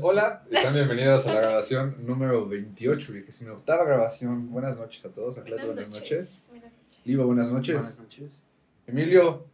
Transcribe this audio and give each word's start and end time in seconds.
Hola, 0.00 0.44
están 0.50 0.74
bienvenidos 0.74 1.26
a 1.26 1.34
la 1.34 1.40
grabación 1.40 1.96
número 2.06 2.46
28, 2.46 3.12
vigésima 3.12 3.52
octava 3.52 3.84
grabación. 3.84 4.50
Buenas 4.50 4.78
noches 4.78 5.04
a 5.04 5.08
todos, 5.08 5.38
Arleto, 5.38 5.66
buenas, 5.66 5.88
noches. 5.88 6.46
Buenas 6.50 6.72
noches. 6.72 7.04
Livo, 7.04 7.26
buenas 7.26 7.50
noches. 7.50 7.74
Buenas 7.76 7.98
noches. 7.98 8.30
Emilio, 8.86 9.46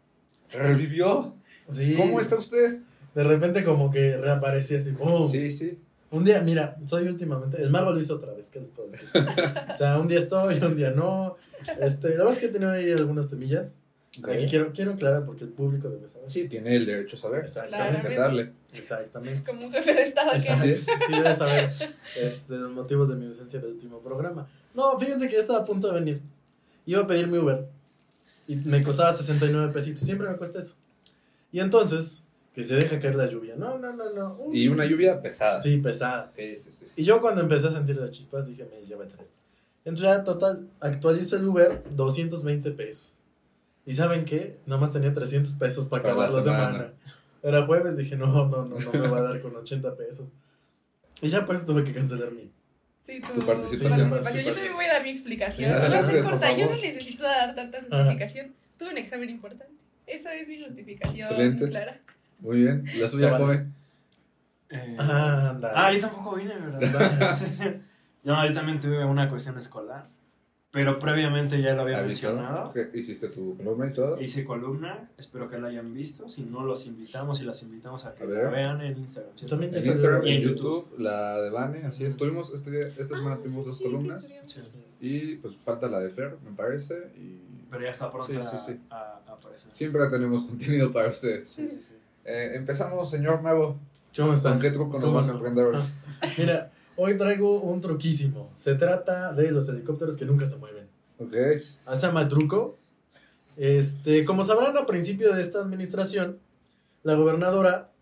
¿revivió? 0.52 1.34
Sí. 1.68 1.94
¿Cómo 1.96 2.20
está 2.20 2.36
usted? 2.36 2.80
De 3.14 3.24
repente 3.24 3.64
como 3.64 3.90
que 3.90 4.16
reaparece 4.16 4.78
así. 4.78 4.92
¡pum! 4.92 5.30
Sí, 5.30 5.50
sí. 5.50 5.78
Un 6.10 6.24
día, 6.24 6.42
mira, 6.42 6.76
soy 6.84 7.08
últimamente, 7.08 7.62
el 7.62 7.70
mago 7.70 7.92
lo 7.92 7.98
hizo 7.98 8.16
otra 8.16 8.32
vez, 8.34 8.50
¿qué 8.50 8.60
les 8.60 8.68
puedo 8.68 8.90
decir? 8.90 9.08
o 9.72 9.76
sea, 9.76 9.98
un 9.98 10.08
día 10.08 10.18
estoy, 10.18 10.58
un 10.58 10.76
día 10.76 10.90
no. 10.90 11.36
Este, 11.80 12.10
la 12.10 12.16
verdad 12.16 12.32
es 12.32 12.38
que 12.38 12.46
he 12.46 12.50
tenido 12.50 12.70
ahí 12.70 12.92
algunas 12.92 13.30
temillas. 13.30 13.76
Aquí 14.22 14.46
quiero, 14.48 14.72
quiero 14.72 14.92
aclarar 14.92 15.24
porque 15.24 15.44
el 15.44 15.50
público 15.50 15.88
debe 15.88 16.08
saber. 16.08 16.30
Sí, 16.30 16.48
tiene 16.48 16.76
el 16.76 16.86
derecho 16.86 17.16
a 17.16 17.20
saber. 17.20 17.40
Exactamente. 17.44 18.14
Darle. 18.14 18.52
Exactamente. 18.72 19.50
Como 19.50 19.66
un 19.66 19.72
jefe 19.72 19.94
de 19.94 20.02
estado 20.02 20.32
que 20.32 20.40
Sí, 20.40 20.48
es. 20.70 20.84
sí, 20.84 21.12
debe 21.12 21.34
saber 21.34 21.70
este, 22.16 22.54
los 22.56 22.70
motivos 22.70 23.08
de 23.08 23.16
mi 23.16 23.26
ausencia 23.26 23.60
del 23.60 23.70
último 23.72 24.00
programa. 24.00 24.48
No, 24.74 24.98
fíjense 24.98 25.26
que 25.28 25.34
ya 25.34 25.40
estaba 25.40 25.60
a 25.60 25.64
punto 25.64 25.88
de 25.88 25.94
venir. 26.00 26.20
Iba 26.86 27.02
a 27.02 27.06
pedir 27.06 27.26
mi 27.26 27.38
Uber 27.38 27.66
y 28.46 28.56
me 28.56 28.82
costaba 28.82 29.10
69 29.12 29.72
pesitos. 29.72 30.00
Siempre 30.00 30.28
me 30.28 30.36
cuesta 30.36 30.58
eso. 30.58 30.74
Y 31.50 31.60
entonces, 31.60 32.22
que 32.54 32.62
se 32.62 32.74
deja 32.74 32.98
caer 33.00 33.14
la 33.14 33.26
lluvia. 33.26 33.54
No, 33.56 33.78
no, 33.78 33.92
no, 33.92 34.04
no. 34.14 34.34
Uy. 34.44 34.62
Y 34.64 34.68
una 34.68 34.84
lluvia 34.84 35.20
pesada. 35.22 35.62
Sí, 35.62 35.78
pesada. 35.78 36.30
Sí, 36.36 36.56
sí, 36.58 36.70
sí. 36.70 36.86
Y 36.96 37.04
yo 37.04 37.20
cuando 37.20 37.40
empecé 37.40 37.68
a 37.68 37.70
sentir 37.70 37.96
las 37.96 38.10
chispas 38.10 38.46
dije, 38.46 38.64
me 38.70 38.86
lleva 38.86 39.04
a 39.04 39.08
traer. 39.08 39.28
Entonces 39.84 40.04
ya 40.06 40.24
total, 40.24 40.68
actualizo 40.80 41.36
el 41.36 41.46
Uber, 41.46 41.82
220 41.94 42.70
pesos. 42.72 43.13
¿Y 43.86 43.92
saben 43.92 44.24
qué? 44.24 44.58
Nada 44.66 44.80
más 44.80 44.92
tenía 44.92 45.12
300 45.12 45.52
pesos 45.54 45.86
para 45.86 46.02
Para 46.02 46.14
acabar 46.14 46.30
la 46.32 46.40
semana. 46.42 46.66
semana. 46.72 46.92
Era 47.42 47.66
jueves, 47.66 47.96
dije, 47.98 48.16
no, 48.16 48.26
no, 48.48 48.64
no, 48.64 48.78
no 48.78 48.92
me 48.92 49.06
va 49.08 49.18
a 49.18 49.22
dar 49.22 49.42
con 49.42 49.54
80 49.54 49.96
pesos. 49.96 50.32
Y 51.20 51.28
ya 51.28 51.44
por 51.44 51.54
eso 51.56 51.66
tuve 51.66 51.84
que 51.84 51.92
cancelar 51.92 52.32
mi. 52.32 52.50
Sí, 53.02 53.20
Tu 53.20 53.40
tu, 53.40 53.46
participación. 53.46 54.08
participación. 54.08 54.44
Yo 54.46 54.52
también 54.54 54.74
voy 54.74 54.84
a 54.86 54.92
dar 54.94 55.02
mi 55.02 55.10
explicación. 55.10 55.70
Sí, 55.74 55.82
No 55.82 55.90
va 55.90 55.98
a 55.98 56.02
ser 56.02 56.22
corta, 56.24 56.56
yo 56.56 56.66
no 56.66 56.76
necesito 56.76 57.22
dar 57.22 57.54
tanta 57.54 57.80
justificación. 57.82 58.54
Tuve 58.78 58.90
un 58.92 58.98
examen 58.98 59.28
importante. 59.30 59.74
Esa 60.06 60.34
es 60.34 60.48
mi 60.48 60.62
justificación 60.62 61.28
Excelente. 61.30 61.68
clara. 61.68 61.98
Muy 62.40 62.60
bien. 62.62 62.84
La 62.98 63.08
suya, 63.08 63.30
vale. 63.32 63.44
joven. 63.44 63.74
Eh, 64.70 64.96
Ah, 64.98 65.50
anda. 65.50 65.72
ah, 65.74 65.92
yo 65.92 66.00
tampoco 66.00 66.36
vine, 66.36 66.54
¿verdad? 66.56 66.80
No, 68.24 68.46
yo 68.46 68.54
también 68.54 68.80
tuve 68.80 69.04
una 69.04 69.28
cuestión 69.28 69.58
escolar. 69.58 70.06
Pero 70.74 70.98
previamente 70.98 71.62
ya 71.62 71.72
lo 71.74 71.82
había 71.82 72.02
mencionado. 72.02 72.72
¿Hiciste 72.92 73.28
tu 73.28 73.56
columna 73.56 73.86
y 73.86 73.92
todo? 73.92 74.20
Hice 74.20 74.44
columna, 74.44 75.08
espero 75.16 75.48
que 75.48 75.56
la 75.58 75.68
hayan 75.68 75.94
visto. 75.94 76.28
Si 76.28 76.42
no, 76.42 76.64
los 76.64 76.86
invitamos 76.88 77.40
y 77.40 77.44
las 77.44 77.62
invitamos 77.62 78.04
a 78.04 78.14
que 78.14 78.24
A 78.24 78.26
la 78.26 78.50
vean 78.50 78.80
en 78.82 78.98
Instagram. 78.98 79.32
¿sí? 79.36 79.46
También 79.46 79.72
En 79.72 79.86
Instagram 79.86 80.26
Y 80.26 80.30
en 80.30 80.36
en 80.36 80.42
YouTube, 80.42 80.88
la 80.98 81.40
de 81.40 81.50
Vane, 81.50 81.84
así 81.86 82.04
es. 82.04 82.16
Tuvimos 82.16 82.52
este 82.52 82.88
esta 82.88 83.14
semana 83.16 83.36
Ah, 83.36 83.40
tuvimos 83.40 83.62
sí, 83.62 83.64
dos 83.66 83.78
sí, 83.78 83.84
columnas. 83.84 84.26
Y 85.00 85.36
pues 85.36 85.54
falta 85.64 85.86
la 85.88 86.00
de 86.00 86.10
Fer, 86.10 86.36
me 86.44 86.50
parece. 86.56 86.94
Y 87.16 87.38
Pero 87.70 87.84
ya 87.84 87.90
está 87.90 88.10
pronto 88.10 88.32
Sí, 88.32 88.38
sí, 88.50 88.56
sí. 88.66 88.80
A, 88.90 89.20
a 89.26 89.32
aparecer. 89.32 89.70
siempre 89.72 90.02
tenemos 90.10 90.44
contenido 90.44 90.90
para 90.90 91.08
ustedes. 91.08 91.50
Sí, 91.50 91.68
sí, 91.68 91.78
sí. 91.80 91.94
Eh, 92.24 92.52
empezamos, 92.56 93.08
señor 93.10 93.40
Mago. 93.42 93.76
¿Cómo 94.16 94.28
¿Con 94.28 94.36
están? 94.36 94.58
qué 94.60 94.70
truco 94.72 94.94
nos 94.94 95.04
¿Cómo 95.04 95.14
vas 95.16 95.28
a 95.28 95.32
aprender 95.32 95.66
hoy? 95.66 95.80
Mira, 96.38 96.70
hoy 96.96 97.16
traigo 97.16 97.60
un 97.60 97.80
truquísimo. 97.80 98.52
Se 98.56 98.74
trata 98.74 99.32
de 99.32 99.50
los 99.50 99.68
helicópteros 99.68 100.16
que 100.16 100.24
nunca 100.24 100.46
se 100.46 100.56
mueven. 100.56 100.88
Ok. 101.18 101.34
Ah, 101.86 101.96
Se 101.96 102.06
llama 102.06 102.28
truco. 102.28 102.78
Este, 103.56 104.24
como 104.24 104.44
sabrán, 104.44 104.76
a 104.76 104.86
principio 104.86 105.34
de 105.34 105.40
esta 105.40 105.60
administración, 105.60 106.38
la 107.02 107.14
gobernadora 107.14 107.92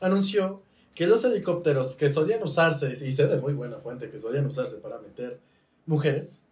anunció 0.00 0.62
que 0.94 1.06
los 1.06 1.24
helicópteros 1.24 1.96
que 1.96 2.08
solían 2.08 2.42
usarse, 2.42 2.92
y 2.92 3.12
sé 3.12 3.26
de 3.26 3.38
muy 3.38 3.52
buena 3.52 3.78
fuente, 3.78 4.10
que 4.10 4.18
solían 4.18 4.46
usarse 4.46 4.76
para 4.76 4.98
meter 5.00 5.40
mujeres, 5.86 6.44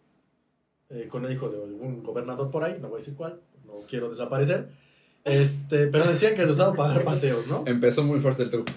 eh, 0.91 1.07
con 1.09 1.25
el 1.25 1.33
hijo 1.33 1.49
de 1.49 1.63
algún 1.63 2.03
gobernador 2.03 2.51
por 2.51 2.65
ahí, 2.65 2.79
no 2.81 2.89
voy 2.89 2.97
a 2.97 2.99
decir 2.99 3.15
cuál, 3.15 3.41
no 3.65 3.75
quiero 3.89 4.09
desaparecer, 4.09 4.69
este, 5.25 5.87
pero 5.87 6.05
decían 6.05 6.35
que 6.35 6.45
lo 6.45 6.51
usaban 6.53 6.75
para 6.75 6.93
dar 6.93 7.05
paseos, 7.05 7.47
¿no? 7.47 7.63
Empezó 7.67 8.03
muy 8.03 8.19
fuerte 8.19 8.43
el 8.43 8.51
truco. 8.51 8.73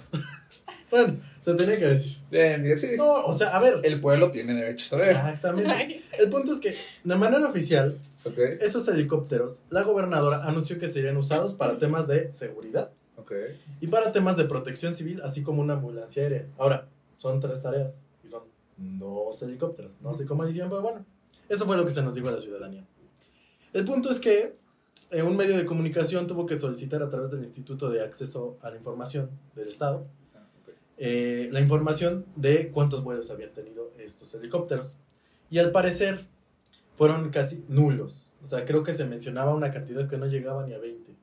Bueno, 0.91 1.18
se 1.41 1.53
tenía 1.56 1.78
que 1.78 1.85
decir. 1.85 2.18
Bien, 2.29 2.62
bien, 2.63 2.78
sí. 2.78 2.90
No, 2.97 3.25
o 3.25 3.34
sea, 3.34 3.56
a 3.56 3.59
ver. 3.59 3.81
El 3.84 4.00
pueblo 4.00 4.31
tiene 4.31 4.53
derecho 4.53 4.85
a 4.85 4.90
saber. 5.00 5.16
Exactamente. 5.16 5.72
Ay, 5.72 6.06
El 6.19 6.29
punto 6.29 6.51
es 6.51 6.59
que, 6.59 6.75
de 7.03 7.16
manera 7.16 7.47
oficial, 7.47 8.00
esos 8.59 8.88
helicópteros, 8.88 9.63
la 9.69 9.84
gobernadora 9.84 10.46
anunció 10.46 10.79
que 10.79 10.88
serían 10.88 11.18
usados 11.18 11.53
para 11.53 11.78
temas 11.78 12.07
de 12.07 12.31
seguridad 12.31 12.91
ok. 13.18 13.31
y 13.81 13.88
para 13.88 14.12
temas 14.12 14.38
de 14.38 14.46
protección 14.46 14.96
civil, 14.96 15.22
así 15.23 15.44
como 15.44 15.62
una 15.62 15.73
ambulancia 15.73 16.23
aérea. 16.23 16.47
Ahora, 16.57 16.88
son 17.17 17.40
tres 17.40 17.62
tareas 17.62 18.02
y 18.23 18.28
son 18.28 18.44
dos 18.78 19.41
helicópteros. 19.41 20.02
No 20.02 20.13
sé 20.13 20.25
cómo 20.25 20.46
decían, 20.46 20.69
pero 20.69 20.81
bueno, 20.81 21.06
eso 21.50 21.66
fue 21.66 21.78
lo 21.78 21.85
que 21.85 21.91
se 21.91 22.02
nos 22.02 22.16
dijo 22.16 22.29
a 22.29 22.31
la 22.31 22.41
ciudadanía. 22.41 22.85
El 23.73 23.85
punto 23.85 24.09
es 24.09 24.19
que 24.19 24.56
eh, 25.12 25.22
un 25.22 25.35
medio 25.38 25.57
de 25.57 25.66
comunicación 25.66 26.28
tuvo 26.28 26.46
que 26.46 26.57
solicitar 26.57 27.02
a 27.03 27.09
través 27.09 27.31
del 27.31 27.41
Instituto 27.41 27.90
de 27.90 28.03
Acceso 28.03 28.57
a 28.62 28.69
la 28.69 28.78
Información 28.78 29.29
del 29.56 29.67
Estado. 29.67 30.07
Eh, 30.97 31.50
la 31.51 31.59
información 31.59 32.25
de 32.35 32.72
cuántos 32.72 33.03
vuelos 33.03 33.29
habían 33.31 33.53
tenido 33.53 33.91
estos 33.97 34.33
helicópteros. 34.33 34.97
Y 35.50 35.59
al 35.59 35.72
parecer 35.72 36.28
fueron 36.95 37.29
casi 37.29 37.63
nulos. 37.67 38.28
O 38.41 38.47
sea, 38.47 38.66
creo 38.66 38.83
que 38.83 38.94
se 38.94 39.05
mencionaba 39.05 39.53
una 39.53 39.72
cantidad 39.72 40.07
que 40.07 40.17
no 40.17 40.28
llegaba 40.28 40.66
ni 40.66 40.73
a 40.73 40.79
20. 40.79 41.16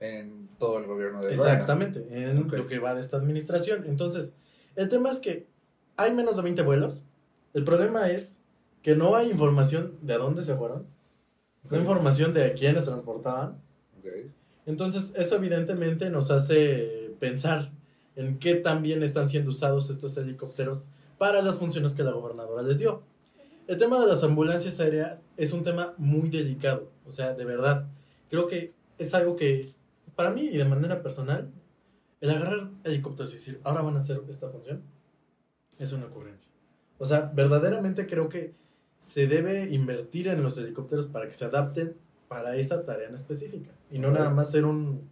En 0.00 0.48
todo 0.58 0.78
el 0.78 0.86
gobierno 0.86 1.22
de 1.22 1.32
Exactamente, 1.32 2.06
en 2.10 2.48
lo 2.48 2.66
que 2.66 2.78
va 2.78 2.94
de 2.94 3.00
esta 3.00 3.16
administración. 3.16 3.84
Entonces, 3.86 4.36
el 4.76 4.88
tema 4.88 5.10
es 5.10 5.18
que 5.18 5.46
hay 5.96 6.14
menos 6.14 6.36
de 6.36 6.42
20 6.42 6.62
vuelos. 6.62 7.04
El 7.54 7.64
problema 7.64 8.08
es 8.08 8.38
que 8.82 8.94
no 8.94 9.16
hay 9.16 9.30
información 9.30 9.98
de 10.02 10.14
a 10.14 10.18
dónde 10.18 10.42
se 10.42 10.54
fueron. 10.54 10.86
No 11.68 11.76
hay 11.76 11.82
información 11.82 12.32
de 12.32 12.44
a 12.44 12.54
quiénes 12.54 12.84
transportaban. 12.84 13.60
Lorena. 13.96 14.24
Ok. 14.26 14.30
Entonces, 14.66 15.12
eso 15.16 15.36
evidentemente 15.36 16.10
nos 16.10 16.30
hace 16.30 17.14
pensar 17.18 17.72
en 18.18 18.40
qué 18.40 18.56
también 18.56 19.04
están 19.04 19.28
siendo 19.28 19.50
usados 19.50 19.90
estos 19.90 20.16
helicópteros 20.16 20.88
para 21.18 21.40
las 21.40 21.56
funciones 21.56 21.94
que 21.94 22.02
la 22.02 22.10
gobernadora 22.10 22.62
les 22.62 22.78
dio. 22.78 23.02
El 23.68 23.76
tema 23.76 24.00
de 24.00 24.08
las 24.08 24.24
ambulancias 24.24 24.80
aéreas 24.80 25.24
es 25.36 25.52
un 25.52 25.62
tema 25.62 25.94
muy 25.98 26.28
delicado, 26.28 26.90
o 27.06 27.12
sea, 27.12 27.34
de 27.34 27.44
verdad. 27.44 27.86
Creo 28.28 28.48
que 28.48 28.72
es 28.98 29.14
algo 29.14 29.36
que, 29.36 29.72
para 30.16 30.32
mí 30.32 30.40
y 30.42 30.56
de 30.56 30.64
manera 30.64 31.00
personal, 31.00 31.48
el 32.20 32.30
agarrar 32.30 32.70
helicópteros 32.82 33.30
y 33.30 33.34
decir, 33.34 33.60
ahora 33.62 33.82
van 33.82 33.94
a 33.94 33.98
hacer 33.98 34.20
esta 34.28 34.48
función, 34.48 34.82
es 35.78 35.92
una 35.92 36.06
ocurrencia. 36.06 36.50
O 36.98 37.04
sea, 37.04 37.30
verdaderamente 37.32 38.08
creo 38.08 38.28
que 38.28 38.52
se 38.98 39.28
debe 39.28 39.72
invertir 39.72 40.26
en 40.26 40.42
los 40.42 40.58
helicópteros 40.58 41.06
para 41.06 41.28
que 41.28 41.34
se 41.34 41.44
adapten 41.44 41.96
para 42.26 42.56
esa 42.56 42.84
tarea 42.84 43.08
en 43.08 43.14
específica. 43.14 43.70
Y 43.92 44.00
no 44.00 44.10
nada 44.10 44.30
más 44.30 44.50
ser 44.50 44.64
un, 44.64 45.08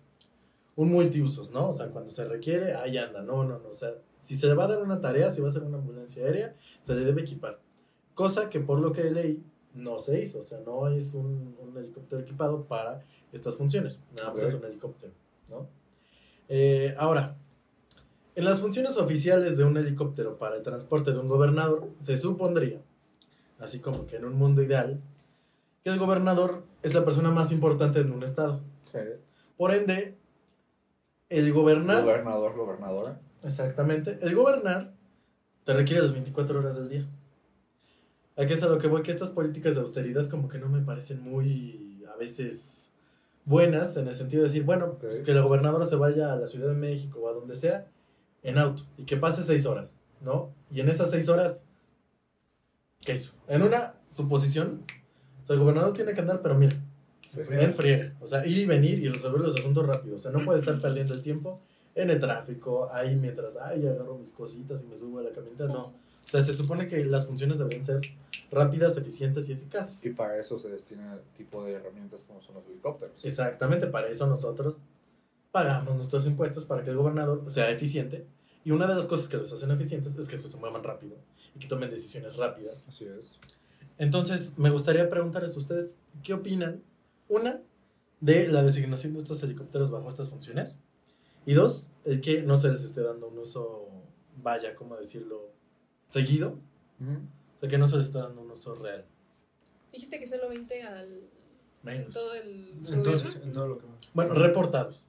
un 0.77 0.93
multiusos, 0.93 1.51
¿no? 1.51 1.71
O 1.71 1.73
sea, 1.73 1.89
cuando 1.89 2.11
se 2.11 2.25
requiere, 2.27 2.75
ahí 2.75 2.99
anda. 2.99 3.23
No, 3.23 3.45
no, 3.45 3.59
no. 3.59 3.69
O 3.69 3.75
sea, 3.75 3.95
si 4.15 4.37
se 4.37 4.47
le 4.47 4.55
va 4.55 4.65
a 4.65 4.69
dar 4.69 4.83
una 4.83 5.01
tarea, 5.01 5.31
si 5.31 5.41
va 5.41 5.49
a 5.49 5.51
ser 5.51 5.63
una 5.63 5.79
ambulancia 5.79 6.25
aérea, 6.25 6.55
se 6.83 6.95
le 6.95 7.05
debe 7.05 7.23
equipar. 7.23 7.59
Cosa 8.15 8.49
que 8.51 8.61
por 8.61 8.79
lo 8.81 8.93
que 8.93 9.11
leí, 9.11 9.43
no 9.75 9.99
se 9.99 10.21
hizo. 10.21 10.41
O 10.41 10.43
sea, 10.43 10.61
no 10.61 10.89
es 10.89 11.15
un, 11.15 11.57
un 11.61 11.77
helicóptero 11.77 12.21
equipado 12.23 12.65
para 12.65 13.03
estas 13.33 13.57
funciones. 13.57 14.05
Nada 14.15 14.31
más 14.31 14.41
Ok. 14.41 14.49
es 14.49 14.55
un 14.55 14.65
helicóptero, 14.65 15.13
¿no? 15.49 15.67
Eh, 16.49 16.95
ahora, 16.99 17.37
en 18.35 18.45
las 18.45 18.61
funciones 18.61 18.97
oficiales 18.99 19.57
de 19.57 19.65
un 19.65 19.77
helicóptero 19.79 20.37
para 20.39 20.57
el 20.57 20.63
transporte 20.63 21.13
de 21.13 21.19
un 21.19 21.29
gobernador, 21.29 21.89
se 22.01 22.17
supondría, 22.19 22.83
así 23.59 23.81
como 23.81 24.07
que 24.07 24.17
en 24.17 24.27
un 24.27 24.35
mundo 24.35 24.63
ideal, 24.63 25.01
que 25.83 25.91
el 25.91 25.99
gobernador 25.99 26.65
es 26.83 26.95
la 26.95 27.05
persona 27.05 27.31
más 27.31 27.51
importante 27.51 28.01
en 28.01 28.13
un 28.13 28.23
estado. 28.23 28.61
Sí. 28.93 28.99
Por 29.57 29.73
ende, 29.75 30.17
el 31.29 31.53
gobernar, 31.53 32.03
Gobernador, 32.03 32.57
gobernadora. 32.57 33.21
exactamente, 33.43 34.19
el 34.23 34.35
gobernar 34.35 34.93
te 35.65 35.75
requiere 35.75 36.03
las 36.03 36.13
24 36.13 36.59
horas 36.59 36.77
del 36.77 36.89
día. 36.89 37.07
Aquí 38.37 38.53
es 38.53 38.63
a 38.63 38.69
lo 38.69 38.79
que 38.79 38.87
voy, 38.87 39.03
que 39.03 39.11
estas 39.11 39.31
políticas 39.31 39.75
de 39.75 39.81
austeridad 39.81 40.29
como 40.29 40.49
que 40.49 40.59
no 40.59 40.69
me 40.69 40.81
parecen 40.81 41.23
muy, 41.23 42.05
a 42.13 42.17
veces, 42.17 42.91
buenas, 43.45 43.97
en 43.97 44.09
el 44.09 44.15
sentido 44.15 44.43
de 44.43 44.49
decir, 44.49 44.65
bueno, 44.65 44.99
pues 45.01 45.21
que 45.21 45.33
la 45.33 45.41
gobernadora 45.41 45.87
se 45.87 45.97
vaya 45.97 46.33
a 46.33 46.37
la 46.37 46.47
Ciudad 46.47 46.69
de 46.69 46.75
México 46.75 47.21
o 47.21 47.29
a 47.29 47.33
donde 47.33 47.55
sea, 47.55 47.87
en 48.43 48.59
auto, 48.59 48.85
y 48.97 49.05
que 49.05 49.17
pase 49.17 49.43
seis 49.43 49.67
horas, 49.67 49.99
¿no? 50.21 50.53
Y 50.71 50.81
en 50.81 50.89
esas 50.89 51.11
seis 51.11 51.29
horas, 51.29 51.65
¿qué 53.01 53.15
hizo? 53.15 53.33
En 53.49 53.63
una 53.63 53.95
suposición, 54.11 54.85
o 55.43 55.47
sea, 55.47 55.55
el 55.55 55.61
gobernador 55.61 55.93
tiene 55.95 56.13
que 56.13 56.21
andar, 56.21 56.43
pero 56.43 56.55
mira, 56.55 56.77
En 57.35 57.75
friega. 57.75 58.15
O 58.21 58.27
sea, 58.27 58.47
ir 58.47 58.59
y 58.59 58.67
venir 58.67 58.99
y 58.99 59.09
resolver 59.09 59.41
los 59.41 59.57
asuntos 59.57 59.87
rápido. 59.87 60.17
O 60.17 60.19
sea, 60.19 60.31
no 60.31 60.45
puede 60.45 60.59
estar 60.59 60.81
perdiendo 60.81 61.15
el 61.15 61.23
tiempo 61.23 61.61
en 61.95 62.11
el 62.11 62.21
tráfico, 62.21 62.89
ahí 62.93 63.17
mientras, 63.17 63.57
ay, 63.57 63.87
agarro 63.87 64.19
mis 64.19 64.31
cositas 64.31 64.83
y 64.85 64.87
me 64.87 64.97
subo 64.97 65.19
a 65.19 65.23
la 65.23 65.31
camioneta. 65.31 65.67
No. 65.67 65.87
O 65.87 66.29
sea, 66.29 66.43
se 66.43 66.53
supone 66.53 66.89
que 66.89 67.05
las 67.05 67.27
funciones 67.27 67.59
deberían 67.59 67.85
ser 67.85 68.01
rápidas, 68.51 68.97
eficientes 68.97 69.49
y 69.49 69.53
eficaces. 69.53 70.05
Y 70.05 70.11
para 70.11 70.39
eso 70.39 70.59
se 70.59 70.69
destina 70.69 71.15
el 71.15 71.21
tipo 71.37 71.65
de 71.65 71.73
herramientas 71.75 72.25
como 72.25 72.43
son 72.43 72.57
los 72.57 72.67
helicópteros. 72.67 73.17
Exactamente, 73.25 73.87
para 73.87 74.09
eso 74.09 74.27
nosotros 74.27 74.79
pagamos 75.53 75.95
nuestros 75.97 76.27
impuestos 76.27 76.65
para 76.65 76.85
que 76.85 76.91
el 76.91 76.97
gobernador 76.97 77.43
sea 77.49 77.71
eficiente 77.71 78.27
Y 78.63 78.73
una 78.73 78.87
de 78.87 78.95
las 78.95 79.07
cosas 79.07 79.29
que 79.29 79.39
los 79.39 79.51
hacen 79.53 79.71
eficientes 79.71 80.19
es 80.19 80.29
que 80.29 80.39
se 80.39 80.57
muevan 80.59 80.83
rápido 80.83 81.17
y 81.55 81.61
que 81.61 81.69
tomen 81.69 81.89
decisiones 81.89 82.37
rápidas. 82.37 82.87
Así 82.89 83.07
es. 83.07 83.33
Entonces, 83.97 84.59
me 84.59 84.69
gustaría 84.71 85.09
preguntarles 85.09 85.57
a 85.57 85.59
ustedes, 85.59 85.97
¿qué 86.23 86.35
opinan? 86.35 86.83
Una, 87.29 87.61
de 88.21 88.49
la 88.49 88.63
designación 88.63 89.13
de 89.13 89.21
estos 89.21 89.43
helicópteros 89.43 89.91
bajo 89.91 90.09
estas 90.09 90.29
funciones. 90.29 90.79
Y 91.45 91.55
dos, 91.55 91.93
el 92.05 92.21
que 92.21 92.43
no 92.43 92.57
se 92.57 92.71
les 92.71 92.83
esté 92.83 93.03
dando 93.03 93.29
un 93.29 93.39
uso, 93.39 93.89
vaya, 94.43 94.75
¿cómo 94.75 94.97
decirlo? 94.97 95.53
Seguido. 96.09 96.59
O 97.01 97.61
sea, 97.61 97.69
que 97.69 97.79
no 97.79 97.87
se 97.89 97.97
les 97.97 98.07
está 98.07 98.21
dando 98.21 98.43
un 98.43 98.51
uso 98.51 98.75
real. 98.75 99.05
Dijiste 99.93 100.19
que 100.19 100.27
solo 100.27 100.49
20 100.49 100.83
al. 100.83 101.21
Menos. 101.83 102.15
Todo 102.15 102.35
el. 102.35 102.75
Entonces, 102.89 103.35
gobierno. 103.35 103.45
en 103.45 103.53
todo 103.53 103.69
lo 103.69 103.79
que... 103.79 103.87
Bueno, 104.13 104.35
reportados. 104.35 105.07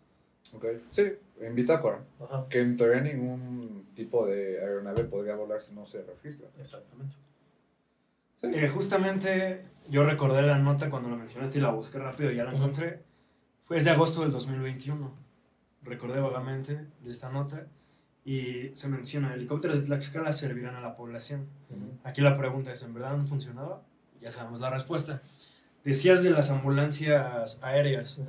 Ok. 0.53 0.65
Sí, 0.91 1.03
en 1.39 1.55
bitácora. 1.55 2.05
Ajá. 2.19 2.47
Que 2.49 2.59
en 2.59 2.75
teoría 2.77 3.01
ningún 3.01 3.87
tipo 3.95 4.27
de 4.27 4.59
aeronave 4.59 5.05
podría 5.05 5.35
volar 5.35 5.61
si 5.61 5.73
no 5.73 5.87
se 5.87 6.03
registra. 6.03 6.49
Exactamente. 6.59 7.15
Eh, 8.41 8.67
justamente 8.67 9.65
yo 9.89 10.03
recordé 10.03 10.41
la 10.41 10.57
nota 10.57 10.89
cuando 10.89 11.09
la 11.09 11.15
mencionaste 11.15 11.57
y 11.57 11.61
la 11.61 11.71
busqué 11.71 11.97
rápido 11.97 12.31
y 12.31 12.35
ya 12.35 12.43
la 12.43 12.53
encontré. 12.53 13.03
Fue 13.65 13.81
de 13.81 13.89
agosto 13.89 14.21
del 14.21 14.31
2021. 14.31 15.11
Recordé 15.83 16.19
vagamente 16.19 16.87
de 17.01 17.11
esta 17.11 17.29
nota 17.29 17.67
y 18.23 18.75
se 18.75 18.89
menciona, 18.89 19.33
helicópteros 19.33 19.79
de 19.79 19.85
Tlaxcala 19.85 20.33
servirán 20.33 20.75
a 20.75 20.81
la 20.81 20.95
población. 20.95 21.47
Aquí 22.03 22.21
la 22.21 22.37
pregunta 22.37 22.71
es, 22.71 22.83
¿en 22.83 22.93
verdad 22.93 23.13
han 23.13 23.27
funcionado? 23.27 23.83
Ya 24.21 24.31
sabemos 24.31 24.59
la 24.59 24.69
respuesta. 24.69 25.21
Decías 25.85 26.23
de 26.23 26.31
las 26.31 26.49
ambulancias 26.49 27.63
aéreas. 27.63 28.19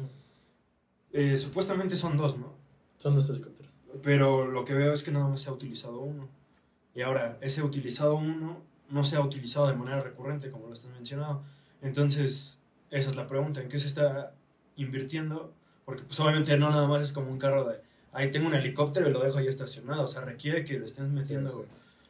Eh, 1.12 1.36
supuestamente 1.36 1.96
son 1.96 2.16
dos, 2.16 2.38
¿no? 2.38 2.54
Son 2.98 3.14
dos 3.14 3.28
helicópteros. 3.30 3.80
Pero 4.02 4.46
lo 4.46 4.64
que 4.64 4.74
veo 4.74 4.92
es 4.92 5.02
que 5.02 5.10
nada 5.10 5.26
más 5.26 5.40
se 5.40 5.50
ha 5.50 5.52
utilizado 5.52 6.00
uno. 6.00 6.28
Y 6.94 7.02
ahora, 7.02 7.36
ese 7.40 7.62
utilizado 7.62 8.14
uno 8.14 8.62
no 8.90 9.04
se 9.04 9.16
ha 9.16 9.20
utilizado 9.20 9.66
de 9.66 9.74
manera 9.74 10.00
recurrente, 10.00 10.50
como 10.50 10.66
lo 10.66 10.72
estás 10.72 10.90
mencionando. 10.92 11.42
Entonces, 11.82 12.60
esa 12.90 13.10
es 13.10 13.16
la 13.16 13.26
pregunta, 13.26 13.60
¿en 13.60 13.68
qué 13.68 13.78
se 13.78 13.86
está 13.86 14.34
invirtiendo? 14.76 15.52
Porque 15.84 16.02
pues 16.02 16.18
obviamente 16.20 16.56
no 16.58 16.70
nada 16.70 16.86
más 16.86 17.02
es 17.02 17.12
como 17.12 17.30
un 17.30 17.38
carro 17.38 17.64
de, 17.64 17.80
ahí 18.12 18.30
tengo 18.30 18.46
un 18.48 18.54
helicóptero 18.54 19.08
y 19.08 19.12
lo 19.12 19.22
dejo 19.22 19.38
ahí 19.38 19.46
estacionado. 19.48 20.02
O 20.02 20.06
sea, 20.06 20.22
requiere 20.22 20.64
que 20.64 20.78
le 20.78 20.86
estén 20.86 21.14
metiendo, 21.14 21.50
Sí, 21.50 21.58
sí. 21.62 21.68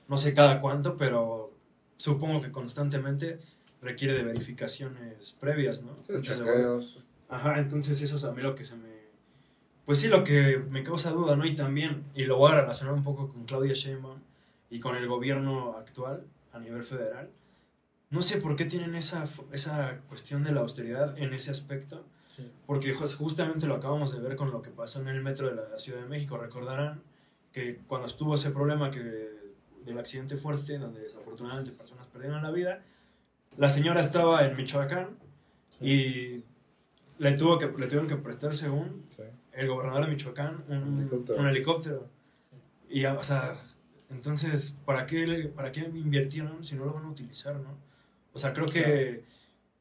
no 0.08 0.18
sé 0.18 0.34
cada 0.34 0.60
cuánto, 0.60 0.96
pero 0.96 1.52
supongo 1.96 2.40
que 2.40 2.50
constantemente 2.50 3.38
requiere 3.80 4.14
de 4.14 4.22
verificaciones 4.22 5.36
previas, 5.38 5.82
¿no? 5.82 5.96
Sí, 6.06 6.14
chequeos. 6.22 6.98
Ajá, 7.28 7.58
entonces 7.58 8.00
eso 8.00 8.16
es 8.16 8.24
a 8.24 8.32
mí 8.32 8.42
lo 8.42 8.54
que 8.54 8.64
se 8.64 8.76
me... 8.76 8.98
Pues 9.84 9.98
sí, 9.98 10.08
lo 10.08 10.22
que 10.22 10.58
me 10.58 10.82
causa 10.82 11.10
duda, 11.10 11.34
¿no? 11.36 11.46
Y 11.46 11.54
también, 11.54 12.04
y 12.14 12.24
lo 12.24 12.36
voy 12.36 12.52
a 12.52 12.60
relacionar 12.60 12.94
un 12.94 13.02
poco 13.02 13.28
con 13.28 13.44
Claudia 13.44 13.74
Sheinbaum 13.74 14.18
y 14.70 14.80
con 14.80 14.96
el 14.96 15.06
gobierno 15.06 15.76
actual 15.78 16.24
a 16.58 16.60
nivel 16.60 16.82
federal. 16.84 17.30
No 18.10 18.22
sé 18.22 18.38
por 18.38 18.56
qué 18.56 18.64
tienen 18.64 18.94
esa, 18.94 19.24
esa 19.52 19.98
cuestión 20.08 20.42
de 20.44 20.52
la 20.52 20.60
austeridad 20.60 21.16
en 21.18 21.32
ese 21.34 21.50
aspecto, 21.50 22.04
Sí. 22.28 22.50
porque 22.66 22.94
jus- 22.94 23.16
justamente 23.16 23.66
lo 23.66 23.74
acabamos 23.74 24.12
de 24.12 24.20
ver 24.20 24.36
con 24.36 24.50
lo 24.50 24.62
que 24.62 24.70
pasó 24.70 25.00
en 25.00 25.08
el 25.08 25.22
metro 25.22 25.48
de 25.48 25.56
la 25.56 25.78
Ciudad 25.78 26.00
de 26.02 26.08
México. 26.08 26.36
Recordarán 26.38 27.02
que 27.52 27.80
cuando 27.86 28.06
estuvo 28.06 28.34
ese 28.34 28.50
problema 28.50 28.90
que, 28.90 29.00
del 29.84 29.98
accidente 29.98 30.36
fuerte, 30.36 30.78
donde 30.78 31.00
desafortunadamente 31.00 31.72
personas 31.72 32.06
perdieron 32.06 32.42
la 32.42 32.50
vida, 32.50 32.82
la 33.56 33.68
señora 33.68 34.00
estaba 34.00 34.44
en 34.46 34.56
Michoacán 34.56 35.16
y 35.80 36.42
le, 37.18 37.32
tuvo 37.32 37.58
que, 37.58 37.66
le 37.66 37.86
tuvieron 37.86 38.06
que 38.06 38.16
prestar, 38.16 38.52
según 38.54 39.02
Sí. 39.16 39.22
el 39.52 39.66
gobernador 39.68 40.04
de 40.06 40.10
Michoacán, 40.12 40.64
un, 40.68 40.76
Un 40.82 41.00
helicóptero. 41.00 41.40
un 41.40 41.46
helicóptero. 41.48 42.06
Y, 42.88 43.04
o 43.04 43.22
sea, 43.22 43.54
entonces, 44.10 44.76
¿para 44.84 45.06
qué, 45.06 45.52
¿para 45.54 45.70
qué 45.72 45.80
invirtieron 45.80 46.64
si 46.64 46.74
no 46.76 46.84
lo 46.84 46.92
van 46.92 47.04
a 47.04 47.10
utilizar, 47.10 47.56
no? 47.60 47.76
O 48.32 48.38
sea, 48.38 48.52
creo 48.52 48.66
que, 48.66 49.24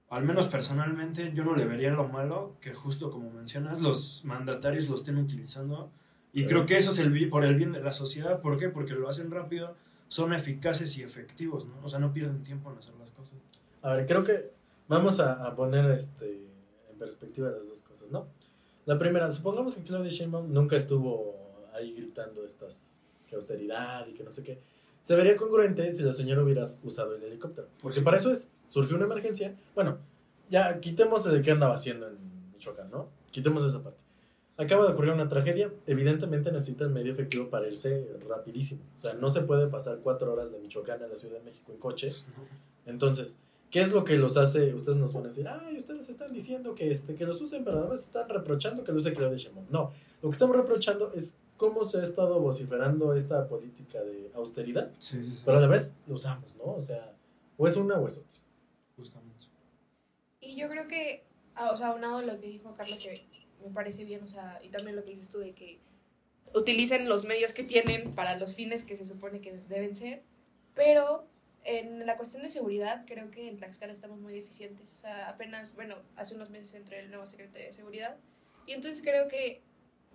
al 0.09 0.23
menos 0.25 0.47
personalmente, 0.47 1.31
yo 1.33 1.43
no 1.43 1.55
le 1.55 1.65
vería 1.65 1.91
lo 1.91 2.07
malo 2.07 2.55
que 2.59 2.73
justo 2.73 3.11
como 3.11 3.29
mencionas, 3.31 3.81
los 3.81 4.23
mandatarios 4.25 4.89
lo 4.89 4.95
estén 4.95 5.17
utilizando. 5.17 5.91
Y 6.33 6.45
creo 6.45 6.65
que 6.65 6.77
eso 6.77 6.91
es 6.91 6.99
el, 6.99 7.29
por 7.29 7.45
el 7.45 7.55
bien 7.55 7.71
de 7.71 7.81
la 7.81 7.91
sociedad. 7.91 8.41
¿Por 8.41 8.57
qué? 8.57 8.69
Porque 8.69 8.93
lo 8.93 9.09
hacen 9.09 9.31
rápido, 9.31 9.75
son 10.07 10.33
eficaces 10.33 10.97
y 10.97 11.03
efectivos, 11.03 11.65
¿no? 11.65 11.75
O 11.83 11.89
sea, 11.89 11.99
no 11.99 12.13
pierden 12.13 12.43
tiempo 12.43 12.71
en 12.71 12.77
hacer 12.77 12.95
las 12.95 13.11
cosas. 13.11 13.35
A 13.81 13.93
ver, 13.93 14.05
creo 14.05 14.23
que 14.23 14.51
vamos 14.87 15.19
a, 15.19 15.45
a 15.45 15.55
poner 15.55 15.85
este, 15.91 16.47
en 16.89 16.97
perspectiva 16.97 17.49
las 17.49 17.67
dos 17.67 17.81
cosas, 17.81 18.09
¿no? 18.11 18.27
La 18.85 18.97
primera, 18.97 19.29
supongamos 19.29 19.75
que 19.75 19.83
Claudia 19.83 20.09
Sheinbaum 20.09 20.51
nunca 20.51 20.75
estuvo 20.75 21.35
ahí 21.73 21.93
gritando 21.93 22.45
estas, 22.45 22.96
que 23.27 23.35
austeridad 23.35 24.07
y 24.07 24.13
que 24.13 24.23
no 24.23 24.31
sé 24.31 24.43
qué. 24.43 24.59
Se 25.01 25.15
vería 25.15 25.37
congruente 25.37 25.91
si 25.91 26.03
la 26.03 26.11
señora 26.11 26.43
hubiera 26.43 26.63
usado 26.83 27.15
el 27.15 27.23
helicóptero. 27.23 27.67
Porque 27.81 27.99
Sí. 27.99 28.03
para 28.03 28.17
eso 28.17 28.31
es, 28.31 28.51
surgió 28.69 28.95
una 28.97 29.05
emergencia. 29.05 29.55
Bueno, 29.75 29.97
ya 30.49 30.79
quitemos 30.79 31.25
el 31.27 31.41
que 31.41 31.51
andaba 31.51 31.75
haciendo 31.75 32.07
en 32.07 32.15
Michoacán, 32.53 32.89
¿no? 32.91 33.07
Quitemos 33.31 33.63
esa 33.63 33.81
parte. 33.83 33.99
Acaba 34.57 34.85
de 34.87 34.91
ocurrir 34.93 35.13
una 35.13 35.29
tragedia, 35.29 35.71
evidentemente 35.85 36.51
necesitan 36.51 36.91
medio 36.91 37.11
efectivo 37.11 37.49
para 37.49 37.67
irse 37.67 38.07
rapidísimo. 38.27 38.81
O 38.97 38.99
sea, 38.99 39.13
no 39.13 39.29
se 39.29 39.41
puede 39.41 39.67
pasar 39.67 39.99
cuatro 40.01 40.33
horas 40.33 40.51
de 40.51 40.57
Michoacán 40.59 41.03
a 41.03 41.07
la 41.07 41.15
Ciudad 41.15 41.37
de 41.37 41.43
México 41.43 41.71
en 41.71 41.77
coche. 41.77 42.11
Entonces, 42.85 43.35
¿qué 43.69 43.81
es 43.81 43.91
lo 43.91 44.03
que 44.03 44.17
los 44.17 44.35
hace? 44.35 44.73
Ustedes 44.73 44.97
nos 44.97 45.13
van 45.13 45.23
a 45.25 45.27
decir, 45.27 45.47
ay, 45.47 45.77
ustedes 45.77 46.09
están 46.09 46.33
diciendo 46.33 46.73
que, 46.73 46.89
este, 46.89 47.15
que 47.15 47.25
los 47.25 47.39
usen, 47.39 47.63
pero 47.63 47.77
además 47.79 47.99
están 48.05 48.27
reprochando 48.29 48.83
que 48.83 48.91
lo 48.91 48.97
use 48.97 49.13
Claudia 49.13 49.37
Sheinbaum. 49.37 49.67
No, 49.69 49.91
lo 50.21 50.29
que 50.29 50.33
estamos 50.33 50.55
reprochando 50.55 51.11
es 51.13 51.37
cómo 51.57 51.83
se 51.83 51.99
ha 51.99 52.03
estado 52.03 52.39
vociferando 52.39 53.13
esta 53.15 53.47
política 53.47 54.01
de 54.03 54.31
austeridad, 54.35 54.91
Sí, 54.99 55.23
sí, 55.23 55.35
sí. 55.37 55.43
pero 55.45 55.57
a 55.57 55.61
la 55.61 55.67
vez 55.67 55.95
lo 56.07 56.15
usamos, 56.15 56.55
¿no? 56.55 56.65
O 56.73 56.81
sea, 56.81 57.13
o 57.57 57.67
es 57.67 57.75
una 57.75 57.95
o 57.99 58.07
es 58.07 58.17
otra. 58.17 58.39
Justamente. 58.95 59.45
Y 60.41 60.55
yo 60.55 60.69
creo 60.69 60.87
que, 60.87 61.23
o 61.71 61.75
sea, 61.75 61.87
aunado 61.87 62.17
a 62.17 62.21
lo 62.21 62.39
que 62.39 62.47
dijo 62.47 62.73
Carlos, 62.75 62.99
que 62.99 63.25
me 63.63 63.71
parece 63.73 64.05
bien, 64.05 64.23
o 64.23 64.27
sea, 64.27 64.59
y 64.63 64.69
también 64.69 64.95
lo 64.95 65.03
que 65.03 65.11
dices 65.11 65.29
tú 65.29 65.39
de 65.39 65.53
que 65.53 65.79
utilicen 66.55 67.09
los 67.09 67.25
medios 67.25 67.53
que 67.53 67.63
tienen 67.63 68.13
para 68.15 68.37
los 68.37 68.55
fines 68.55 68.83
que 68.83 68.95
se 68.95 69.05
supone 69.05 69.41
que 69.41 69.59
deben 69.67 69.95
ser, 69.95 70.21
pero 70.73 71.25
en 71.63 72.05
la 72.05 72.15
cuestión 72.15 72.43
de 72.43 72.49
seguridad 72.49 73.03
creo 73.05 73.29
que 73.29 73.49
en 73.49 73.57
Tlaxcala 73.57 73.91
estamos 73.91 74.19
muy 74.19 74.33
deficientes. 74.33 74.93
O 74.93 74.95
sea, 75.01 75.27
apenas, 75.27 75.75
bueno, 75.75 75.95
hace 76.15 76.35
unos 76.35 76.49
meses 76.49 76.73
entró 76.75 76.95
el 76.95 77.09
nuevo 77.09 77.25
secretario 77.25 77.67
de 77.67 77.73
seguridad 77.73 78.15
y 78.65 78.71
entonces 78.73 79.01
creo 79.01 79.27
que 79.27 79.61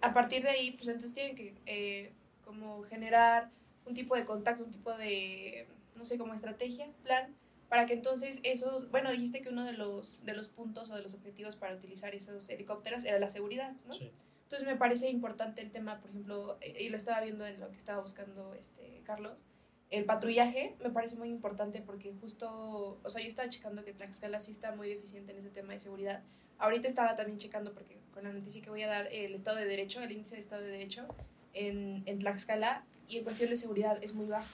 a 0.03 0.13
partir 0.13 0.43
de 0.43 0.51
ahí, 0.51 0.73
pues 0.73 0.89
entonces 0.89 1.15
tienen 1.15 1.35
que 1.35 1.55
eh, 1.67 2.13
como 2.45 2.83
generar 2.83 3.51
un 3.87 3.95
tipo 3.95 4.15
de 4.15 4.25
contacto, 4.25 4.65
un 4.65 4.71
tipo 4.71 4.93
de, 4.97 5.67
no 5.97 6.05
sé, 6.05 6.19
como 6.19 6.35
estrategia, 6.35 6.91
plan, 7.03 7.35
para 7.69 7.87
que 7.87 7.95
entonces 7.95 8.41
esos, 8.43 8.91
bueno, 8.91 9.11
dijiste 9.11 9.41
que 9.41 9.49
uno 9.49 9.65
de 9.65 9.73
los, 9.73 10.25
de 10.25 10.35
los 10.35 10.49
puntos 10.49 10.91
o 10.91 10.97
de 10.97 11.03
los 11.03 11.15
objetivos 11.15 11.57
para 11.57 11.75
utilizar 11.75 12.15
esos 12.15 12.51
helicópteros 12.51 13.05
era 13.05 13.19
la 13.19 13.29
seguridad, 13.29 13.73
¿no? 13.87 13.93
Sí. 13.93 14.13
Entonces 14.43 14.69
me 14.69 14.77
parece 14.77 15.09
importante 15.09 15.63
el 15.63 15.71
tema, 15.71 15.99
por 16.01 16.11
ejemplo, 16.11 16.59
eh, 16.61 16.85
y 16.85 16.91
lo 16.91 16.99
estaba 16.99 17.23
viendo 17.23 17.47
en 17.47 17.59
lo 17.59 17.71
que 17.71 17.79
estaba 17.79 18.03
buscando 18.03 18.53
este 18.55 19.01
Carlos, 19.05 19.47
el 19.89 20.05
patrullaje 20.05 20.75
me 20.83 20.91
parece 20.91 21.17
muy 21.17 21.29
importante 21.29 21.81
porque 21.81 22.13
justo, 22.21 22.99
o 23.03 23.09
sea, 23.09 23.23
yo 23.23 23.29
estaba 23.29 23.49
checando 23.49 23.85
que 23.85 23.93
Tlaxcala 23.93 24.41
sí 24.41 24.51
está 24.51 24.75
muy 24.75 24.89
deficiente 24.89 25.33
en 25.33 25.39
ese 25.39 25.51
tema 25.51 25.75
de 25.75 25.81
seguridad. 25.81 26.23
Ahorita 26.59 26.89
estaba 26.89 27.15
también 27.15 27.39
checando 27.39 27.73
porque 27.73 28.02
con 28.13 28.25
la 28.25 28.33
noticia 28.33 28.63
que 28.63 28.71
voy 28.71 28.83
a 28.83 28.89
dar, 28.89 29.09
el 29.13 29.35
Estado 29.35 29.57
de 29.59 29.67
Derecho, 29.67 30.01
el 30.03 30.13
índice 30.13 30.35
de 30.37 30.41
Estado 30.41 30.63
de 30.63 30.71
Derecho 30.71 31.07
en, 31.55 32.03
en 32.07 32.19
Tlaxcala 32.19 32.85
y 33.09 33.19
en 33.19 33.25
cuestión 33.25 33.51
de 33.51 33.57
seguridad 33.57 33.99
es 34.03 34.15
muy 34.15 34.27
bajo. 34.27 34.47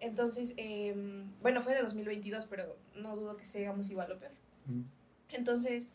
Entonces, 0.00 0.54
em, 0.56 1.30
bueno, 1.42 1.60
fue 1.60 1.74
de 1.74 1.82
2022, 1.82 2.46
pero 2.46 2.76
no 2.96 3.16
dudo 3.16 3.36
que 3.36 3.44
sigamos 3.44 3.90
igual 3.90 4.12
o 4.12 4.18
peor. 4.18 4.32
Entonces, 5.30 5.88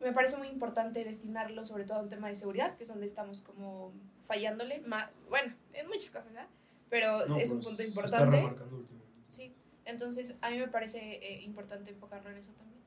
me 0.00 0.12
parece 0.12 0.36
muy 0.36 0.48
importante 0.48 1.04
destinarlo 1.04 1.64
sobre 1.64 1.84
todo 1.84 1.98
a 1.98 2.02
un 2.02 2.08
tema 2.08 2.28
de 2.28 2.34
seguridad, 2.34 2.76
que 2.76 2.82
es 2.84 2.88
donde 2.88 3.06
estamos 3.06 3.42
como 3.42 3.92
fallándole, 4.24 4.80
ma- 4.80 5.10
bueno, 5.28 5.54
en 5.72 5.86
muchas 5.88 6.10
cosas, 6.10 6.26
¿verdad? 6.26 6.46
Pero 6.90 7.26
No, 7.26 7.36
es 7.36 7.50
un 7.50 7.58
pues, 7.58 7.66
punto 7.68 7.82
se 7.82 7.84
está 7.84 7.84
importante. 7.84 8.36
remarcando 8.36 8.76
últimamente. 8.76 9.14
Sí, 9.28 9.52
entonces 9.84 10.36
a 10.40 10.50
mí 10.50 10.58
me 10.58 10.68
parece 10.68 11.14
eh, 11.14 11.42
importante 11.42 11.90
enfocarlo 11.90 12.30
en 12.30 12.36
eso 12.38 12.52
también. 12.52 12.80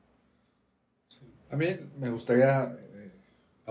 Sí. 1.08 1.20
A 1.50 1.56
mí 1.56 1.66
me 1.98 2.10
gustaría 2.10 2.74
eh, 2.78 2.91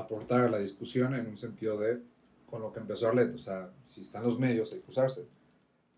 aportar 0.01 0.41
a 0.41 0.49
la 0.49 0.57
discusión 0.59 1.15
en 1.15 1.27
un 1.27 1.37
sentido 1.37 1.77
de, 1.79 2.01
con 2.49 2.61
lo 2.61 2.71
que 2.71 2.79
empezó 2.79 3.07
Arlet, 3.07 3.33
o 3.33 3.39
sea, 3.39 3.71
si 3.85 4.01
están 4.01 4.23
los 4.23 4.37
medios 4.39 4.71
hay 4.73 4.79
que 4.79 4.91
usarse. 4.91 5.25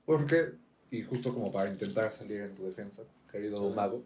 Porque, 0.05 0.53
y 0.91 1.01
justo 1.03 1.33
como 1.33 1.51
para 1.51 1.69
intentar 1.69 2.11
salir 2.11 2.41
en 2.41 2.55
tu 2.55 2.65
defensa, 2.65 3.03
querido 3.31 3.69
mago, 3.69 4.03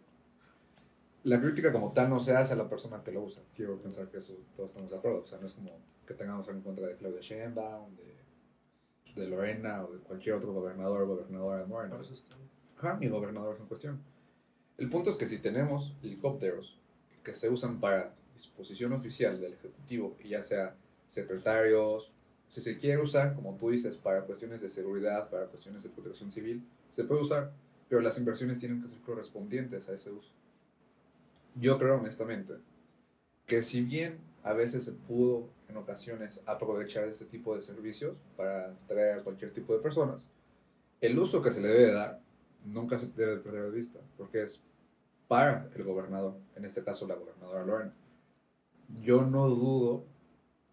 la 1.24 1.40
crítica 1.40 1.72
como 1.72 1.92
tal 1.92 2.08
no 2.08 2.20
se 2.20 2.34
hace 2.34 2.54
a 2.54 2.56
la 2.56 2.68
persona 2.68 3.02
que 3.02 3.12
lo 3.12 3.22
usa. 3.22 3.42
Quiero 3.54 3.76
pensar 3.78 4.08
que 4.08 4.18
eso 4.18 4.34
todos 4.56 4.70
estamos 4.70 4.90
de 4.90 4.96
acuerdo. 4.96 5.22
O 5.22 5.26
sea, 5.26 5.38
no 5.38 5.46
es 5.46 5.54
como 5.54 5.72
que 6.06 6.14
tengamos 6.14 6.48
en 6.48 6.62
contra 6.62 6.86
de 6.86 6.96
Claudia 6.96 7.20
Sheinbaum, 7.20 7.94
de, 7.96 9.20
de 9.20 9.28
Lorena 9.28 9.84
o 9.84 9.92
de 9.92 9.98
cualquier 9.98 10.36
otro 10.36 10.52
gobernador 10.52 11.02
o 11.02 11.08
gobernadora 11.08 11.58
de 11.58 11.66
Morena. 11.66 11.96
Por 11.96 12.04
eso 12.04 12.14
está. 12.14 12.34
Ajá, 12.78 12.96
ni 12.98 13.08
gobernadores 13.08 13.60
en 13.60 13.66
cuestión. 13.66 14.00
El 14.78 14.88
punto 14.88 15.10
es 15.10 15.16
que 15.16 15.26
si 15.26 15.38
tenemos 15.38 15.94
helicópteros 16.02 16.78
que 17.24 17.34
se 17.34 17.50
usan 17.50 17.80
para 17.80 18.14
disposición 18.38 18.92
oficial 18.92 19.40
del 19.40 19.54
Ejecutivo, 19.54 20.16
ya 20.24 20.42
sea 20.42 20.74
secretarios, 21.08 22.12
Si 22.48 22.62
se 22.62 22.78
quiere 22.78 23.02
usar, 23.02 23.34
como 23.34 23.58
tú 23.58 23.68
dices, 23.68 23.98
para 23.98 24.22
cuestiones 24.22 24.62
de 24.62 24.70
seguridad, 24.70 25.28
para 25.28 25.48
cuestiones 25.48 25.82
de 25.82 25.90
protección 25.90 26.32
civil, 26.32 26.64
se 26.92 27.04
puede 27.04 27.20
usar, 27.20 27.52
pero 27.90 28.00
las 28.00 28.16
inversiones 28.16 28.58
tienen 28.58 28.80
que 28.80 28.88
ser 28.88 29.00
correspondientes 29.00 29.86
a 29.86 29.92
ese 29.92 30.10
uso. 30.10 30.30
Yo 31.56 31.78
creo 31.78 31.96
honestamente 31.96 32.54
que 33.44 33.62
si 33.62 33.82
bien 33.82 34.18
a 34.44 34.54
veces 34.54 34.84
se 34.84 34.92
pudo 34.92 35.50
en 35.68 35.76
ocasiones 35.76 36.40
aprovechar 36.46 37.04
este 37.04 37.26
tipo 37.26 37.54
de 37.54 37.60
servicios 37.60 38.16
para 38.34 38.74
traer 38.86 39.18
a 39.18 39.22
cualquier 39.22 39.52
tipo 39.52 39.74
de 39.74 39.82
personas, 39.82 40.30
el 41.02 41.18
uso 41.18 41.42
que 41.42 41.52
se 41.52 41.60
le 41.60 41.68
debe 41.68 41.92
dar 41.92 42.20
nunca 42.64 42.98
se 42.98 43.08
debe 43.08 43.36
perder 43.36 43.64
de 43.64 43.70
vista, 43.70 44.00
porque 44.16 44.42
es 44.42 44.60
para 45.28 45.68
el 45.74 45.84
gobernador, 45.84 46.34
en 46.56 46.64
este 46.64 46.82
caso 46.82 47.06
la 47.06 47.14
gobernadora 47.14 47.64
Lorena. 47.64 47.94
Yo 49.02 49.22
no 49.22 49.48
dudo 49.48 50.04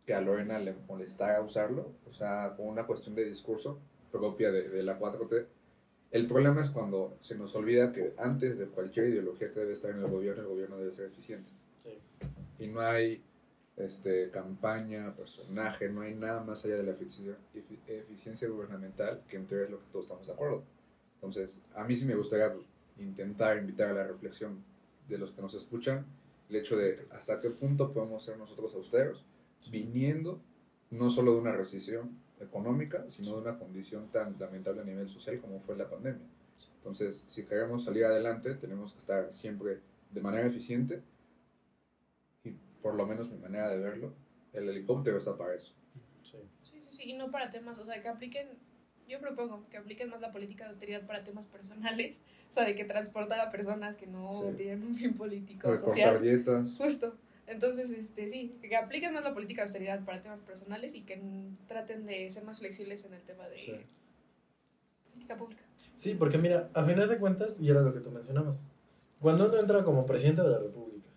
que 0.05 0.13
a 0.13 0.21
Lorena 0.21 0.59
le 0.59 0.73
molestara 0.87 1.41
usarlo, 1.41 1.91
o 2.09 2.13
sea, 2.13 2.53
con 2.55 2.67
una 2.67 2.85
cuestión 2.85 3.15
de 3.15 3.25
discurso 3.25 3.79
propia 4.11 4.51
de, 4.51 4.69
de 4.69 4.83
la 4.83 4.99
4T. 4.99 5.45
El 6.11 6.27
problema 6.27 6.61
es 6.61 6.69
cuando 6.69 7.17
se 7.19 7.35
nos 7.35 7.55
olvida 7.55 7.91
que 7.91 8.13
antes 8.17 8.57
de 8.57 8.67
cualquier 8.67 9.07
ideología 9.07 9.51
que 9.51 9.59
debe 9.59 9.73
estar 9.73 9.91
en 9.91 9.99
el 9.99 10.07
gobierno, 10.07 10.43
el 10.43 10.47
gobierno 10.47 10.77
debe 10.77 10.91
ser 10.91 11.05
eficiente. 11.07 11.49
Sí. 11.83 12.63
Y 12.63 12.67
no 12.67 12.79
hay 12.81 13.21
este, 13.75 14.29
campaña, 14.29 15.13
personaje, 15.15 15.89
no 15.89 16.01
hay 16.01 16.13
nada 16.15 16.41
más 16.43 16.63
allá 16.63 16.75
de 16.77 16.83
la 16.83 16.93
efici- 16.93 17.35
efi- 17.53 17.79
eficiencia 17.87 18.47
gubernamental, 18.47 19.21
que 19.27 19.35
en 19.35 19.45
teoría 19.47 19.65
es 19.65 19.71
lo 19.71 19.79
que 19.79 19.85
todos 19.91 20.05
estamos 20.05 20.27
de 20.27 20.33
acuerdo. 20.33 20.63
Entonces, 21.15 21.61
a 21.75 21.83
mí 21.83 21.97
sí 21.97 22.05
me 22.05 22.15
gustaría 22.15 22.53
pues, 22.53 22.65
intentar 22.99 23.57
invitar 23.57 23.89
a 23.89 23.93
la 23.93 24.03
reflexión 24.07 24.63
de 25.09 25.17
los 25.17 25.31
que 25.31 25.41
nos 25.41 25.53
escuchan, 25.55 26.05
el 26.49 26.55
hecho 26.55 26.75
de 26.75 27.03
hasta 27.11 27.41
qué 27.41 27.49
punto 27.49 27.91
podemos 27.91 28.23
ser 28.23 28.37
nosotros 28.37 28.73
austeros, 28.75 29.25
viniendo 29.71 30.41
no 30.91 31.09
solo 31.09 31.33
de 31.33 31.39
una 31.39 31.51
recesión 31.51 32.17
económica, 32.39 33.09
sino 33.09 33.33
de 33.33 33.41
una 33.41 33.57
condición 33.57 34.09
tan 34.11 34.37
lamentable 34.39 34.81
a 34.81 34.85
nivel 34.85 35.09
social 35.09 35.39
como 35.39 35.59
fue 35.59 35.75
la 35.75 35.89
pandemia. 35.89 36.27
Entonces, 36.77 37.23
si 37.27 37.45
queremos 37.45 37.83
salir 37.83 38.05
adelante, 38.05 38.53
tenemos 38.55 38.93
que 38.93 38.99
estar 38.99 39.33
siempre 39.33 39.79
de 40.11 40.21
manera 40.21 40.47
eficiente 40.47 41.01
y 42.43 42.51
por 42.81 42.95
lo 42.95 43.07
menos 43.07 43.29
mi 43.29 43.37
manera 43.37 43.69
de 43.69 43.79
verlo, 43.79 44.13
el 44.53 44.69
helicóptero 44.69 45.17
está 45.17 45.35
para 45.35 45.55
eso. 45.55 45.73
Sí. 46.23 46.37
Sí, 46.61 46.83
sí, 46.87 46.97
sí, 46.97 47.03
y 47.11 47.13
no 47.13 47.31
para 47.31 47.49
temas, 47.49 47.77
o 47.79 47.85
sea, 47.85 48.01
que 48.01 48.07
apliquen, 48.07 48.49
yo 49.07 49.19
propongo 49.19 49.65
que 49.69 49.77
apliquen 49.77 50.09
más 50.09 50.21
la 50.21 50.31
política 50.31 50.63
de 50.63 50.69
austeridad 50.69 51.05
para 51.05 51.23
temas 51.23 51.45
personales, 51.45 52.21
o 52.49 52.53
sea, 52.53 52.65
de 52.65 52.75
que 52.75 52.85
transportar 52.85 53.39
a 53.39 53.49
personas 53.49 53.95
que 53.95 54.07
no 54.07 54.43
Sí. 54.51 54.57
tienen 54.57 54.83
un 54.83 54.95
fin 54.95 55.13
político, 55.13 55.69
Recortar 55.71 55.89
social, 55.89 56.21
dietas. 56.21 56.67
justo. 56.77 57.15
Entonces, 57.47 57.91
este, 57.91 58.27
sí, 58.27 58.55
que 58.61 58.75
apliquen 58.75 59.13
más 59.13 59.23
la 59.23 59.33
política 59.33 59.61
de 59.61 59.67
austeridad 59.67 60.03
para 60.03 60.21
temas 60.23 60.39
personales 60.39 60.95
y 60.95 61.01
que 61.01 61.21
traten 61.67 62.05
de 62.05 62.29
ser 62.31 62.43
más 62.43 62.57
flexibles 62.57 63.05
en 63.05 63.13
el 63.13 63.21
tema 63.21 63.47
de 63.47 63.57
Sí. 63.59 63.71
política 65.11 65.37
pública. 65.37 65.61
Sí, 65.95 66.15
porque 66.15 66.37
mira, 66.37 66.69
a 66.73 66.83
final 66.83 67.07
de 67.07 67.17
cuentas, 67.19 67.59
y 67.61 67.69
era 67.69 67.81
lo 67.81 67.93
que 67.93 67.99
tú 67.99 68.11
mencionabas, 68.11 68.65
cuando 69.21 69.47
uno 69.47 69.59
entra 69.59 69.83
como 69.83 70.05
presidente 70.05 70.41
de 70.41 70.49
la 70.49 70.59
República, 70.59 71.07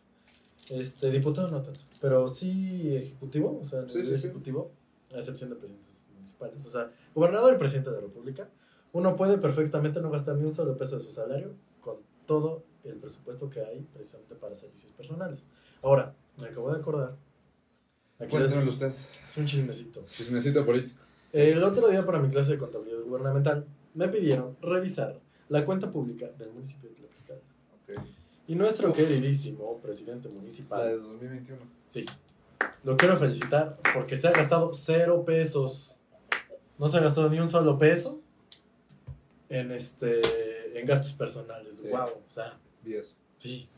este, 0.69 1.11
diputado 1.11 1.49
no 1.51 1.63
tanto, 1.63 1.81
pero 2.01 2.29
sí 2.29 2.95
ejecutivo, 2.95 3.59
o 3.63 3.65
sea, 3.65 3.89
sí. 3.89 4.01
ejecutivo, 4.15 4.71
a 5.13 5.17
excepción 5.17 5.51
de 5.51 5.57
presidentes 5.57 6.05
municipales, 6.15 6.65
o 6.67 6.69
sea, 6.69 6.93
gobernador 7.19 7.55
y 7.55 7.59
presidente 7.59 7.91
de 7.91 7.97
la 7.97 8.03
República, 8.03 8.49
uno 8.93 9.17
puede 9.17 9.39
perfectamente 9.39 10.01
no 10.01 10.11
gastar 10.11 10.37
ni 10.37 10.45
un 10.45 10.55
solo 10.55 10.77
peso 10.77 10.97
de 10.97 11.03
su 11.05 11.11
salario 11.11 11.51
con 11.81 11.97
todo 12.27 12.63
el 12.85 12.95
presupuesto 12.97 13.51
que 13.51 13.61
hay 13.61 13.81
precisamente 13.93 14.35
para 14.35 14.55
servicios 14.55 14.93
personales. 14.93 15.47
Ahora, 15.83 16.15
me 16.37 16.47
acabo 16.47 16.71
de 16.73 16.79
acordar, 16.81 17.17
aquí 18.19 18.37
les- 18.39 18.55
usted. 18.69 18.93
es 19.29 19.37
un 19.37 19.45
chismecito. 19.47 20.05
Chismecito 20.07 20.65
político. 20.65 21.01
El 21.33 21.63
otro 21.63 21.89
día 21.89 22.07
para 22.07 22.19
mi 22.21 22.31
clase 22.31 22.53
de 22.53 22.59
contabilidad 22.59 23.01
gubernamental 23.01 23.67
me 23.95 24.09
pidieron 24.09 24.57
revisar 24.63 25.19
la 25.49 25.65
cuenta 25.65 25.91
pública 25.91 26.29
del 26.39 26.51
municipio 26.53 26.89
de 26.89 26.97
Tlaxcala. 26.97 27.41
Ok. 27.83 28.03
Y 28.47 28.55
nuestro 28.55 28.91
Uf. 28.91 28.97
queridísimo 28.97 29.79
presidente 29.83 30.29
La 30.29 30.35
de 30.35 30.41
municipal, 30.41 30.99
2021. 30.99 31.61
sí, 31.89 32.07
lo 32.85 32.97
quiero 32.97 33.17
felicitar 33.19 33.79
porque 33.93 34.17
se 34.17 34.29
ha 34.29 34.33
gastado 34.33 34.73
cero 34.73 35.25
pesos. 35.27 35.97
No 36.79 36.89
se 36.89 37.01
gastado 37.01 37.29
ni 37.29 37.39
un 37.41 37.49
solo 37.49 37.79
peso 37.79 38.21
en 39.49 39.73
este 39.73 40.79
en 40.79 40.87
gastos 40.87 41.13
personales. 41.13 41.77
Sí. 41.79 41.89
Wow, 41.89 42.09
o 42.09 42.33
sea, 42.33 42.59
10. 42.85 43.15
sí. 43.39 43.69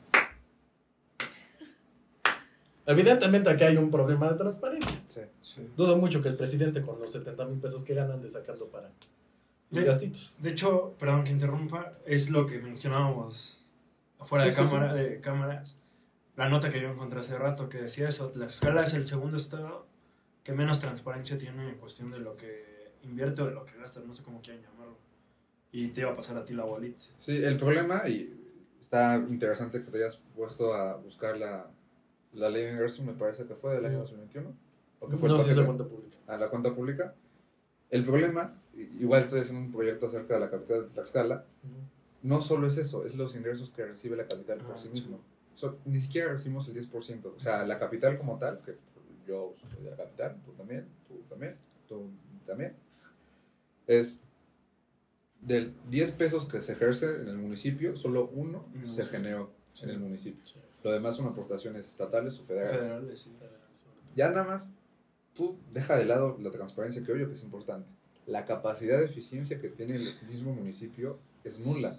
Evidentemente 2.87 3.49
aquí 3.51 3.65
hay 3.65 3.77
un 3.77 3.91
problema 3.91 4.29
de 4.31 4.37
transparencia. 4.37 5.01
Sí. 5.07 5.21
Sí. 5.43 5.71
Dudo 5.77 5.97
mucho 5.97 6.23
que 6.23 6.29
el 6.29 6.37
presidente 6.37 6.83
con 6.83 6.99
los 7.01 7.13
70 7.13 7.45
mil 7.47 7.61
pesos 7.61 7.85
que 7.85 7.95
ganan 7.95 8.21
de 8.21 8.29
sacarlo 8.29 8.67
para 8.67 8.89
los 9.71 9.81
De- 9.81 9.85
gastitos. 9.87 10.33
De 10.39 10.51
hecho, 10.51 10.95
perdón 10.99 11.23
que 11.25 11.31
interrumpa, 11.31 11.93
es 12.07 12.31
lo 12.31 12.47
que 12.47 12.59
mencionábamos 12.59 13.71
afuera 14.19 14.45
Sí, 14.45 14.51
de 14.51 14.57
sí, 14.57 14.63
cámara, 14.63 14.95
de 14.95 15.21
cámaras. 15.21 15.77
La 16.37 16.49
nota 16.49 16.69
que 16.71 16.81
yo 16.81 16.89
encontré 16.91 17.21
hace 17.21 17.39
rato 17.39 17.69
que 17.69 17.79
decía 17.83 18.09
eso, 18.09 18.29
Tlaxcala 18.31 18.83
es 18.83 18.95
el 18.95 19.07
segundo 19.07 19.37
estado 19.37 19.87
que 20.43 20.53
menos 20.53 20.81
transparencia 20.81 21.37
tiene 21.39 21.69
en 21.69 21.77
cuestión 21.77 22.11
de 22.11 22.19
lo 22.19 22.37
que 22.37 22.70
invierte 23.03 23.43
o 23.43 23.47
de 23.47 23.53
lo 23.53 23.65
que 23.65 23.77
gasta, 23.79 24.01
no 24.01 24.15
sé 24.15 24.23
cómo 24.23 24.41
quieren 24.41 24.63
llamarlo. 24.63 24.97
Y 25.73 25.89
te 25.89 26.01
iba 26.01 26.11
a 26.11 26.15
pasar 26.15 26.37
a 26.37 26.45
ti 26.45 26.53
la 26.55 26.65
bolita. 26.65 27.01
Sí, 27.19 27.37
el 27.43 27.57
problema, 27.57 28.09
y 28.09 28.37
está 28.81 29.17
interesante 29.17 29.83
que 29.85 29.91
te 29.91 29.99
hayas 29.99 30.19
puesto 30.35 30.75
a 30.75 30.97
buscar 30.97 31.37
la, 31.39 31.71
la 32.33 32.51
ley 32.51 32.65
de 32.65 32.73
ingresos, 32.73 33.05
me 33.05 33.13
parece 33.13 33.45
que 33.47 33.55
fue 33.55 33.75
del 33.75 33.85
año 33.87 33.99
2021. 34.01 34.53
¿O 35.01 35.09
que 35.09 35.17
fue 35.17 35.29
el 35.29 35.37
No, 35.37 35.41
si 35.43 35.51
es 35.51 35.57
la 35.57 35.65
cuenta 35.65 35.85
pública. 35.85 36.17
a 36.27 36.37
la 36.37 36.49
cuenta 36.51 36.75
pública. 36.75 37.15
El 37.91 38.05
problema, 38.05 38.61
igual 39.01 39.23
estoy 39.23 39.41
haciendo 39.41 39.65
un 39.65 39.73
proyecto 39.73 40.07
acerca 40.07 40.35
de 40.35 40.41
la 40.41 40.51
capital 40.51 40.83
de 40.85 40.89
Tlaxcala, 40.91 41.45
no 42.23 42.41
solo 42.43 42.67
es 42.69 42.77
eso, 42.77 43.05
es 43.07 43.15
los 43.17 43.35
ingresos 43.35 43.71
que 43.71 43.85
recibe 43.87 44.17
la 44.17 44.27
capital 44.27 44.59
por 44.59 44.75
Ah, 44.75 44.79
sí 44.79 44.85
sí. 44.89 44.91
mismo. 44.93 45.21
So- 45.55 45.79
ni 45.87 45.99
siquiera 46.01 46.31
recibimos 46.31 46.69
el 46.69 46.75
10%. 46.75 47.33
O 47.37 47.41
sea, 47.41 47.65
la 47.67 47.79
capital 47.79 48.19
como 48.19 48.39
tal, 48.39 48.61
que 48.61 48.77
yo 49.27 49.55
soy 49.75 49.85
de 49.85 49.91
la 49.91 49.97
capital, 49.97 50.37
tú 50.45 50.53
también, 50.53 50.87
tú 51.09 51.15
también, 51.29 51.57
tú 51.89 52.11
también, 52.47 52.75
es 53.91 54.21
del 55.41 55.75
10 55.91 56.13
pesos 56.13 56.45
que 56.47 56.63
se 56.63 56.73
ejerce 56.73 57.23
en 57.23 57.29
el 57.29 57.39
municipio, 57.39 57.97
solo 57.97 58.31
uno 58.33 58.69
No, 58.73 58.93
se 58.93 59.03
sí. 59.03 59.09
generó 59.11 59.51
Sí. 59.73 59.85
en 59.85 59.91
el 59.91 59.99
municipio. 60.01 60.41
Sí. 60.47 60.57
Lo 60.85 60.93
demás 60.93 61.17
son 61.17 61.27
aportaciones 61.27 61.89
estatales 61.89 62.39
o 62.39 62.45
federales. 62.45 62.79
Federales, 62.79 63.19
sí. 63.21 63.33
Ya 64.15 64.31
nada 64.31 64.45
más, 64.45 64.73
tú 65.35 65.57
deja 65.73 65.97
de 65.97 66.05
lado 66.05 66.37
la 66.41 66.51
transparencia, 66.51 67.03
que 67.03 67.13
obvio 67.13 67.27
que 67.29 67.35
es 67.35 67.43
importante. 67.43 67.89
La 68.27 68.45
capacidad 68.45 68.99
de 68.99 69.07
eficiencia 69.07 69.61
que 69.61 69.69
tiene 69.69 69.97
el 69.97 70.05
mismo 70.29 70.53
municipio 70.53 71.19
es 71.43 71.59
nula. 71.67 71.93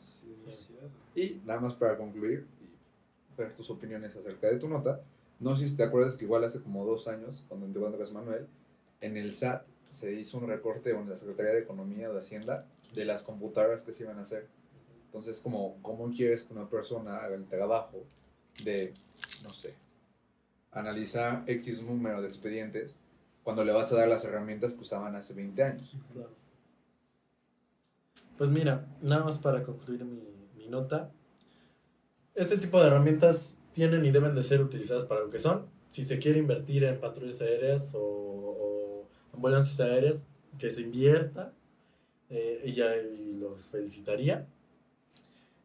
Y 1.15 1.41
nada 1.45 1.59
más 1.59 1.73
para 1.75 1.97
concluir 1.97 2.45
y 2.61 3.37
ver 3.37 3.53
tus 3.55 3.69
opiniones 3.69 4.15
acerca 4.15 4.47
de 4.47 4.57
tu 4.57 4.67
nota, 4.69 5.01
no 5.39 5.57
sé 5.57 5.67
si 5.67 5.75
te 5.75 5.83
acuerdas 5.83 6.15
que 6.15 6.25
igual 6.25 6.43
hace 6.43 6.61
como 6.61 6.85
dos 6.85 7.07
años, 7.07 7.43
cuando 7.49 7.65
entró 7.65 7.85
Andrés 7.87 8.11
Manuel, 8.11 8.47
en 9.01 9.17
el 9.17 9.31
SAT 9.31 9.65
se 9.91 10.13
hizo 10.13 10.37
un 10.37 10.47
recorte, 10.47 10.91
en 10.91 11.09
la 11.09 11.17
Secretaría 11.17 11.53
de 11.53 11.59
Economía 11.59 12.09
o 12.09 12.13
de 12.13 12.21
Hacienda, 12.21 12.65
de 12.95 13.05
las 13.05 13.23
computadoras 13.23 13.83
que 13.83 13.93
se 13.93 14.03
iban 14.03 14.17
a 14.17 14.23
hacer. 14.23 14.47
Entonces, 15.05 15.39
como, 15.41 15.77
¿cómo 15.81 16.09
quieres 16.11 16.43
que 16.43 16.53
una 16.53 16.69
persona 16.69 17.17
haga 17.17 17.35
el 17.35 17.45
trabajo 17.45 18.05
de, 18.63 18.93
no 19.43 19.51
sé, 19.51 19.75
analizar 20.71 21.43
X 21.47 21.81
número 21.81 22.21
de 22.21 22.27
expedientes 22.27 22.97
cuando 23.43 23.65
le 23.65 23.73
vas 23.73 23.91
a 23.91 23.95
dar 23.95 24.07
las 24.07 24.23
herramientas 24.23 24.73
que 24.73 24.81
usaban 24.81 25.15
hace 25.15 25.33
20 25.33 25.63
años? 25.63 25.91
Claro. 26.13 26.31
Pues 28.37 28.49
mira, 28.49 28.87
nada 29.01 29.25
más 29.25 29.37
para 29.37 29.63
concluir 29.63 30.05
mi, 30.05 30.23
mi 30.55 30.67
nota. 30.67 31.11
Este 32.33 32.57
tipo 32.57 32.79
de 32.79 32.87
herramientas 32.87 33.57
tienen 33.73 34.05
y 34.05 34.11
deben 34.11 34.33
de 34.33 34.43
ser 34.43 34.61
utilizadas 34.61 35.03
para 35.03 35.21
lo 35.21 35.29
que 35.29 35.39
son. 35.39 35.67
Si 35.89 36.05
se 36.05 36.19
quiere 36.19 36.39
invertir 36.39 36.85
en 36.85 36.99
patrullas 36.99 37.41
aéreas 37.41 37.93
o, 37.93 37.99
o 37.99 38.70
ambulancias 39.41 39.79
aéreas, 39.79 40.23
que 40.59 40.69
se 40.69 40.81
invierta. 40.81 41.51
eh, 42.29 42.61
y 42.65 42.73
ya 42.73 42.95
y 42.95 43.33
los 43.39 43.67
felicitaría. 43.69 44.47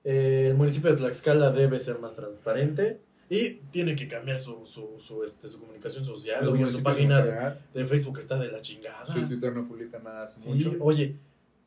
Eh, 0.03 0.49
el 0.51 0.55
municipio 0.57 0.91
de 0.91 0.97
Tlaxcala 0.97 1.51
debe 1.53 1.79
ser 1.79 1.99
más 2.01 2.15
transparente 2.15 3.01
y 3.29 3.55
tiene 3.71 3.95
que 3.95 4.09
cambiar 4.09 4.41
su, 4.41 4.65
su, 4.67 4.99
su, 4.99 5.23
este, 5.23 5.47
su 5.47 5.61
comunicación 5.61 6.05
social. 6.05 6.47
Obvio, 6.49 6.69
su 6.71 6.83
página 6.83 7.57
de 7.75 7.85
Facebook 7.87 8.19
está 8.19 8.37
de 8.39 8.51
la 8.51 8.61
chingada. 8.63 9.07
Su 9.13 9.29
Twitter 9.29 9.55
no 9.55 9.69
publica 9.69 9.99
nada 10.01 10.25
hace 10.25 10.41
Sí, 10.41 10.49
mucho. 10.51 10.77
oye, 10.81 11.17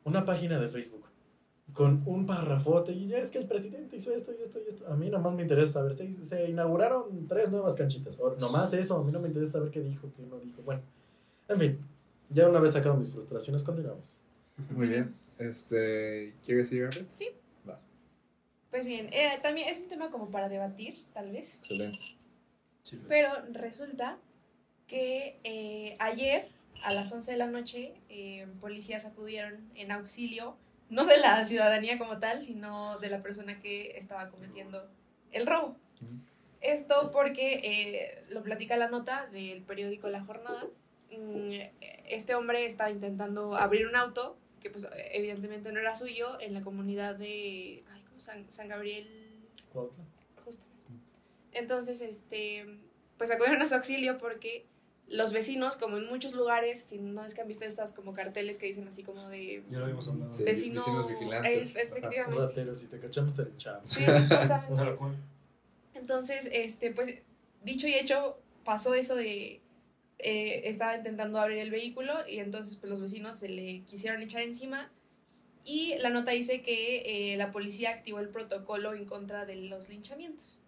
una 0.04 0.24
página 0.26 0.58
de 0.58 0.68
Facebook 0.68 1.04
con 1.72 2.02
un 2.04 2.26
parrafote 2.26 2.92
y 2.92 3.06
ya 3.08 3.18
es 3.18 3.30
que 3.30 3.38
el 3.38 3.46
presidente 3.46 3.96
hizo 3.96 4.12
esto 4.12 4.32
y 4.38 4.42
esto 4.42 4.58
y 4.58 4.68
esto. 4.68 4.86
A 4.88 4.96
mí 4.96 5.08
nomás 5.08 5.34
me 5.34 5.42
interesa 5.42 5.74
saber, 5.74 5.94
se, 5.94 6.24
se 6.24 6.48
inauguraron 6.50 7.26
tres 7.28 7.50
nuevas 7.50 7.74
canchitas. 7.74 8.18
O, 8.20 8.36
nomás 8.40 8.72
eso, 8.74 8.96
a 8.98 9.04
mí 9.04 9.12
no 9.12 9.20
me 9.20 9.28
interesa 9.28 9.52
saber 9.52 9.70
qué 9.70 9.80
dijo, 9.80 10.10
qué 10.16 10.24
no 10.26 10.38
dijo. 10.40 10.60
Bueno, 10.62 10.82
en 11.48 11.58
fin, 11.58 11.78
ya 12.30 12.48
una 12.48 12.60
vez 12.60 12.72
sacado 12.72 12.96
mis 12.96 13.10
frustraciones, 13.10 13.62
continuamos. 13.62 14.18
Muy 14.70 14.88
bien. 14.88 15.12
Este, 15.38 16.34
¿Quieres 16.44 16.70
ir, 16.72 16.84
Arlet? 16.84 17.06
Sí. 17.14 17.30
Va, 17.68 17.80
Pues 18.70 18.86
bien, 18.86 19.08
eh, 19.12 19.38
también 19.42 19.68
es 19.68 19.80
un 19.80 19.88
tema 19.88 20.10
como 20.10 20.30
para 20.30 20.48
debatir, 20.48 20.94
tal 21.12 21.30
vez. 21.30 21.56
excelente. 21.56 21.98
Sí, 22.82 23.00
Pero 23.08 23.30
resulta 23.52 24.18
que 24.86 25.38
eh, 25.44 25.96
ayer 25.98 26.48
a 26.82 26.94
las 26.94 27.12
11 27.12 27.32
de 27.32 27.36
la 27.36 27.46
noche, 27.46 27.94
eh, 28.08 28.46
policías 28.60 29.04
acudieron 29.04 29.70
en 29.74 29.92
auxilio, 29.92 30.56
no 30.88 31.04
de 31.06 31.18
la 31.18 31.44
ciudadanía 31.44 31.98
como 31.98 32.18
tal, 32.18 32.42
sino 32.42 32.98
de 32.98 33.10
la 33.10 33.20
persona 33.20 33.60
que 33.60 33.96
estaba 33.96 34.30
cometiendo 34.30 34.88
el 35.32 35.46
robo. 35.46 35.76
Esto 36.60 37.10
porque 37.12 37.60
eh, 37.62 38.24
lo 38.28 38.42
platica 38.42 38.76
la 38.76 38.88
nota 38.88 39.26
del 39.26 39.62
periódico 39.62 40.08
La 40.08 40.24
Jornada. 40.24 40.66
Mm, 41.10 41.52
Este 42.08 42.34
hombre 42.34 42.66
estaba 42.66 42.90
intentando 42.90 43.56
abrir 43.56 43.86
un 43.86 43.96
auto, 43.96 44.36
que 44.60 44.70
pues 44.70 44.86
evidentemente 45.12 45.72
no 45.72 45.80
era 45.80 45.94
suyo, 45.94 46.40
en 46.40 46.54
la 46.54 46.60
comunidad 46.62 47.14
de 47.16 47.82
ay, 47.90 48.02
¿cómo? 48.08 48.20
San, 48.20 48.50
San 48.50 48.68
Gabriel, 48.68 49.08
Cuautla. 49.72 50.04
justamente. 50.44 51.04
Entonces, 51.52 52.00
este, 52.02 52.66
pues 53.18 53.30
acudieron 53.30 53.60
a 53.62 53.68
su 53.68 53.74
auxilio 53.74 54.18
porque 54.18 54.66
los 55.08 55.32
vecinos, 55.32 55.76
como 55.76 55.96
en 55.96 56.06
muchos 56.06 56.34
lugares, 56.34 56.80
si 56.84 56.98
no 56.98 57.24
es 57.24 57.34
que 57.34 57.40
han 57.40 57.48
visto 57.48 57.64
estas 57.64 57.92
como 57.92 58.12
carteles 58.14 58.58
que 58.58 58.66
dicen 58.66 58.86
así 58.86 59.02
como 59.02 59.28
de 59.28 59.64
Ya 59.70 59.78
lo. 59.80 60.00
Sí. 60.00 60.44
vecino, 60.44 60.80
vecinos 60.80 61.08
vigilantes. 61.08 61.70
es- 61.70 61.76
efectivamente. 61.76 62.38
Ratero, 62.40 62.74
si 62.74 62.86
te 62.86 63.00
cachamos 63.00 63.34
te 63.34 63.42
echamos. 63.42 63.90
Sí, 63.90 64.04
justamente. 64.06 65.16
Entonces, 65.94 66.48
este, 66.52 66.92
pues, 66.92 67.16
dicho 67.64 67.86
y 67.88 67.94
hecho, 67.94 68.38
pasó 68.64 68.94
eso 68.94 69.16
de, 69.16 69.60
eh, 70.22 70.68
estaba 70.68 70.96
intentando 70.96 71.38
abrir 71.38 71.58
el 71.58 71.70
vehículo 71.70 72.14
y 72.28 72.38
entonces, 72.38 72.76
pues, 72.76 72.90
los 72.90 73.00
vecinos 73.00 73.36
se 73.36 73.48
le 73.48 73.82
quisieron 73.82 74.22
echar 74.22 74.42
encima 74.42 74.90
y 75.64 75.96
la 75.98 76.10
nota 76.10 76.30
dice 76.30 76.62
que 76.62 77.32
eh, 77.32 77.36
la 77.36 77.52
policía 77.52 77.90
activó 77.90 78.20
el 78.20 78.28
protocolo 78.28 78.94
en 78.94 79.04
contra 79.04 79.46
de 79.46 79.56
los 79.56 79.88
linchamientos. 79.88 80.60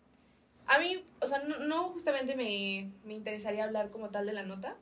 A 0.67 0.79
mí, 0.79 1.05
o 1.21 1.27
sea, 1.27 1.43
no, 1.43 1.59
no 1.61 1.85
justamente 1.91 2.37
me, 2.37 2.91
me 3.05 3.15
interesaría 3.15 3.65
hablar 3.65 3.91
como 3.91 4.11
tal 4.11 4.27
de 4.27 4.33
la 4.33 4.45
nota, 4.45 4.77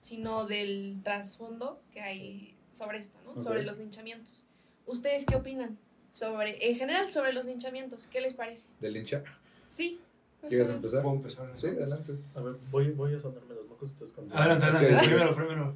sino 0.00 0.46
del 0.46 1.00
trasfondo 1.02 1.80
que 1.92 2.00
hay 2.00 2.54
sobre 2.70 2.98
esto, 2.98 3.18
¿no? 3.24 3.32
Ok. 3.32 3.40
Sobre 3.40 3.62
los 3.62 3.78
linchamientos. 3.78 4.46
¿Ustedes 4.86 5.24
qué 5.26 5.36
opinan? 5.36 5.78
Sobre, 6.10 6.70
en 6.70 6.76
general, 6.76 7.10
sobre 7.10 7.32
los 7.32 7.44
linchamientos, 7.44 8.06
¿qué 8.06 8.20
les 8.20 8.34
parece? 8.34 8.68
¿De 8.80 8.90
lincha? 8.90 9.22
Sí. 9.68 10.00
¿Quieres 10.48 10.68
empezar? 10.68 11.02
¿Puedo 11.02 11.16
empezar? 11.16 11.50
Sí, 11.54 11.66
adelante. 11.66 12.12
A 12.34 12.40
ver, 12.40 12.56
voy, 12.70 12.92
voy 12.92 13.14
a 13.14 13.18
sonarme 13.18 13.54
los 13.54 13.65
y 13.84 13.88
tú 13.90 14.04
escondes. 14.04 14.36
Adelante, 14.36 14.64
adelante. 14.64 14.94
Ok. 14.96 15.02
Primero, 15.04 15.34
primero. 15.36 15.74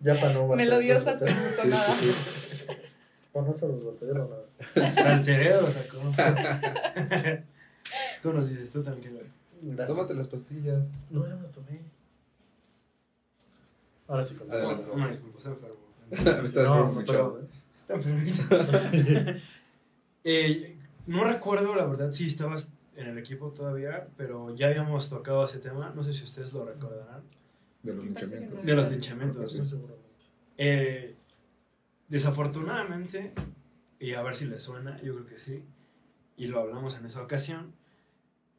Ya 0.00 0.14
para 0.14 0.32
no 0.32 0.48
Melodiosa 0.48 1.18
tu 1.18 1.26
sonada. 1.26 1.94
Sí, 1.94 2.10
sí, 2.12 2.56
sí. 2.56 2.64
Para 3.32 3.46
no 3.46 3.56
solo 3.56 3.78
batallar 3.92 4.28
nada. 4.28 4.88
Hasta 4.88 5.12
el 5.14 5.24
cerebro 5.24 5.70
sacó. 5.70 5.98
Tú 8.22 8.32
nos 8.32 8.48
dices, 8.48 8.70
tú 8.70 8.82
tranquilo. 8.82 9.20
Gracias. 9.62 9.96
Tómate 9.96 10.14
las 10.14 10.28
pastillas. 10.28 10.82
No, 11.10 11.26
ya 11.26 11.34
me 11.34 11.42
las 11.42 11.52
tomé. 11.52 11.80
Ahora 14.06 14.24
sí, 14.24 14.34
con 14.34 14.50
Adelante. 14.50 14.90
Una 14.90 15.08
disculpa, 15.08 15.38
está 15.38 15.50
enfermo. 15.50 15.76
Estás 16.10 16.54
No, 16.54 16.92
no. 16.92 17.00
Está. 17.00 18.78
Sí. 18.90 19.42
Eh, 20.22 20.76
no 21.06 21.24
recuerdo, 21.24 21.74
la 21.74 21.86
verdad, 21.86 22.12
si 22.12 22.26
estabas 22.26 22.70
en 23.00 23.08
el 23.08 23.18
equipo 23.18 23.50
todavía, 23.50 24.08
pero 24.16 24.54
ya 24.54 24.68
habíamos 24.68 25.08
tocado 25.08 25.44
ese 25.44 25.58
tema. 25.58 25.92
No 25.94 26.02
sé 26.02 26.12
si 26.12 26.24
ustedes 26.24 26.52
lo 26.52 26.64
recordarán. 26.64 27.22
De 27.82 27.94
los 27.94 28.04
linchamientos. 28.04 28.62
De 28.64 28.74
los 28.74 28.90
linchamientos. 28.90 29.74
Eh, 30.58 31.16
desafortunadamente, 32.08 33.32
y 33.98 34.14
a 34.14 34.22
ver 34.22 34.34
si 34.34 34.44
les 34.46 34.62
suena, 34.62 35.00
yo 35.02 35.14
creo 35.14 35.26
que 35.26 35.38
sí, 35.38 35.64
y 36.36 36.46
lo 36.48 36.60
hablamos 36.60 36.96
en 36.98 37.06
esa 37.06 37.22
ocasión, 37.22 37.72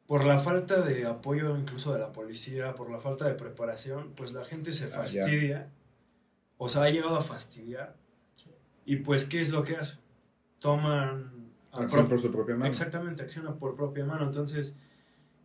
por 0.07 0.25
la 0.25 0.39
falta 0.39 0.81
de 0.81 1.05
apoyo 1.05 1.55
incluso 1.57 1.93
de 1.93 1.99
la 1.99 2.11
policía, 2.11 2.75
por 2.75 2.89
la 2.89 2.99
falta 2.99 3.25
de 3.27 3.33
preparación, 3.35 4.13
pues 4.15 4.33
la 4.33 4.43
gente 4.43 4.71
se 4.71 4.85
Ah, 4.85 4.89
fastidia, 4.89 5.69
o 6.57 6.69
sea, 6.69 6.83
ha 6.83 6.89
llegado 6.89 7.15
a 7.17 7.21
fastidiar, 7.21 7.95
Sí. 8.35 8.49
y 8.85 8.95
pues, 8.97 9.25
¿qué 9.25 9.41
es 9.41 9.51
lo 9.51 9.63
que 9.63 9.77
hacen? 9.77 9.99
Toman... 10.59 11.40
Acción 11.73 12.07
por 12.07 12.19
su 12.19 12.31
propia 12.31 12.55
mano. 12.55 12.69
Exactamente, 12.69 13.23
acciona 13.23 13.53
por 13.55 13.75
propia 13.75 14.05
mano. 14.05 14.25
Entonces, 14.25 14.75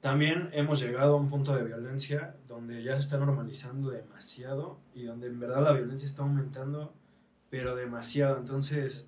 también 0.01 0.51
hemos 0.53 0.81
llegado 0.81 1.15
a 1.15 1.17
un 1.17 1.29
punto 1.29 1.55
de 1.55 1.65
violencia 1.65 2.35
donde 2.49 2.83
ya 2.83 2.95
se 2.95 3.01
está 3.01 3.19
normalizando 3.19 3.91
demasiado 3.91 4.79
y 4.95 5.05
donde 5.05 5.29
en 5.29 5.39
verdad 5.41 5.63
la 5.63 5.73
violencia 5.73 6.07
está 6.07 6.23
aumentando, 6.23 6.93
pero 7.51 7.75
demasiado. 7.77 8.39
Entonces, 8.39 9.07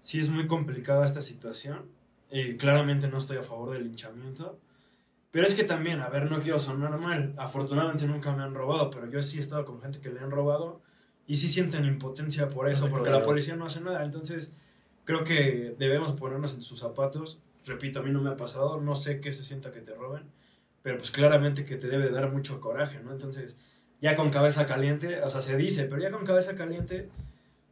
sí 0.00 0.18
es 0.18 0.28
muy 0.28 0.46
complicada 0.46 1.04
esta 1.04 1.22
situación. 1.22 1.86
Y 2.32 2.56
claramente 2.56 3.08
no 3.08 3.18
estoy 3.18 3.38
a 3.38 3.42
favor 3.42 3.70
del 3.72 3.84
linchamiento. 3.84 4.58
Pero 5.32 5.46
es 5.46 5.54
que 5.54 5.64
también, 5.64 6.00
a 6.00 6.08
ver, 6.08 6.30
no 6.30 6.40
quiero 6.40 6.58
sonar 6.58 6.98
mal. 6.98 7.34
Afortunadamente 7.38 8.06
nunca 8.06 8.34
me 8.34 8.42
han 8.42 8.54
robado, 8.54 8.90
pero 8.90 9.08
yo 9.08 9.22
sí 9.22 9.38
he 9.38 9.40
estado 9.40 9.64
con 9.64 9.80
gente 9.80 10.00
que 10.00 10.10
le 10.10 10.20
han 10.20 10.30
robado 10.30 10.80
y 11.26 11.36
sí 11.36 11.48
sienten 11.48 11.84
impotencia 11.84 12.48
por 12.48 12.68
eso, 12.68 12.84
Sí, 12.86 12.90
porque 12.90 13.08
claro. 13.08 13.20
la 13.20 13.24
policía 13.24 13.54
no 13.56 13.66
hace 13.66 13.80
nada. 13.80 14.04
Entonces, 14.04 14.52
creo 15.10 15.24
que 15.24 15.74
debemos 15.78 16.12
ponernos 16.12 16.54
en 16.54 16.62
sus 16.62 16.78
zapatos. 16.78 17.40
Repito, 17.66 17.98
a 17.98 18.02
mí 18.02 18.10
no 18.12 18.20
me 18.22 18.30
ha 18.30 18.36
pasado, 18.36 18.80
no 18.80 18.94
sé 18.94 19.20
qué 19.20 19.32
se 19.32 19.44
sienta 19.44 19.70
que 19.72 19.80
te 19.80 19.92
roben, 19.94 20.22
pero 20.82 20.98
pues 20.98 21.10
claramente 21.10 21.64
que 21.64 21.76
te 21.76 21.88
debe 21.88 22.10
dar 22.10 22.30
mucho 22.32 22.60
coraje, 22.60 23.00
¿no? 23.00 23.10
Entonces, 23.12 23.56
ya 24.00 24.14
con 24.14 24.30
cabeza 24.30 24.66
caliente, 24.66 25.20
o 25.22 25.28
sea, 25.28 25.40
se 25.40 25.56
dice, 25.56 25.84
pero 25.84 26.00
ya 26.00 26.10
con 26.10 26.24
cabeza 26.24 26.54
caliente, 26.54 27.08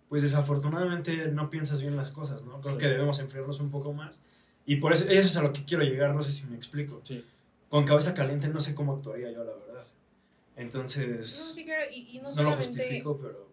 pues 0.08 0.22
desafortunadamente 0.22 1.28
no 1.28 1.48
piensas 1.48 1.80
bien 1.80 1.96
las 1.96 2.10
cosas, 2.10 2.44
¿no? 2.44 2.60
Creo 2.60 2.74
Sí. 2.74 2.80
que 2.80 2.88
debemos 2.88 3.18
enfriarnos 3.20 3.60
un 3.60 3.70
poco 3.70 3.92
más. 3.92 4.20
Y 4.66 4.76
por 4.76 4.92
eso, 4.92 5.04
eso 5.04 5.26
es 5.28 5.36
a 5.36 5.42
lo 5.42 5.52
que 5.52 5.64
quiero 5.64 5.84
llegar, 5.84 6.14
no 6.14 6.22
sé 6.22 6.30
si 6.32 6.46
me 6.48 6.56
explico. 6.56 7.00
Sí. 7.04 7.24
Con 7.68 7.84
cabeza 7.84 8.14
caliente 8.14 8.48
no 8.48 8.60
sé 8.60 8.74
cómo 8.74 8.94
actuaría 8.94 9.30
yo, 9.30 9.44
la 9.44 9.52
verdad. 9.52 9.84
No, 9.84 10.62
Entonces, 10.62 11.28
sí, 11.54 11.64
claro, 11.64 11.84
y, 11.90 12.16
y 12.16 12.20
no 12.20 12.30
no 12.32 12.42
lo 12.42 12.52
justifico, 12.52 13.16
pero... 13.22 13.47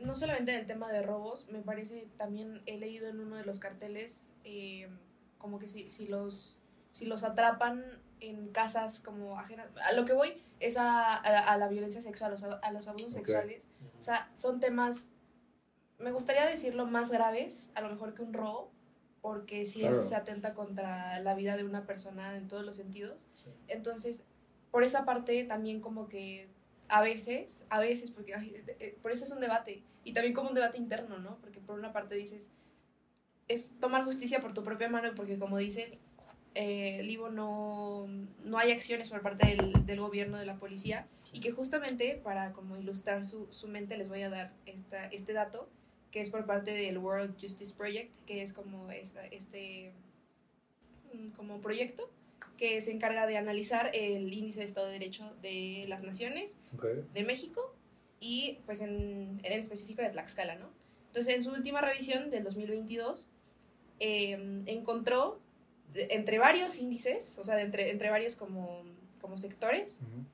no 0.00 0.16
solamente 0.16 0.52
en 0.52 0.60
el 0.60 0.66
tema 0.66 0.90
de 0.92 1.02
robos, 1.02 1.46
me 1.50 1.60
parece, 1.60 2.08
también 2.16 2.62
he 2.66 2.78
leído 2.78 3.08
en 3.08 3.20
uno 3.20 3.36
de 3.36 3.44
los 3.44 3.58
carteles, 3.58 4.34
eh, 4.44 4.88
como 5.38 5.58
que 5.58 5.68
si, 5.68 5.90
si, 5.90 6.06
los, 6.06 6.60
si 6.90 7.06
los 7.06 7.22
atrapan 7.24 7.84
en 8.20 8.48
casas 8.48 9.00
como 9.00 9.38
ajenas, 9.38 9.68
a 9.84 9.92
lo 9.92 10.04
que 10.04 10.12
voy 10.12 10.42
es 10.60 10.76
a, 10.76 11.14
a, 11.14 11.52
a 11.52 11.56
la 11.58 11.68
violencia 11.68 12.00
sexual, 12.00 12.32
o 12.32 12.36
sea, 12.36 12.54
a 12.62 12.72
los 12.72 12.88
abusos 12.88 13.12
sexuales. 13.12 13.66
O 13.98 14.02
sea, 14.02 14.30
son 14.34 14.60
temas, 14.60 15.10
me 15.98 16.10
gustaría 16.12 16.46
decirlo, 16.46 16.86
más 16.86 17.10
graves, 17.10 17.70
a 17.74 17.80
lo 17.80 17.88
mejor 17.90 18.14
que 18.14 18.22
un 18.22 18.32
robo, 18.32 18.70
porque 19.20 19.64
sí 19.64 19.84
es, 19.84 19.92
Claro. 19.96 20.08
se 20.08 20.16
atenta 20.16 20.54
contra 20.54 21.18
la 21.20 21.34
vida 21.34 21.56
de 21.56 21.64
una 21.64 21.86
persona 21.86 22.36
en 22.36 22.48
todos 22.48 22.64
los 22.64 22.76
sentidos. 22.76 23.26
Sí. 23.34 23.46
Entonces, 23.68 24.24
por 24.70 24.82
esa 24.84 25.04
parte 25.04 25.44
también 25.44 25.80
como 25.80 26.08
que 26.08 26.48
a 26.96 27.02
veces, 27.02 27.64
a 27.70 27.80
veces, 27.80 28.12
porque 28.12 28.34
ay, 28.34 28.54
por 29.02 29.10
eso 29.10 29.24
es 29.24 29.32
un 29.32 29.40
debate, 29.40 29.82
y 30.04 30.12
también 30.12 30.32
como 30.32 30.50
un 30.50 30.54
debate 30.54 30.78
interno, 30.78 31.18
¿no? 31.18 31.38
Porque 31.40 31.58
por 31.60 31.76
una 31.76 31.92
parte 31.92 32.14
dices, 32.14 32.50
es 33.48 33.70
tomar 33.80 34.04
justicia 34.04 34.40
por 34.40 34.54
tu 34.54 34.62
propia 34.62 34.88
mano, 34.88 35.12
porque 35.16 35.36
como 35.38 35.58
dicen, 35.58 35.98
eh, 36.54 37.02
Livo, 37.02 37.30
no, 37.30 38.06
no 38.44 38.58
hay 38.58 38.70
acciones 38.70 39.10
por 39.10 39.22
parte 39.22 39.44
del, 39.48 39.84
del 39.86 40.00
gobierno, 40.00 40.38
de 40.38 40.46
la 40.46 40.56
policía, 40.56 41.08
y 41.32 41.40
que 41.40 41.50
justamente 41.50 42.20
para 42.22 42.52
como 42.52 42.76
ilustrar 42.76 43.24
su, 43.24 43.48
su 43.52 43.66
mente 43.66 43.96
les 43.98 44.08
voy 44.08 44.22
a 44.22 44.30
dar 44.30 44.52
esta, 44.64 45.06
este 45.08 45.32
dato, 45.32 45.68
que 46.12 46.20
es 46.20 46.30
por 46.30 46.46
parte 46.46 46.70
del 46.70 46.98
World 46.98 47.34
Justice 47.40 47.74
Project, 47.74 48.14
que 48.24 48.42
es 48.42 48.52
como 48.52 48.88
esta- 48.92 49.26
este 49.26 49.92
mm, 51.12 51.30
como 51.30 51.60
proyecto 51.60 52.08
que 52.56 52.80
se 52.80 52.92
encarga 52.92 53.26
de 53.26 53.36
analizar 53.36 53.90
el 53.94 54.32
índice 54.32 54.60
de 54.60 54.66
Estado 54.66 54.86
de 54.86 54.92
Derecho 54.94 55.34
de 55.42 55.84
las 55.88 56.02
naciones 56.02 56.56
Ok. 56.74 56.84
de 57.12 57.22
México 57.24 57.74
y 58.20 58.58
pues 58.66 58.80
en, 58.80 59.40
en 59.42 59.52
específico 59.52 60.02
de 60.02 60.10
Tlaxcala, 60.10 60.54
¿no? 60.56 60.68
Entonces 61.08 61.34
en 61.34 61.42
su 61.42 61.52
última 61.52 61.80
revisión 61.80 62.30
del 62.30 62.44
2022 62.44 63.30
eh, 64.00 64.62
encontró 64.66 65.40
de- 65.92 66.08
entre 66.10 66.38
varios 66.38 66.78
índices, 66.78 67.38
o 67.38 67.42
sea, 67.42 67.56
de 67.56 67.62
entre, 67.62 67.90
entre 67.90 68.10
varios 68.10 68.34
como, 68.36 68.82
como 69.20 69.36
sectores, 69.38 69.98
Ujú. 70.02 70.24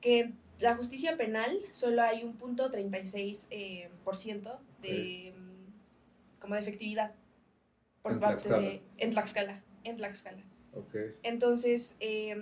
que 0.00 0.18
en 0.20 0.38
la 0.60 0.74
justicia 0.76 1.16
penal 1.16 1.58
solo 1.72 2.02
hay 2.02 2.22
un 2.22 2.34
punto 2.36 2.70
36 2.70 3.48
eh, 3.50 3.88
por 4.04 4.16
ciento 4.16 4.60
de 4.82 5.34
mm, 5.36 6.40
como 6.40 6.54
de 6.54 6.60
efectividad 6.60 7.12
por 8.02 8.12
En 8.12 8.20
parte 8.20 8.44
Tlaxcala. 8.48 8.68
de 8.68 8.82
en 8.98 9.10
Tlaxcala, 9.10 9.62
en 9.84 9.96
Tlaxcala. 9.96 10.42
Ok. 10.74 10.94
Entonces, 11.22 11.96
eh, 12.00 12.36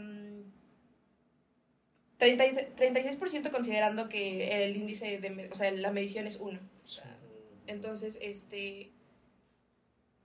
30 2.19 2.47
y- 2.47 2.55
36% 2.77 3.51
considerando 3.51 4.09
que 4.09 4.65
el 4.65 4.77
índice 4.77 5.19
de, 5.19 5.49
o 5.51 5.55
sea, 5.55 5.71
la 5.71 5.93
medición 5.93 6.27
es 6.27 6.37
1. 6.41 6.59
Entonces, 7.67 8.19
este, 8.23 8.91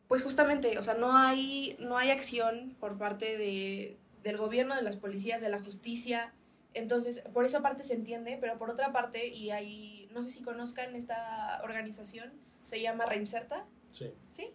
pues 0.08 0.24
justamente, 0.24 0.78
o 0.78 0.82
sea, 0.82 0.94
no 0.96 1.16
hay, 1.16 1.76
no 1.80 1.98
hay 1.98 2.10
acción 2.10 2.76
por 2.80 2.98
parte 2.98 3.38
de, 3.38 3.98
del 4.24 4.38
gobierno, 4.38 4.76
de 4.76 4.82
las 4.82 4.96
policías, 4.96 5.42
de 5.42 5.50
la 5.50 5.62
justicia. 5.62 6.34
Entonces, 6.74 7.22
por 7.34 7.46
esa 7.46 7.62
parte 7.62 7.84
se 7.84 7.94
entiende, 7.94 8.38
pero 8.42 8.58
por 8.58 8.72
otra 8.72 8.92
parte, 8.92 9.28
y 9.28 9.52
hay, 9.52 10.08
no 10.14 10.24
sé 10.24 10.32
si 10.32 10.42
conozcan 10.42 10.96
esta 10.96 11.62
organización, 11.64 12.32
se 12.64 12.82
llama 12.82 13.06
Reinserta, 13.06 13.66
Sí. 13.92 14.12
¿sí? 14.30 14.50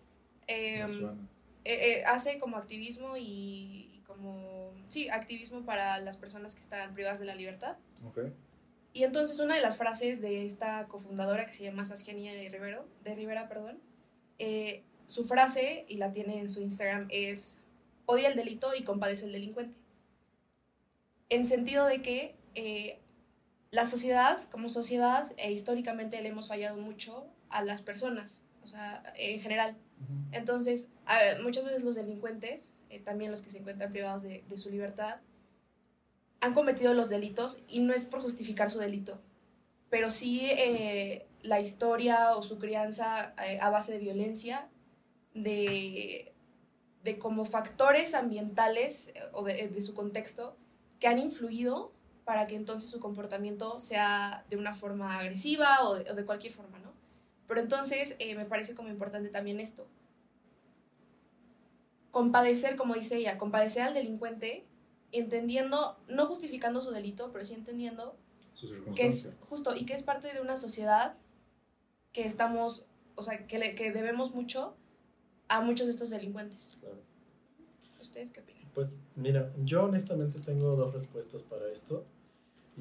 Me 0.49 0.81
Em, 0.81 0.89
suena. 0.91 1.29
Eh, 1.65 1.99
eh, 1.99 2.05
hace 2.07 2.39
como 2.39 2.57
activismo 2.57 3.17
y, 3.17 3.91
y 3.93 4.03
como, 4.07 4.73
sí, 4.89 5.09
activismo 5.09 5.65
para 5.65 5.99
las 5.99 6.17
personas 6.17 6.55
que 6.55 6.61
están 6.61 6.95
privadas 6.95 7.21
de 7.21 7.27
la 7.27 7.35
libertad. 7.35 7.77
Ok. 8.07 8.21
Y 8.93 9.05
entonces 9.05 9.39
una 9.39 9.55
de 9.55 9.61
las 9.61 9.77
frases 9.77 10.21
de 10.21 10.45
esta 10.47 10.89
cofundadora 10.89 11.47
que 11.47 11.55
se 11.55 11.63
llama 11.63 11.85
Saskiania 11.85 12.33
de, 12.33 12.49
Rivero, 12.49 12.85
de 13.05 13.15
Rivera, 13.15 13.49
perdón, 13.49 13.81
eh, 14.39 14.83
su 15.07 15.25
frase, 15.25 15.85
y 15.89 15.99
la 15.99 16.11
tiene 16.11 16.41
en 16.41 16.49
su 16.49 16.61
Instagram, 16.61 17.07
es 17.11 17.61
odia 18.07 18.29
el 18.29 18.37
delito 18.37 18.75
y 18.75 18.83
compadece 18.83 19.27
al 19.27 19.33
delincuente. 19.33 19.77
En 21.29 21.47
sentido 21.47 21.87
de 21.87 22.03
que 22.03 22.35
eh, 22.55 22.99
la 23.71 23.87
sociedad, 23.87 24.43
como 24.51 24.69
sociedad, 24.69 25.33
e 25.37 25.53
históricamente 25.53 26.21
le 26.21 26.31
hemos 26.31 26.49
fallado 26.49 26.77
mucho 26.79 27.27
a 27.51 27.63
las 27.63 27.83
personas, 27.83 28.43
o 28.63 28.67
sea, 28.67 29.03
en 29.17 29.39
general. 29.39 29.77
Entonces, 30.33 30.89
muchas 31.43 31.65
veces 31.65 31.85
los 31.85 31.95
delincuentes, 31.95 32.75
eh, 32.91 33.01
también 33.01 33.31
los 33.31 33.43
que 33.43 33.51
se 33.51 33.59
encuentran 33.59 33.93
privados 33.93 34.23
de, 34.23 34.45
su 34.57 34.71
libertad, 34.71 35.21
han 36.41 36.55
cometido 36.55 36.95
los 36.95 37.09
delitos 37.09 37.63
y 37.67 37.81
no 37.81 37.93
es 37.93 38.07
por 38.07 38.21
justificar 38.21 38.71
su 38.71 38.79
delito, 38.79 39.21
pero 39.91 40.11
sí 40.11 40.51
eh, 40.51 41.27
la 41.43 41.61
historia 41.61 42.37
o 42.37 42.43
su 42.43 42.59
crianza 42.59 43.35
eh, 43.45 43.59
a 43.61 43.71
base 43.71 43.93
de 43.93 43.99
violencia, 43.99 44.69
de, 45.35 46.33
de 47.05 47.19
como 47.19 47.45
factores 47.45 48.15
ambientales 48.15 49.09
eh, 49.09 49.21
o 49.33 49.45
de, 49.45 49.69
de 49.69 49.83
su 49.83 49.95
contexto 49.95 50.57
que 51.01 51.09
han 51.09 51.19
influido 51.19 51.93
para 52.25 52.47
que 52.47 52.57
entonces 52.57 52.91
su 52.91 53.01
comportamiento 53.01 53.79
sea 53.79 54.45
de 54.51 54.57
una 54.57 54.75
forma 54.75 55.19
agresiva 55.19 55.83
o 55.85 55.95
de, 55.95 56.11
o 56.11 56.15
de 56.15 56.25
cualquier 56.25 56.53
forma, 56.53 56.79
¿no? 56.79 56.88
Pero 57.49 57.61
entonces 57.61 58.15
eh, 58.19 58.35
me 58.35 58.45
parece 58.45 58.75
como 58.75 58.89
importante 58.91 59.31
también 59.31 59.59
esto. 59.59 59.87
Compadecer, 62.11 62.77
como 62.77 62.95
dice 62.95 63.17
ella, 63.17 63.37
compadecer 63.39 63.83
al 63.83 63.95
delincuente, 63.95 64.65
entendiendo, 65.13 65.99
no 66.09 66.27
justificando 66.27 66.81
su 66.81 66.91
delito, 66.91 67.31
pero 67.33 67.45
sí 67.45 67.55
entendiendo 67.55 68.17
Su 68.55 68.69
que 68.95 69.07
es 69.07 69.29
justo 69.49 69.75
y 69.77 69.85
que 69.87 69.95
es 69.95 70.03
parte 70.03 70.33
de 70.33 70.41
una 70.41 70.57
sociedad 70.57 71.17
que 72.13 72.25
estamos, 72.25 72.85
o 73.15 73.23
sea, 73.23 73.47
que, 73.47 73.59
le- 73.59 73.75
que 73.75 73.93
debemos 73.93 74.35
mucho 74.35 74.75
a 75.49 75.61
muchos 75.61 75.87
de 75.87 75.93
estos 75.93 76.11
delincuentes. 76.11 76.77
Claro. 76.81 76.97
¿Ustedes 78.01 78.31
qué 78.31 78.41
opinan? 78.41 78.63
Pues 78.75 78.99
mira, 79.17 79.53
yo 79.65 79.85
honestamente 79.85 80.39
tengo 80.41 80.77
dos 80.77 80.93
respuestas 80.93 81.43
para 81.43 81.69
esto. 81.71 82.05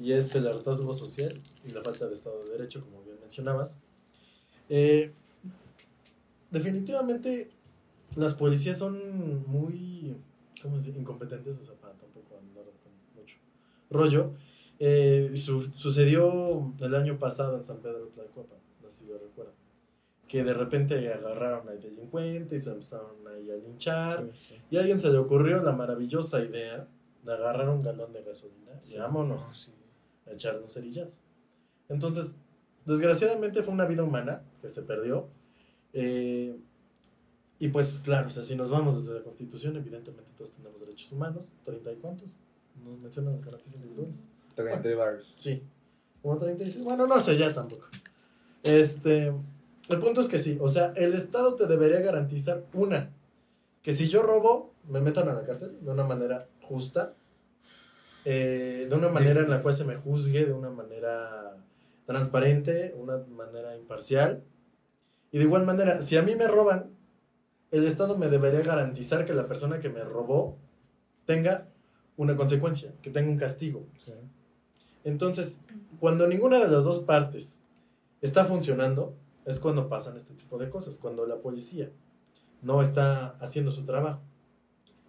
Y 0.00 0.12
es 0.12 0.32
el 0.36 0.46
hartazgo 0.46 0.94
social 0.94 1.40
y 1.64 1.72
la 1.72 1.82
falta 1.82 2.06
de 2.06 2.14
Estado 2.14 2.44
de 2.44 2.50
Derecho, 2.52 2.84
como 2.84 3.02
bien 3.02 3.18
mencionabas. 3.20 3.78
Eh, 4.68 5.12
definitivamente 6.50 7.50
las 8.16 8.34
policías 8.34 8.78
son 8.78 8.98
muy, 9.46 10.16
¿cómo 10.62 10.76
decir? 10.76 10.96
Incompetentes, 10.96 11.58
o 11.58 11.64
sea, 11.64 11.74
para 11.74 11.94
tampoco 11.94 12.38
andar 12.38 12.64
con 12.82 12.92
mucho 13.20 13.36
rollo. 13.90 14.32
Eh, 14.80 15.32
su- 15.34 15.62
sucedió 15.74 16.72
el 16.80 16.94
año 16.94 17.18
pasado 17.18 17.56
en 17.56 17.64
San 17.64 17.78
Pedro 17.78 18.08
Tlacopa, 18.14 18.54
no 18.82 18.90
sé 18.90 19.00
si 19.00 19.06
lo 19.06 19.18
recuerdan. 19.18 19.54
Que 20.26 20.44
de 20.44 20.54
repente 20.54 21.12
agarraron 21.12 21.68
al 21.68 21.80
delincuente 21.80 22.56
y 22.56 22.58
se 22.58 22.70
empezaron 22.70 23.16
ahí 23.34 23.50
a 23.50 23.54
linchar. 23.56 24.30
Sí, 24.32 24.48
sí. 24.48 24.54
Y 24.70 24.76
a 24.76 24.80
alguien 24.80 25.00
se 25.00 25.10
le 25.10 25.18
ocurrió 25.18 25.62
la 25.62 25.72
maravillosa 25.72 26.40
idea 26.44 26.86
de 27.24 27.32
agarrar 27.32 27.68
un 27.70 27.82
galón 27.82 28.12
de 28.12 28.22
gasolina 28.22 28.72
y 28.88 28.96
vámonos 28.98 29.42
No, 29.48 29.54
sí. 29.54 29.72
a 30.26 30.32
echarnos 30.32 30.72
cerillas. 30.74 31.22
Entonces, 31.88 32.36
desgraciadamente 32.88 33.62
fue 33.62 33.74
una 33.74 33.84
vida 33.86 34.02
humana 34.02 34.42
que 34.60 34.68
se 34.68 34.82
perdió. 34.82 35.28
Eh, 35.92 36.58
y 37.60 37.68
pues, 37.68 38.00
claro, 38.04 38.28
o 38.28 38.30
sea, 38.30 38.42
si 38.42 38.56
nos 38.56 38.70
vamos 38.70 38.96
desde 38.98 39.18
la 39.18 39.24
Constitución, 39.24 39.76
evidentemente 39.76 40.32
todos 40.36 40.50
tenemos 40.52 40.80
derechos 40.80 41.10
humanos. 41.12 41.52
¿30 41.66 41.92
y 41.92 41.96
cuántos? 41.96 42.28
Nos 42.84 42.98
mencionan 42.98 43.34
las 43.34 43.44
garantías 43.44 43.74
individuales. 43.74 44.16
30 44.54 44.90
y 44.90 44.94
varios. 44.94 45.34
Sí. 45.36 45.62
Como 46.22 46.38
36. 46.38 46.84
Bueno, 46.84 47.06
no 47.06 47.20
sé, 47.20 47.36
ya 47.36 47.52
tampoco. 47.52 47.86
Este. 48.62 49.32
El 49.88 49.98
punto 49.98 50.20
es 50.20 50.28
que 50.28 50.38
sí. 50.38 50.58
O 50.60 50.68
sea, 50.68 50.92
el 50.96 51.14
Estado 51.14 51.54
te 51.54 51.66
debería 51.66 52.00
garantizar 52.00 52.64
una. 52.74 53.10
Que 53.82 53.92
si 53.92 54.08
yo 54.08 54.22
robo, 54.22 54.72
me 54.88 55.00
metan 55.00 55.28
a 55.28 55.34
la 55.34 55.44
cárcel 55.44 55.78
de 55.80 55.90
una 55.90 56.04
manera 56.04 56.48
justa. 56.62 57.14
eh, 58.24 58.86
de 58.90 58.94
una 58.96 59.08
manera 59.08 59.40
en 59.40 59.48
la 59.48 59.62
cual 59.62 59.74
se 59.74 59.84
me 59.84 59.96
juzgue, 59.96 60.44
de 60.44 60.52
una 60.52 60.70
manera 60.70 61.56
transparente, 62.08 62.94
una 62.96 63.18
manera 63.18 63.76
imparcial. 63.76 64.42
Y 65.30 65.36
de 65.36 65.44
igual 65.44 65.66
manera, 65.66 66.00
si 66.00 66.16
a 66.16 66.22
mí 66.22 66.34
me 66.36 66.48
roban, 66.48 66.90
el 67.70 67.84
Estado 67.84 68.16
me 68.16 68.28
debería 68.28 68.62
garantizar 68.62 69.26
que 69.26 69.34
la 69.34 69.46
persona 69.46 69.78
que 69.78 69.90
me 69.90 70.02
robó 70.02 70.56
tenga 71.26 71.68
una 72.16 72.34
consecuencia, 72.34 72.94
que 73.02 73.10
tenga 73.10 73.28
un 73.28 73.36
castigo. 73.36 73.84
Sí. 74.00 74.14
Entonces, 75.04 75.60
cuando 76.00 76.26
ninguna 76.26 76.58
de 76.60 76.68
las 76.68 76.84
dos 76.84 77.00
partes 77.00 77.60
está 78.22 78.46
funcionando, 78.46 79.14
es 79.44 79.60
cuando 79.60 79.90
pasan 79.90 80.16
este 80.16 80.32
tipo 80.32 80.56
de 80.56 80.70
cosas, 80.70 80.96
cuando 80.96 81.26
la 81.26 81.36
policía 81.36 81.90
no 82.62 82.80
está 82.80 83.36
haciendo 83.40 83.70
su 83.70 83.84
trabajo. 83.84 84.22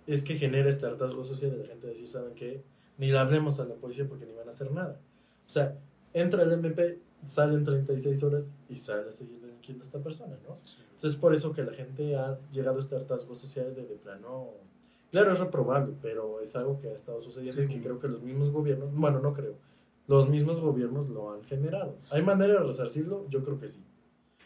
Es 0.06 0.24
que 0.24 0.36
genera 0.36 0.70
este 0.70 0.86
hartazgo 0.86 1.24
social 1.24 1.52
de 1.52 1.60
la 1.60 1.66
gente 1.66 1.88
decir, 1.88 2.10
¿saben 2.10 2.36
qué? 2.36 2.62
Ni 2.98 3.08
le 3.08 3.18
hablemos 3.18 3.58
a 3.62 3.64
la 3.64 3.76
policía 3.76 4.06
porque 4.06 4.26
ni 4.26 4.34
van 4.34 4.48
a 4.48 4.52
hacer 4.52 4.70
nada. 4.74 5.00
O 5.48 5.50
sea, 5.50 5.78
entra 6.14 6.44
el 6.44 6.52
MP, 6.52 7.00
sale 7.26 7.56
en 7.56 7.64
36 7.64 8.24
horas 8.24 8.52
y 8.70 8.76
sale 8.76 9.10
a 9.10 9.12
seguir 9.12 9.40
delinquiendo 9.40 9.84
a 9.84 9.86
esta 9.86 10.00
persona, 10.00 10.38
¿no? 10.48 10.56
Entonces 10.56 11.14
es 11.14 11.16
por 11.16 11.34
eso 11.34 11.54
que 11.54 11.64
la 11.64 11.74
gente 11.74 12.16
ha 12.16 12.40
llegado 12.52 12.78
a 12.78 12.80
este 12.80 12.96
hartazgo 12.96 13.36
social 13.36 13.76
de, 13.76 13.86
de 13.86 13.96
plano... 13.96 14.54
Claro, 15.12 15.34
es 15.34 15.40
reprobable, 15.40 15.96
pero 16.02 16.40
es 16.40 16.56
algo 16.56 16.80
que 16.80 16.90
ha 16.90 16.94
estado 16.94 17.20
sucediendo 17.22 17.62
Sí, 17.62 17.68
y 17.68 17.74
que 17.74 17.82
creo 17.82 18.00
que 18.00 18.08
los 18.08 18.22
mismos 18.22 18.52
gobiernos, 18.52 18.94
bueno, 18.94 19.20
no 19.20 19.34
creo, 19.34 19.56
los 20.08 20.30
mismos 20.30 20.60
gobiernos 20.60 21.10
lo 21.10 21.32
han 21.32 21.44
generado. 21.44 21.96
¿Hay 22.12 22.22
manera 22.22 22.54
de 22.54 22.60
resarcirlo? 22.60 23.28
Yo 23.30 23.44
creo 23.44 23.60
que 23.60 23.68
sí. 23.68 23.84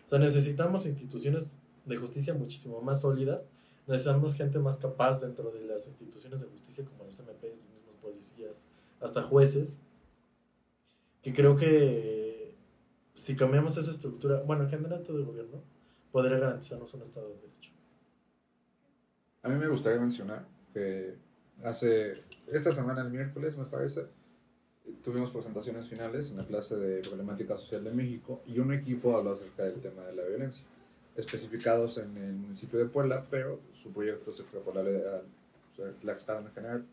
O 0.04 0.08
sea, 0.08 0.20
necesitamos 0.20 0.86
instituciones 0.86 1.58
de 1.86 1.98
justicia 1.98 2.34
muchísimo 2.34 2.82
más 2.82 3.02
sólidas, 3.02 3.50
necesitamos 3.88 4.36
gente 4.36 4.60
más 4.60 4.78
capaz 4.78 5.22
dentro 5.22 5.52
de 5.52 5.62
las 5.66 5.88
instituciones 5.88 6.42
de 6.42 6.48
justicia 6.48 6.86
como 6.86 7.04
los 7.06 7.20
MPs, 7.20 7.60
los 7.60 7.70
mismos 7.70 7.96
policías, 8.02 8.66
hasta 9.00 9.24
jueces, 9.24 9.80
que 11.24 11.34
creo 11.34 11.56
que 11.56 12.54
si 13.14 13.36
cambiamos 13.36 13.78
esa 13.78 13.92
estructura, 13.92 14.42
bueno, 14.42 14.64
en 14.64 14.70
general 14.70 15.02
todo 15.04 15.18
el 15.18 15.26
gobierno, 15.26 15.64
podría 16.12 16.38
garantizarnos 16.38 16.94
un 16.94 17.02
Estado 17.02 17.30
de 17.30 17.36
Derecho. 17.36 17.72
A 19.42 19.50
mí 19.50 19.56
me 19.56 19.68
gustaría 19.68 20.00
mencionar 20.00 20.46
que 20.74 21.16
hace 21.64 22.24
esta 22.52 22.72
semana, 22.72 23.02
el 23.02 23.10
miércoles, 23.10 23.58
me 23.58 23.66
parece, 23.66 24.06
tuvimos 25.04 25.32
presentaciones 25.32 25.88
finales 25.88 26.30
en 26.30 26.38
la 26.38 26.46
clase 26.46 26.76
de 26.76 27.02
Problemática 27.02 27.58
Social 27.58 27.84
de 27.84 27.92
México 27.92 28.42
y 28.46 28.60
un 28.60 28.74
equipo 28.74 29.16
habló 29.16 29.32
acerca 29.32 29.64
del 29.64 29.80
tema 29.80 30.04
de 30.04 30.16
la 30.16 30.24
violencia, 30.24 30.64
especificados 31.16 31.98
en 32.00 32.18
el 32.18 32.34
municipio 32.34 32.80
de 32.80 32.86
Puebla, 32.86 33.26
pero 33.30 33.60
su 33.72 33.92
proyecto 33.92 34.32
es 34.32 34.40
extrapolable 34.42 35.04
a 35.08 35.22
Tlaxcala 36.02 36.42
en 36.42 36.54
general. 36.54 36.86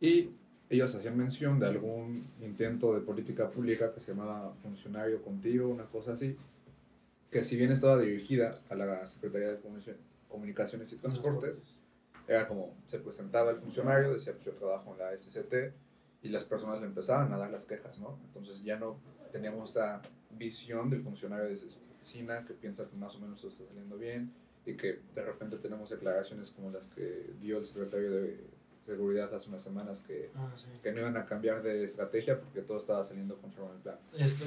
Y 0.00 0.30
ellos 0.72 0.94
hacían 0.94 1.16
mención 1.16 1.58
de 1.58 1.66
algún 1.66 2.26
intento 2.40 2.94
de 2.94 3.00
política 3.00 3.50
pública 3.50 3.92
que 3.92 4.00
se 4.00 4.12
llamaba 4.12 4.54
Funcionario 4.62 5.22
Contigo, 5.22 5.68
una 5.68 5.84
cosa 5.84 6.12
así, 6.12 6.36
que 7.30 7.44
si 7.44 7.56
bien 7.56 7.72
estaba 7.72 7.98
dirigida 7.98 8.58
a 8.70 8.74
la 8.74 9.06
Secretaría 9.06 9.48
de 9.48 9.60
Comunicaciones 10.28 10.92
y 10.92 10.96
Transportes, 10.96 11.56
era 12.26 12.48
como 12.48 12.74
se 12.86 12.98
presentaba 13.00 13.50
el 13.50 13.56
funcionario, 13.56 14.12
decía 14.12 14.32
pues 14.32 14.46
yo 14.46 14.52
trabajo 14.52 14.92
en 14.92 14.98
la 14.98 15.16
SCT 15.16 15.74
y 16.22 16.28
las 16.28 16.44
personas 16.44 16.80
le 16.80 16.86
empezaban 16.86 17.32
a 17.32 17.36
dar 17.36 17.50
las 17.50 17.64
quejas, 17.64 17.98
¿no? 17.98 18.18
Entonces 18.26 18.62
ya 18.62 18.78
no 18.78 18.98
teníamos 19.30 19.70
esta 19.70 20.00
visión 20.30 20.88
del 20.88 21.02
funcionario 21.02 21.50
desde 21.50 21.70
su 21.70 21.78
oficina 21.96 22.44
que 22.46 22.54
piensa 22.54 22.88
que 22.88 22.96
más 22.96 23.14
o 23.16 23.18
menos 23.18 23.44
está 23.44 23.64
saliendo 23.66 23.98
bien 23.98 24.32
y 24.64 24.74
que 24.74 25.00
de 25.14 25.22
repente 25.22 25.58
tenemos 25.58 25.90
declaraciones 25.90 26.50
como 26.50 26.70
las 26.70 26.86
que 26.86 27.34
dio 27.40 27.58
el 27.58 27.66
secretario 27.66 28.10
de 28.10 28.61
Seguridad 28.86 29.32
hace 29.32 29.48
unas 29.48 29.62
semanas 29.62 30.00
que, 30.00 30.30
Ah, 30.34 30.52
sí. 30.56 30.66
que 30.82 30.90
no 30.92 31.00
iban 31.00 31.16
a 31.16 31.24
cambiar 31.24 31.62
de 31.62 31.84
estrategia 31.84 32.40
porque 32.40 32.62
todo 32.62 32.78
estaba 32.78 33.04
saliendo 33.04 33.36
conforme 33.38 33.70
al 33.72 33.78
plan. 33.78 33.96
Esto. 34.18 34.44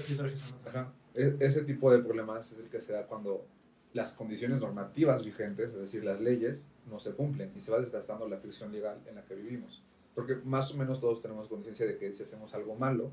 Ajá. 0.66 0.94
E- 1.14 1.38
ese 1.40 1.64
tipo 1.64 1.90
de 1.92 2.00
problemas 2.00 2.52
es 2.52 2.60
el 2.60 2.70
que 2.70 2.82
se 2.82 2.92
da 2.94 3.06
cuando 3.08 3.46
las 3.94 4.12
condiciones 4.14 4.60
normativas 4.60 5.24
vigentes, 5.26 5.70
es 5.70 5.76
decir, 5.80 6.04
las 6.04 6.20
leyes, 6.20 6.68
no 6.90 7.00
se 7.00 7.12
cumplen 7.14 7.52
y 7.56 7.62
se 7.62 7.72
va 7.72 7.80
desgastando 7.80 8.28
la 8.28 8.38
fricción 8.38 8.72
legal 8.74 9.00
en 9.08 9.16
la 9.16 9.24
que 9.24 9.36
vivimos. 9.36 9.82
Porque 10.14 10.36
más 10.36 10.72
o 10.72 10.78
menos 10.78 11.00
todos 11.00 11.22
tenemos 11.22 11.48
conciencia 11.48 11.86
de 11.86 11.98
que 11.98 12.12
si 12.12 12.24
hacemos 12.24 12.54
algo 12.54 12.76
malo, 12.76 13.12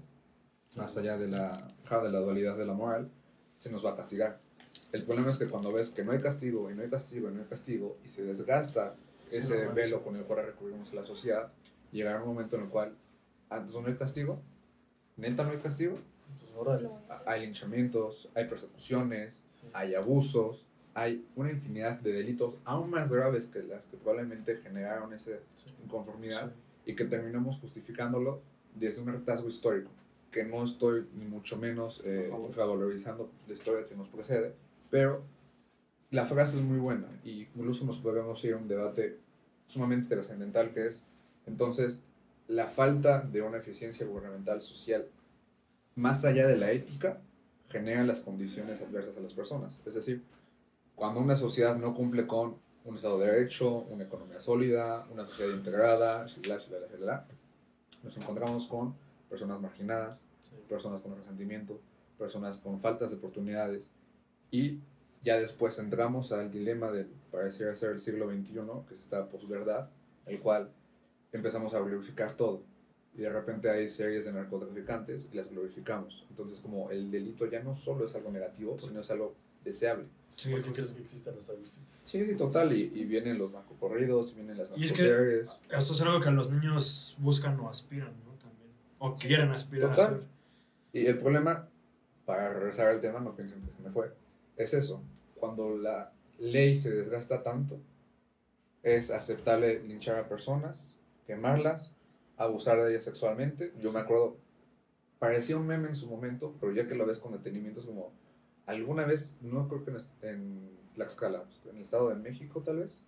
más 0.76 0.96
allá 0.96 1.16
de 1.16 1.28
la, 1.28 1.52
de 2.02 2.10
la 2.10 2.18
dualidad 2.18 2.56
de 2.56 2.66
la 2.66 2.72
moral, 2.72 3.08
se 3.56 3.70
nos 3.70 3.84
va 3.84 3.92
a 3.92 3.96
castigar. 3.96 4.40
El 4.90 5.04
problema 5.04 5.30
es 5.30 5.36
que 5.36 5.46
cuando 5.46 5.70
ves 5.72 5.90
que 5.90 6.02
no 6.04 6.10
hay 6.12 6.20
castigo 6.20 6.68
y 6.70 6.74
no 6.74 6.82
hay 6.82 6.90
castigo 6.90 7.28
y 7.30 7.32
no 7.34 7.40
hay 7.42 7.46
castigo 7.46 7.98
y 8.04 8.08
se 8.08 8.24
desgasta 8.24 8.96
ese 9.38 9.56
normaliza. 9.64 9.74
velo 9.74 10.02
con 10.04 10.16
el 10.16 10.24
cual 10.24 10.46
recurrimos 10.46 10.90
a 10.92 10.94
la 10.96 11.04
sociedad, 11.06 11.52
llegará 11.90 12.20
un 12.22 12.28
momento 12.28 12.56
en 12.56 12.62
el 12.62 12.68
cual, 12.68 12.94
antes 13.50 13.74
no 13.74 13.86
hay 13.86 13.94
castigo, 13.94 14.38
neta 15.16 15.44
no 15.44 15.50
hay 15.50 15.58
castigo, 15.58 15.98
Pues, 16.56 16.82
hay 17.26 17.42
linchamientos, 17.42 18.28
hay 18.34 18.46
persecuciones, 18.46 19.42
Sí. 19.60 19.68
hay 19.72 19.94
abusos, 19.94 20.64
hay 20.94 21.24
una 21.36 21.50
infinidad 21.50 21.98
de 22.00 22.12
delitos 22.12 22.54
aún 22.64 22.90
más 22.90 23.12
graves 23.12 23.46
que 23.46 23.62
las 23.62 23.86
que 23.86 23.96
probablemente 23.96 24.56
generaron 24.58 25.12
esa 25.12 25.32
Sí. 25.54 25.72
inconformidad 25.84 26.48
Sí. 26.84 26.92
y 26.92 26.96
que 26.96 27.04
terminamos 27.04 27.58
justificándolo 27.60 28.40
desde 28.74 29.02
un 29.02 29.08
retraso 29.12 29.46
histórico. 29.48 29.90
que 30.30 30.44
no 30.44 30.64
estoy 30.64 31.06
ni 31.14 31.26
mucho 31.26 31.58
menos 31.58 32.00
eh, 32.06 32.32
infravalorizando 32.46 33.30
la 33.46 33.52
historia 33.52 33.86
que 33.86 33.94
nos 33.94 34.08
precede, 34.08 34.54
pero 34.88 35.22
la 36.12 36.26
frase 36.26 36.58
es 36.58 36.62
muy 36.62 36.78
buena 36.78 37.08
y 37.24 37.48
incluso 37.54 37.84
nos 37.86 37.98
podemos 37.98 38.44
ir 38.44 38.52
a 38.52 38.58
un 38.58 38.68
debate 38.68 39.18
sumamente 39.66 40.14
trascendental 40.14 40.72
que 40.72 40.86
es, 40.86 41.04
entonces, 41.46 42.02
la 42.48 42.66
falta 42.66 43.22
de 43.22 43.40
una 43.40 43.56
eficiencia 43.56 44.06
gubernamental 44.06 44.60
social, 44.60 45.08
más 45.96 46.24
allá 46.26 46.46
de 46.46 46.58
la 46.58 46.70
ética, 46.70 47.18
genera 47.70 48.04
las 48.04 48.20
condiciones 48.20 48.82
adversas 48.82 49.16
a 49.16 49.20
las 49.20 49.32
personas. 49.32 49.80
Es 49.86 49.94
decir, 49.94 50.22
cuando 50.94 51.18
una 51.18 51.34
sociedad 51.34 51.76
no 51.76 51.94
cumple 51.94 52.26
con 52.26 52.56
un 52.84 52.96
Estado 52.96 53.18
de 53.18 53.30
Derecho, 53.30 53.86
una 53.88 54.04
economía 54.04 54.40
sólida, 54.40 55.06
una 55.10 55.24
sociedad 55.24 55.54
integrada, 55.54 56.26
shalala, 56.26 56.62
shalala, 56.62 56.86
shalala, 56.88 57.26
nos 58.02 58.16
encontramos 58.18 58.66
con 58.66 58.94
personas 59.30 59.60
marginadas, 59.62 60.26
personas 60.68 61.00
con 61.00 61.16
resentimiento, 61.16 61.80
personas 62.18 62.58
con 62.58 62.80
faltas 62.80 63.10
de 63.10 63.16
oportunidades 63.16 63.90
y 64.50 64.80
ya 65.22 65.38
después 65.38 65.78
entramos 65.78 66.32
al 66.32 66.50
dilema 66.50 66.90
del 66.90 67.06
pareciera 67.30 67.74
ser 67.74 67.90
el 67.92 68.00
siglo 68.00 68.28
XXI, 68.30 68.54
que 68.88 68.94
es 68.94 69.00
esta 69.00 69.28
posverdad, 69.28 69.88
el 70.26 70.40
cual 70.40 70.70
empezamos 71.32 71.74
a 71.74 71.78
glorificar 71.80 72.34
todo 72.36 72.62
y 73.14 73.20
de 73.22 73.30
repente 73.30 73.70
hay 73.70 73.88
series 73.88 74.24
de 74.24 74.32
narcotraficantes 74.32 75.28
y 75.32 75.36
las 75.36 75.50
glorificamos. 75.50 76.24
Entonces 76.30 76.58
como 76.60 76.90
el 76.90 77.10
delito 77.10 77.46
ya 77.46 77.62
no 77.62 77.76
solo 77.76 78.06
es 78.06 78.14
algo 78.14 78.30
negativo, 78.30 78.78
sino 78.80 79.00
es 79.00 79.10
algo 79.10 79.34
deseable. 79.64 80.06
Sí, 80.34 80.50
¿Por 80.50 80.62
qué 80.62 80.72
crees 80.72 80.94
que 80.94 81.02
existan 81.02 81.36
los 81.36 81.48
abusivos? 81.50 81.88
Sí, 82.04 82.24
sí, 82.24 82.34
total, 82.36 82.72
y, 82.72 82.90
y 82.94 83.04
vienen 83.04 83.36
los 83.38 83.52
narcocorridos, 83.52 84.32
y 84.32 84.36
vienen 84.36 84.56
las 84.56 84.70
Y 84.76 84.84
es 84.86 84.92
que- 84.94 85.02
narcoseries. 85.02 85.58
Eso 85.70 85.92
es 85.92 86.00
algo 86.00 86.20
que 86.20 86.30
los 86.30 86.50
niños 86.50 87.16
buscan 87.18 87.60
o 87.60 87.68
aspiran, 87.68 88.14
¿no? 88.24 88.32
También. 88.40 88.70
O 88.98 89.14
quieren 89.14 89.50
aspirar 89.50 89.90
a 89.92 89.94
Total. 89.94 90.14
hacer. 90.14 90.26
Y 90.94 91.04
el 91.06 91.18
problema, 91.18 91.68
para 92.24 92.50
regresar 92.54 92.88
al 92.88 93.00
tema, 93.02 93.20
no 93.20 93.36
piensen 93.36 93.60
que 93.60 93.72
se 93.76 93.82
me 93.82 93.90
fue, 93.90 94.10
es 94.56 94.72
eso. 94.72 95.02
Cuando 95.42 95.76
la 95.76 96.12
ley 96.38 96.76
se 96.76 96.92
desgasta 96.92 97.42
tanto, 97.42 97.80
es 98.84 99.10
aceptable 99.10 99.82
linchar 99.82 100.16
a 100.20 100.28
personas, 100.28 100.94
quemarlas, 101.26 101.90
abusar 102.36 102.80
de 102.80 102.92
ellas 102.92 103.02
sexualmente. 103.02 103.72
Yo 103.80 103.90
me 103.90 103.98
acuerdo, 103.98 104.36
parecía 105.18 105.56
un 105.56 105.66
meme 105.66 105.88
en 105.88 105.96
su 105.96 106.06
momento, 106.06 106.54
pero 106.60 106.72
ya 106.72 106.86
que 106.86 106.94
lo 106.94 107.06
ves 107.06 107.18
con 107.18 107.32
detenimiento 107.32 107.80
es 107.80 107.86
como, 107.86 108.12
alguna 108.66 109.04
vez, 109.04 109.34
no 109.40 109.66
creo 109.66 109.84
que 109.84 109.90
en, 109.90 109.98
en 110.22 110.70
Tlaxcala, 110.94 111.42
en 111.68 111.76
el 111.78 111.82
Estado 111.82 112.10
de 112.10 112.14
México 112.14 112.62
tal 112.64 112.76
vez, 112.76 113.00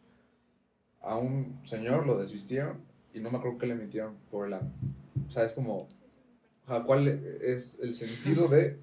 a 1.03 1.17
un 1.17 1.61
señor 1.63 2.05
lo 2.05 2.19
desvistieron 2.19 2.79
y 3.13 3.21
no 3.21 3.31
me 3.31 3.39
acuerdo 3.39 3.59
que 3.59 3.69
le 3.69 3.77
metieron 3.77 4.17
por 4.33 4.49
el 4.49 4.55
ano. 4.55 4.73
O 5.29 5.31
sea, 5.31 5.45
es 5.45 5.53
como, 5.53 5.89
¿Cuál 6.85 7.07
es 7.07 7.79
el 7.79 7.95
sentido 7.95 8.49
de 8.49 8.77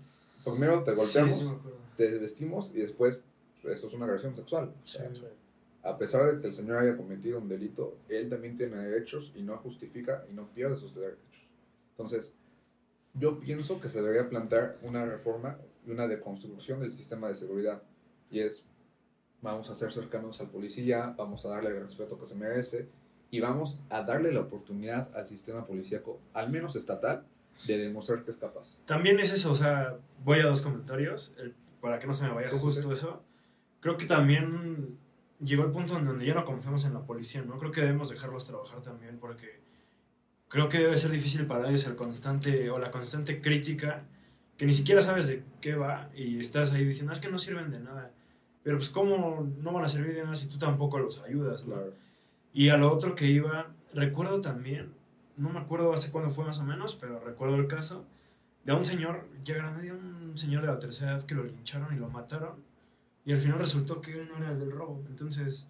primero 0.45 0.85
te 0.85 0.93
golpeamos, 0.93 1.51
te 1.97 2.09
desvestimos 2.09 2.73
y 2.73 2.79
después 2.79 3.21
eso 3.63 3.87
es 3.87 3.93
una 3.93 4.05
agresión 4.05 4.35
sexual? 4.35 4.65
O 4.69 4.85
Sí. 4.85 4.97
sea, 4.97 5.09
a 5.83 5.97
pesar 5.97 6.25
de 6.35 6.41
que 6.41 6.47
el 6.47 6.53
señor 6.53 6.77
haya 6.77 6.95
cometido 6.95 7.39
un 7.39 7.49
delito, 7.49 7.97
él 8.09 8.29
también 8.29 8.57
tiene 8.57 8.77
derechos 8.77 9.31
y 9.35 9.41
no 9.41 9.57
justifica 9.57 10.23
y 10.29 10.33
no 10.33 10.47
pierde 10.47 10.77
sus 10.77 10.93
derechos. 10.95 11.47
Entonces, 11.91 12.33
yo 13.13 13.39
pienso 13.39 13.81
que 13.81 13.89
se 13.89 14.01
debería 14.01 14.29
plantear 14.29 14.77
una 14.83 15.05
reforma 15.05 15.57
y 15.85 15.91
una 15.91 16.07
deconstrucción 16.07 16.79
del 16.79 16.91
sistema 16.91 17.27
de 17.27 17.35
seguridad. 17.35 17.81
Y 18.29 18.39
es, 18.39 18.63
vamos 19.41 19.69
a 19.69 19.75
ser 19.75 19.91
cercanos 19.91 20.39
al 20.39 20.49
policía, 20.49 21.13
vamos 21.17 21.43
a 21.45 21.49
darle 21.49 21.71
el 21.71 21.83
respeto 21.83 22.19
que 22.19 22.27
se 22.27 22.35
merece 22.35 22.87
y 23.31 23.39
vamos 23.39 23.79
a 23.89 24.03
darle 24.03 24.31
la 24.31 24.41
oportunidad 24.41 25.09
al 25.17 25.27
sistema 25.27 25.65
policíaco, 25.65 26.19
al 26.33 26.49
menos 26.51 26.75
estatal, 26.75 27.25
de 27.65 27.77
demostrar 27.77 28.23
que 28.23 28.31
es 28.31 28.37
capaz. 28.37 28.77
También 28.85 29.19
es 29.19 29.33
eso, 29.33 29.51
o 29.51 29.55
sea, 29.55 29.97
voy 30.23 30.39
a 30.39 30.45
dos 30.45 30.61
comentarios, 30.61 31.33
el- 31.39 31.53
para 31.81 31.97
que 31.99 32.07
no 32.07 32.13
se 32.13 32.23
me 32.25 32.33
vaya 32.33 32.49
sí, 32.49 32.57
justo 32.59 32.81
sí. 32.83 32.93
eso. 32.93 33.23
Creo 33.81 33.97
que 33.97 34.05
también 34.05 34.97
llegó 35.39 35.63
el 35.63 35.71
punto 35.71 35.97
en 35.97 36.05
donde 36.05 36.25
ya 36.25 36.33
no 36.33 36.45
confiamos 36.45 36.85
en 36.85 36.93
la 36.93 37.01
policía, 37.01 37.43
¿no? 37.43 37.57
Creo 37.57 37.71
que 37.71 37.81
debemos 37.81 38.09
dejarlos 38.09 38.45
trabajar 38.45 38.81
también 38.81 39.17
porque 39.19 39.59
creo 40.47 40.69
que 40.69 40.79
debe 40.79 40.95
ser 40.97 41.11
difícil 41.11 41.45
para 41.47 41.67
ellos 41.67 41.85
el 41.87 41.95
constante 41.95 42.69
o 42.69 42.79
la 42.79 42.91
constante 42.91 43.41
crítica 43.41 44.03
que 44.57 44.65
ni 44.65 44.73
siquiera 44.73 45.01
sabes 45.01 45.27
de 45.27 45.43
qué 45.59 45.75
va 45.75 46.09
y 46.15 46.39
estás 46.39 46.71
ahí 46.71 46.85
diciendo, 46.85 47.11
"Ah, 47.11 47.15
es 47.15 47.19
que 47.19 47.31
no 47.31 47.39
sirven 47.39 47.71
de 47.71 47.79
nada. 47.79 48.11
Pero 48.63 48.77
pues 48.77 48.89
cómo 48.89 49.47
no 49.59 49.71
van 49.73 49.85
a 49.85 49.87
servir 49.87 50.13
de 50.13 50.23
nada 50.23 50.35
si 50.35 50.47
tú 50.47 50.59
tampoco 50.59 50.99
los 50.99 51.19
ayudas, 51.21 51.65
¿no? 51.65 51.77
Y 52.53 52.69
a 52.69 52.77
lo 52.77 52.91
otro 52.91 53.15
que 53.15 53.25
iba, 53.27 53.71
recuerdo 53.93 54.39
también, 54.41 54.93
no 55.37 55.49
me 55.49 55.59
acuerdo 55.59 55.93
hace 55.93 56.11
cuándo 56.11 56.29
fue 56.29 56.45
más 56.45 56.59
o 56.59 56.63
menos, 56.63 56.95
pero 56.95 57.19
recuerdo 57.19 57.55
el 57.55 57.67
caso 57.67 58.05
de 58.65 58.73
un 58.73 58.85
señor 58.85 59.27
ya 59.43 59.55
grande, 59.55 59.81
de 59.83 59.93
un 59.93 60.37
señor 60.37 60.61
de 60.61 60.67
la 60.67 60.77
tercera 60.77 61.13
edad 61.13 61.23
que 61.23 61.33
lo 61.33 61.43
lincharon 61.43 61.91
y 61.93 61.97
lo 61.97 62.09
mataron. 62.09 62.63
Y 63.25 63.33
al 63.33 63.39
final 63.39 63.59
resultó 63.59 64.01
que 64.01 64.13
él 64.13 64.27
no 64.29 64.37
era 64.37 64.51
el 64.51 64.59
del 64.59 64.71
robo. 64.71 65.03
Entonces 65.09 65.67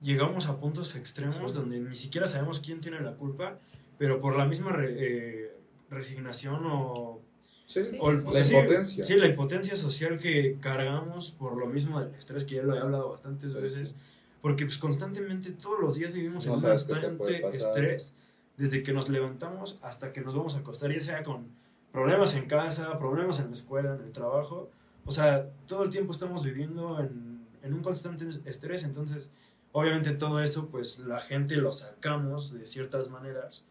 llegamos 0.00 0.46
a 0.46 0.58
puntos 0.60 0.94
extremos 0.94 1.50
Sí. 1.50 1.56
donde 1.56 1.80
ni 1.80 1.96
siquiera 1.96 2.26
sabemos 2.26 2.60
quién 2.60 2.80
tiene 2.80 3.00
la 3.00 3.14
culpa, 3.16 3.58
pero 3.98 4.20
por 4.20 4.36
la 4.36 4.46
misma 4.46 4.70
re- 4.72 4.94
eh, 4.98 5.52
resignación 5.90 6.62
o 6.66 7.20
Sí, 7.66 7.80
o 7.98 8.10
el- 8.10 8.24
la 8.24 8.44
sí, 8.44 8.54
impotencia. 8.54 9.04
Sí, 9.04 9.16
la 9.16 9.26
impotencia 9.26 9.76
social 9.76 10.18
que 10.18 10.56
cargamos 10.60 11.32
por 11.32 11.56
lo 11.56 11.66
mismo 11.66 12.00
del 12.00 12.14
estrés, 12.14 12.44
que 12.44 12.54
ya 12.56 12.62
lo 12.62 12.74
he 12.74 12.78
hablado 12.80 13.10
bastantes 13.10 13.52
Sí, 13.52 13.58
veces. 13.60 13.96
Porque 14.40 14.64
pues 14.64 14.78
constantemente 14.78 15.50
todos 15.50 15.80
los 15.80 15.96
días 15.96 16.12
vivimos 16.14 16.46
No 16.46 16.52
en 16.52 16.56
un 16.58 16.62
sabes 16.62 16.84
qué 16.84 16.94
te 16.94 17.00
puede 17.10 17.40
constante 17.42 17.42
pasar. 17.58 17.68
estrés 17.84 18.12
desde 18.56 18.82
que 18.84 18.92
nos 18.92 19.08
levantamos 19.08 19.78
hasta 19.82 20.12
que 20.12 20.20
nos 20.20 20.34
vamos 20.36 20.54
a 20.54 20.60
acostar, 20.60 20.92
ya 20.92 21.00
sea 21.00 21.22
con 21.24 21.48
problemas 21.92 22.34
en 22.34 22.46
casa, 22.46 22.98
problemas 22.98 23.40
en 23.40 23.46
la 23.46 23.52
escuela, 23.52 23.96
en 23.96 24.02
el 24.02 24.12
trabajo. 24.12 24.70
O 25.08 25.10
sea, 25.10 25.48
todo 25.66 25.84
el 25.84 25.90
tiempo 25.90 26.12
estamos 26.12 26.44
viviendo 26.44 27.00
en, 27.00 27.46
en 27.62 27.72
un 27.72 27.82
constante 27.82 28.26
estrés, 28.44 28.84
entonces 28.84 29.30
obviamente 29.72 30.12
todo 30.12 30.42
eso 30.42 30.68
pues 30.68 30.98
la 30.98 31.18
gente 31.18 31.56
lo 31.56 31.72
sacamos 31.72 32.52
de 32.52 32.66
ciertas 32.66 33.08
maneras 33.08 33.64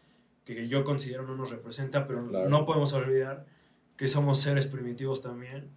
que 0.44 0.66
yo 0.66 0.82
considero 0.82 1.22
no 1.26 1.36
nos 1.36 1.50
representa, 1.50 2.06
pero 2.08 2.26
Claro. 2.28 2.48
no 2.48 2.66
podemos 2.66 2.92
olvidar 2.92 3.46
que 3.96 4.08
somos 4.08 4.40
seres 4.40 4.66
primitivos 4.66 5.22
también. 5.22 5.68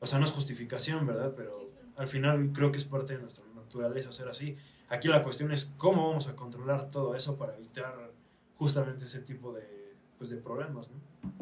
O 0.00 0.06
sea, 0.08 0.18
no 0.18 0.24
es 0.24 0.32
justificación, 0.32 1.06
¿verdad? 1.06 1.34
Pero 1.36 1.68
al 1.96 2.08
final 2.08 2.50
creo 2.52 2.72
que 2.72 2.78
es 2.78 2.84
parte 2.84 3.12
de 3.14 3.20
nuestra 3.20 3.44
naturaleza 3.54 4.10
ser 4.10 4.28
así. 4.28 4.56
Aquí 4.88 5.06
la 5.08 5.22
cuestión 5.22 5.52
es 5.52 5.66
cómo 5.76 6.08
vamos 6.08 6.26
a 6.28 6.34
controlar 6.36 6.90
todo 6.90 7.14
eso 7.14 7.36
para 7.36 7.56
evitar 7.56 8.10
justamente 8.56 9.04
ese 9.04 9.20
tipo 9.20 9.52
de, 9.52 9.94
pues, 10.18 10.30
de 10.30 10.36
problemas, 10.38 10.90
¿no? 10.90 10.96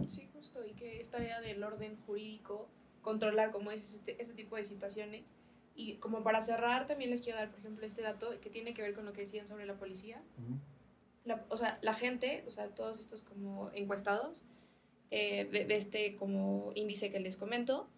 Sí, 0.09 0.29
justo, 0.35 0.64
y 0.66 0.72
que 0.72 1.00
es 1.00 1.11
tarea 1.11 1.40
del 1.40 1.62
orden 1.64 1.96
jurídico 2.07 2.68
controlar, 3.05 3.53
como 3.53 3.71
dices, 3.71 3.95
este, 3.95 4.21
este 4.21 4.35
tipo 4.35 4.57
de 4.57 4.64
situaciones. 4.64 5.33
Y 5.77 5.95
como 5.97 6.23
para 6.25 6.40
cerrar, 6.40 6.87
también 6.87 7.11
les 7.11 7.21
quiero 7.21 7.38
dar, 7.38 7.51
por 7.51 7.61
ejemplo, 7.61 7.87
este 7.87 8.03
dato 8.03 8.31
que 8.40 8.51
tiene 8.51 8.75
que 8.75 8.83
ver 8.83 8.95
con 8.95 9.05
lo 9.05 9.12
que 9.12 9.21
decían 9.21 9.47
sobre 9.47 9.67
la 9.67 9.75
policía. 9.77 10.21
Ujú. 10.38 10.59
La- 11.25 11.45
o 11.49 11.57
sea, 11.57 11.79
la 11.83 11.95
gente, 11.95 12.43
o 12.47 12.51
sea, 12.51 12.69
todos 12.75 12.99
estos 12.99 13.23
como 13.25 13.71
encuestados 13.75 14.45
eh, 15.11 15.49
de, 15.53 15.64
de 15.64 15.75
este 15.77 16.17
como 16.17 16.73
índice 16.75 17.11
que 17.12 17.21
les 17.21 17.37
comento, 17.37 17.88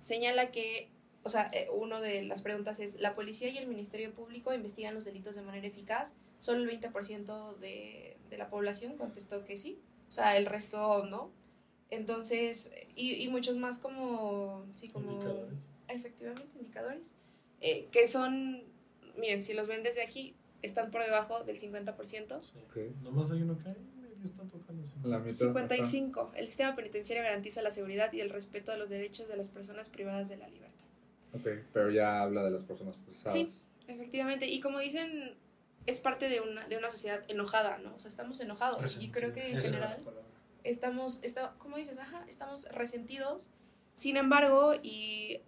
señala 0.00 0.50
que, 0.50 0.90
o 1.22 1.28
sea, 1.28 1.48
eh, 1.52 1.68
uno 1.72 2.00
de 2.00 2.24
las 2.24 2.42
preguntas 2.42 2.80
es, 2.80 3.00
¿la 3.00 3.14
policía 3.14 3.48
y 3.48 3.58
el 3.58 3.66
Ministerio 3.68 4.12
Público 4.12 4.52
investigan 4.52 4.94
los 4.94 5.04
delitos 5.04 5.34
de 5.36 5.42
manera 5.42 5.66
eficaz? 5.66 6.14
Solo 6.38 6.60
el 6.62 6.68
20% 6.80 7.56
de, 7.58 8.16
de 8.28 8.38
la 8.38 8.48
población 8.50 8.96
contestó 8.96 9.44
que 9.44 9.56
sí, 9.56 9.78
o 10.08 10.12
sea, 10.12 10.36
el 10.36 10.46
resto 10.46 11.04
no. 11.06 11.30
Entonces, 11.90 12.70
y, 12.96 13.14
y 13.22 13.28
muchos 13.28 13.56
más 13.56 13.78
como, 13.78 14.66
sí, 14.74 14.88
como... 14.88 15.12
Indicadores. 15.12 15.70
Efectivamente, 15.88 16.58
indicadores. 16.58 17.14
eh, 17.60 17.88
que 17.92 18.08
son, 18.08 18.62
miren, 19.16 19.42
si 19.42 19.52
los 19.54 19.68
ven 19.68 19.82
desde 19.82 20.02
aquí, 20.02 20.34
están 20.62 20.90
por 20.90 21.02
debajo 21.02 21.44
del 21.44 21.58
50%. 21.58 22.42
Sí. 22.42 22.52
Ok. 22.64 22.76
Nomás 23.02 23.30
hay 23.30 23.42
uno 23.42 23.58
que 23.58 23.68
ahí 23.68 23.76
medio 24.00 24.24
está 24.24 24.42
tocando. 24.44 24.82
La 25.04 25.18
mitad. 25.18 25.34
55. 25.34 26.32
El 26.36 26.46
sistema 26.46 26.74
penitenciario 26.74 27.22
garantiza 27.22 27.60
la 27.62 27.70
seguridad 27.70 28.12
y 28.12 28.20
el 28.20 28.30
respeto 28.30 28.72
a 28.72 28.76
los 28.76 28.88
derechos 28.88 29.28
de 29.28 29.36
las 29.36 29.50
personas 29.50 29.88
privadas 29.90 30.28
de 30.30 30.38
la 30.38 30.48
libertad. 30.48 30.72
Ok, 31.34 31.46
pero 31.72 31.90
ya 31.90 32.22
habla 32.22 32.42
de 32.44 32.50
las 32.50 32.62
personas 32.62 32.96
procesadas. 32.96 33.34
Sí. 33.34 33.50
Efectivamente. 33.88 34.46
Y 34.46 34.60
como 34.60 34.78
dicen, 34.78 35.34
es 35.84 35.98
parte 35.98 36.30
de 36.30 36.40
una, 36.40 36.66
de 36.66 36.78
una 36.78 36.88
sociedad 36.90 37.22
enojada, 37.28 37.76
¿no? 37.78 37.94
O 37.94 37.98
sea, 37.98 38.08
estamos 38.08 38.40
enojados. 38.40 38.98
Y 39.00 39.10
creo 39.10 39.34
que 39.34 39.48
en 39.50 39.56
general 39.56 40.00
palabra. 40.02 40.23
Estamos, 40.64 41.22
está, 41.22 41.54
¿cómo 41.58 41.76
dices? 41.76 41.98
Ajá, 41.98 42.24
estamos 42.28 42.64
resentidos. 42.70 43.50
Sin 43.94 44.16
embargo, 44.16 44.74
y 44.82 45.40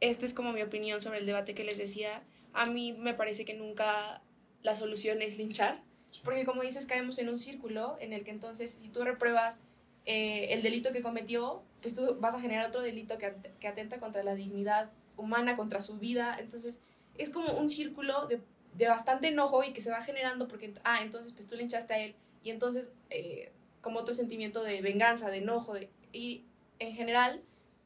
esta 0.00 0.26
es 0.26 0.34
como 0.34 0.52
mi 0.52 0.62
opinión 0.62 1.00
sobre 1.00 1.18
el 1.18 1.26
debate 1.26 1.54
que 1.54 1.62
les 1.62 1.78
decía, 1.78 2.24
a 2.52 2.66
mí 2.66 2.92
me 2.94 3.14
parece 3.14 3.44
que 3.44 3.54
nunca 3.54 4.22
la 4.62 4.74
solución 4.74 5.22
es 5.22 5.38
linchar, 5.38 5.82
porque 6.24 6.44
como 6.44 6.62
dices, 6.62 6.86
caemos 6.86 7.18
en 7.18 7.28
un 7.28 7.38
círculo 7.38 7.96
en 8.00 8.12
el 8.12 8.24
que 8.24 8.30
entonces 8.32 8.72
si 8.72 8.88
tú 8.88 9.04
repruebas 9.04 9.60
eh, 10.06 10.48
el 10.50 10.62
delito 10.62 10.90
que 10.92 11.02
cometió, 11.02 11.62
pues 11.80 11.94
tú 11.94 12.16
vas 12.18 12.34
a 12.34 12.40
generar 12.40 12.66
otro 12.66 12.80
delito 12.80 13.18
que, 13.18 13.34
que 13.60 13.68
atenta 13.68 14.00
contra 14.00 14.24
la 14.24 14.34
dignidad 14.34 14.90
humana, 15.16 15.56
contra 15.56 15.80
su 15.80 15.98
vida, 15.98 16.36
entonces 16.40 16.80
es 17.16 17.30
como 17.30 17.52
un 17.52 17.68
círculo 17.68 18.26
de, 18.26 18.40
de 18.74 18.88
bastante 18.88 19.28
enojo 19.28 19.62
y 19.62 19.72
que 19.72 19.80
se 19.80 19.90
va 19.90 20.02
generando 20.02 20.48
porque, 20.48 20.74
ah, 20.82 21.00
entonces 21.02 21.32
pues 21.32 21.46
tú 21.46 21.56
linchaste 21.56 21.94
a 21.94 21.98
él 21.98 22.16
y 22.42 22.50
entonces... 22.50 22.92
eh, 23.10 23.52
como 23.80 23.98
otro 24.00 24.14
sentimiento 24.14 24.62
de 24.62 24.80
venganza, 24.82 25.30
de 25.30 25.38
enojo, 25.38 25.74
de, 25.74 25.90
y 26.12 26.44
en 26.78 26.94
general, 26.94 27.42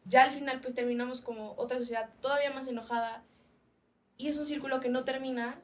ya 0.07 0.23
al 0.25 0.31
final 0.31 0.61
pues 0.61 0.75
terminamos 0.75 1.21
como 1.21 1.53
otra 1.57 1.79
sociedad 1.79 2.11
todavía 2.21 2.53
más 2.53 2.69
enojada 2.69 3.25
y 4.17 4.29
es 4.29 4.37
un 4.37 4.47
círculo 4.47 4.81
que 4.81 4.89
no 4.89 5.05
termina 5.05 5.61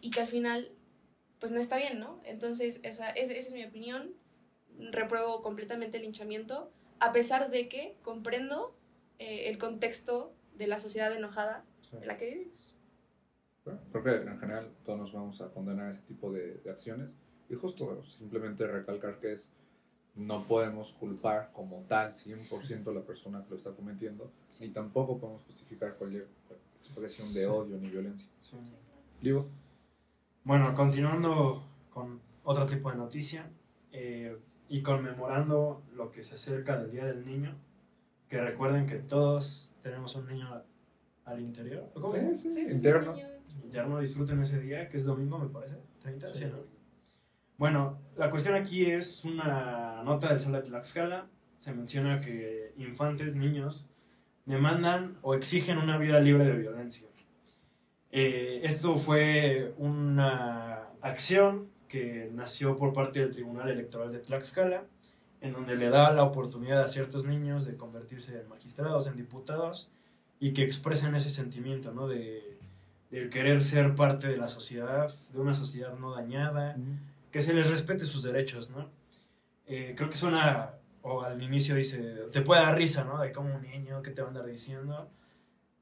y 0.00 0.10
que 0.10 0.20
al 0.20 0.28
final 0.28 0.70
pues 1.40 1.52
no 1.52 1.60
está 1.60 1.76
bien, 1.76 1.98
¿no? 1.98 2.20
Entonces 2.24 2.80
esa, 2.82 3.10
esa 3.10 3.32
es 3.34 3.52
mi 3.52 3.64
opinión, 3.64 4.14
repruebo 4.90 5.42
completamente 5.42 5.98
el 5.98 6.02
linchamiento, 6.04 6.70
a 7.00 7.12
pesar 7.12 7.50
de 7.50 7.68
que 7.68 7.96
comprendo 8.02 8.74
eh, 9.18 9.48
el 9.48 9.58
contexto 9.58 10.32
de 10.56 10.66
la 10.66 10.78
sociedad 10.78 11.12
enojada 11.14 11.64
Sí. 11.90 11.96
en 12.00 12.06
la 12.08 12.16
que 12.16 12.30
vivimos. 12.30 12.74
Bueno, 13.64 13.80
creo 13.92 14.02
que 14.04 14.10
en 14.30 14.40
general 14.40 14.72
todos 14.84 14.98
nos 14.98 15.12
vamos 15.12 15.40
a 15.40 15.50
condenar 15.50 15.92
ese 15.92 16.02
tipo 16.02 16.32
de, 16.32 16.54
de 16.58 16.70
acciones 16.70 17.14
y 17.48 17.54
justo 17.54 18.04
simplemente 18.06 18.66
recalcar 18.66 19.20
que 19.20 19.34
es 19.34 19.52
no 20.16 20.44
podemos 20.46 20.92
culpar 20.92 21.50
como 21.52 21.82
tal 21.88 22.12
100% 22.12 22.86
a 22.88 22.92
la 22.92 23.00
persona 23.02 23.42
que 23.42 23.50
lo 23.50 23.56
está 23.56 23.72
cometiendo 23.72 24.30
ni 24.60 24.68
tampoco 24.68 25.18
podemos 25.18 25.42
justificar 25.46 25.94
cualquier 25.96 26.28
expresión 26.78 27.32
de 27.34 27.46
odio 27.46 27.76
ni 27.78 27.88
violencia. 27.90 28.28
Sí. 28.40 28.56
Digo, 29.20 29.48
Bueno, 30.44 30.74
continuando 30.74 31.64
con 31.90 32.20
otro 32.44 32.66
tipo 32.66 32.90
de 32.90 32.96
noticia 32.96 33.48
eh, 33.92 34.36
y 34.68 34.82
conmemorando 34.82 35.82
lo 35.94 36.10
que 36.12 36.22
se 36.22 36.34
acerca 36.34 36.76
del 36.76 36.90
Día 36.92 37.04
del 37.06 37.24
Niño, 37.24 37.56
que 38.28 38.40
recuerden 38.40 38.86
que 38.86 38.96
todos 38.96 39.72
tenemos 39.82 40.14
un 40.16 40.26
niño 40.26 40.62
al 41.24 41.40
interior. 41.40 41.90
¿o 41.94 42.00
¿Cómo 42.00 42.14
es? 42.14 42.40
Sí, 42.40 42.50
Sí, 42.50 42.54
sí, 42.56 42.66
sí, 42.68 42.72
interno. 42.74 43.14
Interno, 43.64 44.00
disfruten 44.00 44.40
ese 44.42 44.60
día, 44.60 44.88
que 44.90 44.96
es 44.98 45.04
domingo, 45.04 45.38
me 45.38 45.48
parece. 45.48 45.76
30, 46.02 46.26
Sí. 46.28 46.38
sí, 46.38 46.44
¿no? 46.46 46.58
Bueno, 47.56 47.98
la 48.16 48.30
cuestión 48.30 48.54
aquí 48.54 48.86
es 48.86 49.24
una 49.24 50.02
nota 50.04 50.28
del 50.28 50.40
Sol 50.40 50.52
de 50.52 50.62
Tlaxcala. 50.62 51.26
Se 51.58 51.72
menciona 51.72 52.20
que 52.20 52.72
infantes, 52.76 53.34
niños, 53.34 53.88
demandan 54.44 55.18
o 55.22 55.34
exigen 55.34 55.78
una 55.78 55.98
vida 55.98 56.20
libre 56.20 56.44
de 56.44 56.52
violencia. 56.52 57.08
Eh, 58.10 58.60
esto 58.62 58.96
fue 58.96 59.74
una 59.78 60.88
acción 61.00 61.68
que 61.88 62.30
nació 62.32 62.76
por 62.76 62.92
parte 62.92 63.20
del 63.20 63.30
Tribunal 63.30 63.70
Electoral 63.70 64.12
de 64.12 64.18
Tlaxcala, 64.18 64.84
en 65.40 65.52
donde 65.52 65.76
le 65.76 65.90
da 65.90 66.12
la 66.12 66.22
oportunidad 66.22 66.82
a 66.82 66.88
ciertos 66.88 67.24
niños 67.24 67.66
de 67.66 67.76
convertirse 67.76 68.38
en 68.38 68.48
magistrados, 68.48 69.06
en 69.06 69.16
diputados, 69.16 69.90
y 70.40 70.52
que 70.52 70.62
expresen 70.62 71.14
ese 71.14 71.30
sentimiento, 71.30 71.92
¿no? 71.92 72.06
De 72.08 72.58
querer 73.30 73.62
ser 73.62 73.94
parte 73.94 74.28
de 74.28 74.36
la 74.36 74.48
sociedad, 74.48 75.12
de 75.32 75.40
una 75.40 75.54
sociedad 75.54 75.96
no 75.98 76.14
dañada, 76.14 76.76
que 77.34 77.42
se 77.42 77.52
les 77.52 77.68
respete 77.68 78.04
sus 78.04 78.22
derechos, 78.22 78.70
¿no? 78.70 78.92
Eh, 79.66 79.94
creo 79.96 80.08
que 80.08 80.14
suena, 80.14 80.76
o 81.02 81.20
al 81.22 81.42
inicio 81.42 81.74
dice, 81.74 81.98
te 82.30 82.42
puede 82.42 82.62
dar 82.62 82.76
risa, 82.76 83.02
¿no? 83.02 83.20
De 83.20 83.32
como 83.32 83.52
un 83.52 83.62
niño, 83.62 84.02
¿qué 84.02 84.12
te 84.12 84.22
va 84.22 84.28
a 84.28 84.30
andar 84.30 84.46
diciendo? 84.46 85.10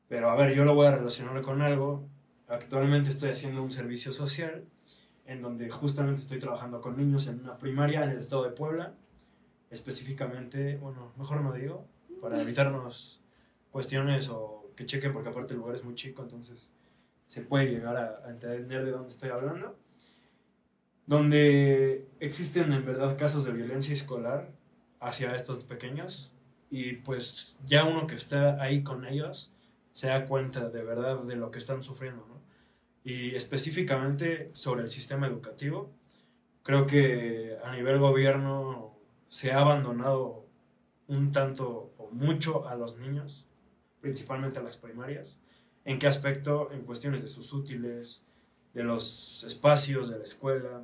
Pero 0.08 0.30
a 0.30 0.34
ver, 0.34 0.54
yo 0.54 0.64
lo 0.64 0.74
voy 0.74 0.86
a 0.86 0.92
relacionar 0.92 1.42
con 1.42 1.60
algo. 1.60 2.08
Actualmente 2.48 3.10
estoy 3.10 3.28
haciendo 3.28 3.62
un 3.62 3.70
servicio 3.70 4.12
social 4.12 4.64
en 5.26 5.42
donde 5.42 5.68
justamente 5.68 6.22
estoy 6.22 6.38
trabajando 6.38 6.80
con 6.80 6.96
niños 6.96 7.26
en 7.26 7.40
una 7.40 7.58
primaria 7.58 8.02
en 8.02 8.12
el 8.12 8.18
estado 8.18 8.44
de 8.44 8.52
Puebla. 8.52 8.94
Específicamente, 9.68 10.78
bueno, 10.78 11.12
mejor 11.18 11.42
no 11.42 11.52
digo, 11.52 11.86
para 12.22 12.40
evitarnos 12.40 13.22
cuestiones 13.70 14.30
o 14.30 14.70
que 14.74 14.86
chequen, 14.86 15.12
porque 15.12 15.28
aparte 15.28 15.52
el 15.52 15.58
lugar 15.58 15.74
es 15.74 15.84
muy 15.84 15.96
chico, 15.96 16.22
entonces 16.22 16.72
se 17.26 17.42
puede 17.42 17.66
llegar 17.66 17.98
a 17.98 18.30
entender 18.30 18.86
de 18.86 18.90
dónde 18.90 19.10
estoy 19.10 19.28
hablando. 19.28 19.76
Donde 21.06 22.06
existen 22.20 22.72
en 22.72 22.84
verdad 22.86 23.18
casos 23.18 23.44
de 23.44 23.52
violencia 23.52 23.92
escolar 23.92 24.50
hacia 25.00 25.34
estos 25.34 25.64
pequeños 25.64 26.32
y 26.70 26.94
pues 26.94 27.58
ya 27.66 27.84
uno 27.84 28.06
que 28.06 28.14
está 28.14 28.62
ahí 28.62 28.82
con 28.82 29.04
ellos 29.04 29.52
se 29.92 30.08
da 30.08 30.24
cuenta 30.24 30.70
de 30.70 30.82
verdad 30.82 31.22
de 31.24 31.36
lo 31.36 31.50
que 31.50 31.58
están 31.58 31.82
sufriendo. 31.82 32.24
Y 33.04 33.34
específicamente 33.34 34.50
sobre 34.54 34.82
el 34.82 34.88
sistema 34.88 35.26
educativo, 35.26 35.90
creo 36.62 36.86
que 36.86 37.58
a 37.64 37.74
nivel 37.74 37.98
gobierno 37.98 38.96
se 39.28 39.52
ha 39.52 39.60
abandonado 39.60 40.46
un 41.08 41.32
tanto 41.32 41.92
o 41.98 42.10
mucho 42.10 42.68
a 42.68 42.74
los 42.74 42.96
niños, 42.96 43.46
principalmente 44.00 44.60
a 44.60 44.62
las 44.62 44.76
primarias. 44.76 45.38
¿En 45.84 45.98
qué 45.98 46.06
aspecto? 46.06 46.70
En 46.72 46.82
cuestiones 46.82 47.22
de 47.22 47.28
sus 47.28 47.52
útiles, 47.52 48.24
de 48.74 48.84
los 48.84 49.44
espacios 49.44 50.10
de 50.10 50.18
la 50.18 50.24
escuela 50.24 50.82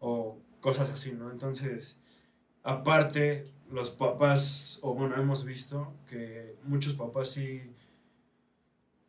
o 0.00 0.38
cosas 0.60 0.90
así, 0.90 1.12
¿no? 1.12 1.30
Entonces, 1.30 1.98
aparte, 2.62 3.52
los 3.70 3.90
papás, 3.90 4.78
o 4.82 4.94
bueno, 4.94 5.16
hemos 5.16 5.44
visto 5.44 5.94
que 6.08 6.56
muchos 6.64 6.94
papás 6.94 7.30
sí 7.30 7.62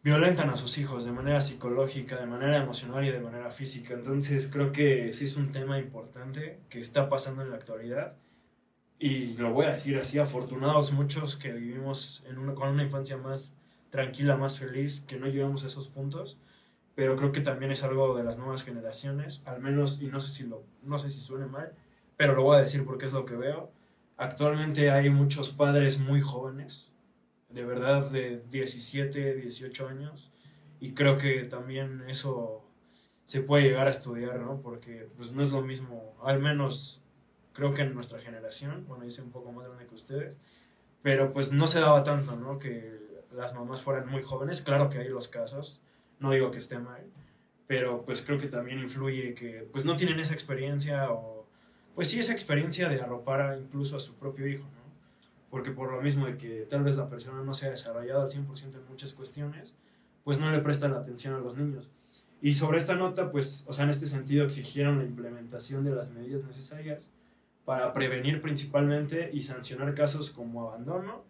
violentan 0.04 0.50
a 0.50 0.58
sus 0.58 0.78
hijos 0.78 1.04
de 1.06 1.12
manera 1.12 1.42
psicológica, 1.42 2.18
de 2.18 2.26
manera 2.26 2.58
emocional 2.58 3.06
y 3.06 3.12
de 3.12 3.20
manera 3.20 3.52
física. 3.52 3.94
Entonces, 3.94 4.48
creo 4.48 4.72
que 4.72 5.12
sí 5.14 5.26
es 5.26 5.36
un 5.36 5.52
tema 5.52 5.78
importante 5.80 6.60
que 6.70 6.80
está 6.80 7.10
pasando 7.10 7.42
en 7.42 7.50
la 7.50 7.58
actualidad. 7.58 8.16
Y 8.98 9.38
lo 9.38 9.54
voy 9.54 9.66
a 9.66 9.72
decir 9.72 9.98
así, 9.98 10.20
afortunados 10.20 10.92
muchos 10.92 11.38
que 11.38 11.52
vivimos 11.54 12.24
una, 12.38 12.54
con 12.54 12.70
una 12.70 12.84
infancia 12.84 13.18
más 13.18 13.56
tranquila, 13.90 14.36
más 14.36 14.60
feliz, 14.60 15.02
que 15.02 15.18
no 15.18 15.28
llegamos 15.28 15.64
a 15.64 15.68
esos 15.68 15.88
puntos 15.88 16.38
pero 16.96 17.16
creo 17.16 17.32
que 17.32 17.42
también 17.42 17.72
es 17.72 17.84
algo 17.84 18.16
de 18.16 18.24
las 18.24 18.38
nuevas 18.38 18.64
generaciones, 18.64 19.42
al 19.46 19.62
menos, 19.62 20.02
y 20.02 20.08
no 20.08 20.20
sé 20.20 20.32
si, 20.34 20.48
lo, 20.48 20.64
no 20.84 20.98
sé 21.00 21.10
si 21.10 21.22
suene 21.22 21.46
mal, 21.46 21.74
pero 22.18 22.36
lo 22.36 22.44
voy 22.44 22.58
a 22.58 22.62
decir 22.62 22.86
porque 22.86 23.06
es 23.06 23.14
lo 23.14 23.26
que 23.26 23.36
veo. 23.36 23.72
Actualmente 24.18 24.92
hay 24.92 25.10
muchos 25.10 25.50
padres 25.50 26.00
muy 26.00 26.20
jóvenes, 26.22 26.92
de 27.50 27.64
verdad 27.64 28.12
de 28.12 28.44
17, 28.52 29.36
18 29.36 29.88
años, 29.88 30.32
y 30.80 30.94
creo 30.94 31.18
que 31.18 31.44
también 31.44 32.04
eso 32.08 32.64
se 33.26 33.42
puede 33.42 33.64
llegar 33.64 33.88
a 33.88 33.92
estudiar, 33.92 34.40
¿no? 34.40 34.60
Porque 34.62 35.08
pues 35.16 35.32
no 35.32 35.44
es 35.44 35.52
lo 35.52 35.62
mismo, 35.62 36.16
al 36.24 36.40
menos 36.40 37.02
creo 37.54 37.74
que 37.74 37.84
en 37.84 37.94
nuestra 37.94 38.20
generación, 38.20 38.86
bueno, 38.88 39.04
yo 39.04 39.12
soy 39.12 39.26
un 39.26 39.32
poco 39.32 39.52
más 39.52 39.66
grande 39.66 39.86
que 39.86 39.96
ustedes, 39.96 40.40
pero 41.02 41.32
pues 41.32 41.52
no 41.52 41.68
se 41.68 41.80
daba 41.80 42.04
tanto, 42.04 42.36
¿no? 42.36 42.60
Que 42.60 43.00
las 43.34 43.54
mamás 43.54 43.82
fueran 43.82 44.10
muy 44.10 44.24
jóvenes, 44.24 44.62
claro 44.62 44.90
que 44.90 45.00
hay 45.00 45.10
los 45.10 45.28
casos, 45.28 45.82
no 46.20 46.32
digo 46.32 46.52
que 46.52 46.58
esté 46.58 46.80
mal, 46.80 47.04
pero 47.68 48.04
pues 48.06 48.22
creo 48.22 48.38
que 48.38 48.48
también 48.48 48.80
influye 48.80 49.34
que 49.34 49.68
pues 49.72 49.86
no 49.86 49.96
tienen 49.96 50.20
esa 50.20 50.34
experiencia 50.34 51.12
o 51.12 51.46
pues 51.96 52.10
sí 52.10 52.20
esa 52.20 52.34
experiencia 52.34 52.90
de 52.90 53.02
arropar 53.02 53.60
incluso 53.60 53.96
a 53.96 54.00
su 54.00 54.16
propio 54.16 54.48
hijo, 54.48 54.64
¿no? 54.64 54.80
Porque 55.50 55.72
por 55.72 55.92
lo 55.92 56.02
mismo 56.02 56.26
de 56.26 56.38
que 56.38 56.68
tal 56.70 56.84
vez 56.84 56.96
la 56.96 57.10
persona 57.10 57.44
no 57.44 57.54
se 57.54 57.68
ha 57.68 57.72
desarrollado 57.72 58.22
al 58.22 58.30
100% 58.30 58.76
en 58.76 58.88
muchas 58.88 59.14
cuestiones, 59.14 59.76
pues 60.24 60.40
no 60.40 60.50
le 60.52 60.60
prestan 60.60 60.94
atención 60.94 61.34
a 61.34 61.40
los 61.40 61.58
niños. 61.58 61.90
Y 62.42 62.54
sobre 62.54 62.78
esta 62.78 62.96
nota, 62.96 63.32
pues, 63.32 63.66
o 63.68 63.74
sea, 63.74 63.84
en 63.84 63.90
este 63.90 64.06
sentido 64.06 64.46
exigieron 64.46 65.00
la 65.00 65.04
implementación 65.04 65.84
de 65.84 65.92
las 65.92 66.10
medidas 66.10 66.44
necesarias 66.46 67.12
para 67.66 67.94
prevenir 67.94 68.42
principalmente 68.42 69.30
y 69.34 69.44
sancionar 69.44 69.94
casos 69.94 70.32
como 70.32 70.70
abandono, 70.70 71.24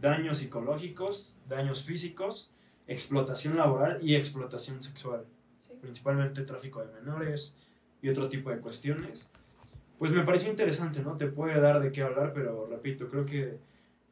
daños 0.00 0.38
psicológicos, 0.38 1.36
daños 1.48 1.84
físicos, 1.84 2.50
explotación 2.92 3.56
laboral 3.56 3.98
y 4.02 4.14
explotación 4.16 4.82
sexual, 4.82 5.24
Sí. 5.60 5.72
principalmente 5.80 6.42
tráfico 6.42 6.84
de 6.84 6.92
menores 6.92 7.54
y 8.02 8.08
otro 8.08 8.28
tipo 8.28 8.50
de 8.50 8.58
cuestiones. 8.58 9.28
Pues 9.98 10.12
me 10.12 10.22
pareció 10.24 10.50
interesante, 10.50 11.02
¿no? 11.02 11.16
Te 11.16 11.26
puede 11.26 11.60
dar 11.60 11.80
de 11.80 11.92
qué 11.92 12.02
hablar, 12.02 12.32
pero 12.32 12.66
repito, 12.66 13.08
creo 13.08 13.24
que 13.26 13.58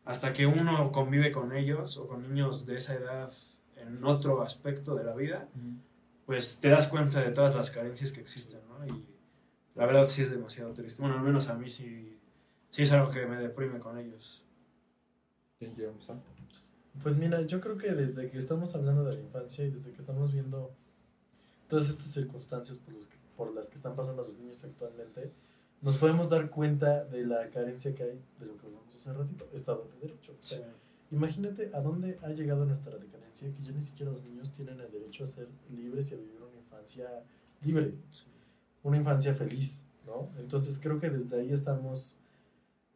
hasta 0.05 0.33
que 0.33 0.47
uno 0.47 0.93
convive 0.93 1.33
con 1.33 1.53
ellos 1.53 1.97
o 1.97 2.07
con 2.07 2.23
niños 2.23 2.67
de 2.67 2.77
esa 2.77 2.95
edad 2.95 3.33
en 3.77 4.05
otro 4.05 4.43
aspecto 4.43 4.95
de 4.95 5.05
la 5.05 5.15
vida, 5.15 5.49
pues 6.27 6.61
te 6.61 6.69
das 6.69 6.89
cuenta 6.89 7.21
de 7.21 7.31
todas 7.33 7.55
las 7.55 7.71
carencias 7.71 8.13
que 8.13 8.21
existen, 8.21 8.61
¿no? 8.69 8.87
Y 8.87 9.05
la 9.75 9.87
verdad 9.87 10.09
sí 10.09 10.23
es 10.23 10.31
demasiado 10.31 10.73
triste. 10.75 11.01
Bueno, 11.01 11.17
al 11.17 11.23
menos 11.25 11.49
a 11.49 11.55
mí 11.55 11.71
sí, 11.71 12.19
sí 12.71 12.83
es 12.83 12.93
algo 12.93 13.11
que 13.11 13.27
me 13.27 13.37
deprime 13.37 13.79
con 13.79 13.99
ellos. 13.99 14.45
¿quién 15.59 15.75
quiere 15.75 15.91
empezar? 15.91 16.17
Pues 17.03 17.17
mira, 17.17 17.43
yo 17.43 17.61
creo 17.61 17.77
que 17.77 17.93
desde 17.95 18.31
que 18.31 18.39
estamos 18.39 18.75
hablando 18.75 19.05
de 19.05 19.15
la 19.15 19.21
infancia 19.21 19.65
y 19.65 19.71
desde 19.71 19.93
que 19.93 19.99
estamos 20.01 20.33
viendo 20.33 20.71
todas 21.69 21.89
estas 21.89 22.09
circunstancias 22.09 22.79
por, 22.79 22.95
los 22.95 23.07
que- 23.09 23.17
por 23.37 23.55
las 23.55 23.69
que 23.69 23.77
están 23.77 23.95
pasando 23.95 24.23
los 24.23 24.37
niños 24.39 24.65
actualmente, 24.65 25.31
nos 25.81 25.97
podemos 25.97 26.29
dar 26.29 26.51
cuenta 26.51 27.05
de 27.05 27.25
la 27.25 27.51
carencia 27.51 27.95
que 27.95 28.03
hay 28.03 28.21
de 28.41 28.47
lo 28.47 28.57
que 28.59 28.67
hablamos 28.67 28.95
hace 28.97 29.13
ratito, 29.13 29.49
Estado 29.53 29.87
de 29.95 30.09
Derecho. 30.09 30.33
O 30.33 30.43
sea, 30.43 30.67
imagínate 31.13 31.71
a 31.73 31.81
dónde 31.81 32.19
ha 32.23 32.31
llegado 32.31 32.65
nuestra 32.65 32.97
decadencia, 32.99 33.49
que 33.55 33.63
ya 33.63 33.71
ni 33.73 33.83
siquiera 33.83 34.11
los 34.11 34.23
niños 34.25 34.51
tienen 34.53 34.81
el 34.81 34.91
derecho 34.91 35.23
a 35.23 35.27
ser 35.27 35.47
libres 35.71 36.11
y 36.11 36.15
a 36.15 36.19
vivir 36.19 36.41
una 36.43 36.59
infancia 36.59 37.09
libre, 37.63 37.95
una 38.83 38.97
infancia 38.97 39.35
feliz, 39.35 39.83
¿no? 40.05 40.31
Entonces 40.39 40.79
creo 40.83 40.99
que 40.99 41.11
desde 41.11 41.39
ahí 41.41 41.53
estamos 41.53 42.17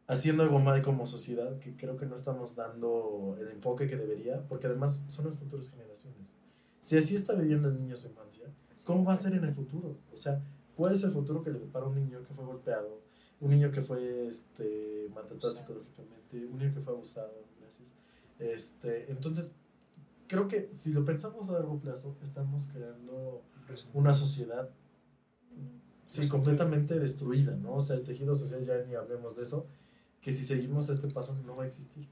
haciendo 0.07 0.43
algo 0.43 0.59
mal 0.59 0.81
como 0.81 1.05
sociedad, 1.05 1.59
que 1.59 1.75
creo 1.75 1.97
que 1.97 2.05
no 2.05 2.15
estamos 2.15 2.55
dando 2.55 3.37
el 3.39 3.49
enfoque 3.49 3.87
que 3.87 3.95
debería, 3.95 4.45
porque 4.47 4.67
además 4.67 5.03
son 5.07 5.25
las 5.25 5.37
futuras 5.37 5.69
generaciones. 5.69 6.29
Si 6.79 6.97
así 6.97 7.15
está 7.15 7.33
viviendo 7.33 7.69
el 7.69 7.79
niño 7.79 7.95
su 7.95 8.07
infancia, 8.07 8.47
¿cómo 8.83 9.05
va 9.05 9.13
a 9.13 9.17
ser 9.17 9.33
en 9.33 9.43
el 9.45 9.53
futuro? 9.53 9.97
O 10.13 10.17
sea, 10.17 10.41
¿cuál 10.75 10.93
es 10.93 11.03
el 11.03 11.11
futuro 11.11 11.43
que 11.43 11.51
le 11.51 11.59
depara 11.59 11.85
un 11.85 11.95
niño 11.95 12.23
que 12.23 12.33
fue 12.33 12.45
golpeado 12.45 13.03
un 13.43 13.49
niño 13.49 13.71
que 13.71 13.81
fue 13.81 14.27
este, 14.27 15.07
maltratado 15.13 15.53
psicológicamente, 15.53 16.45
un 16.45 16.57
niño 16.57 16.73
que 16.73 16.79
fue 16.79 16.93
abusado, 16.93 17.33
gracias. 17.59 17.93
Este, 18.39 19.11
entonces, 19.11 19.53
creo 20.27 20.47
que 20.47 20.69
si 20.71 20.91
lo 20.93 21.03
pensamos 21.03 21.49
a 21.49 21.53
largo 21.53 21.77
plazo, 21.77 22.15
estamos 22.23 22.69
creando 22.71 23.43
una 23.93 24.15
sociedad 24.15 24.69
sí, 26.05 26.29
completamente 26.29 26.97
destruida, 26.99 27.57
¿no? 27.57 27.75
O 27.75 27.81
sea, 27.81 27.97
el 27.97 28.03
tejido 28.03 28.33
social, 28.33 28.63
ya 28.63 28.81
ni 28.85 28.95
hablemos 28.95 29.35
de 29.35 29.43
eso, 29.43 29.65
que 30.23 30.31
si 30.31 30.45
seguimos 30.45 30.89
este 30.89 31.09
paso 31.09 31.37
no 31.45 31.55
va 31.55 31.65
a 31.65 31.67
existir. 31.67 32.07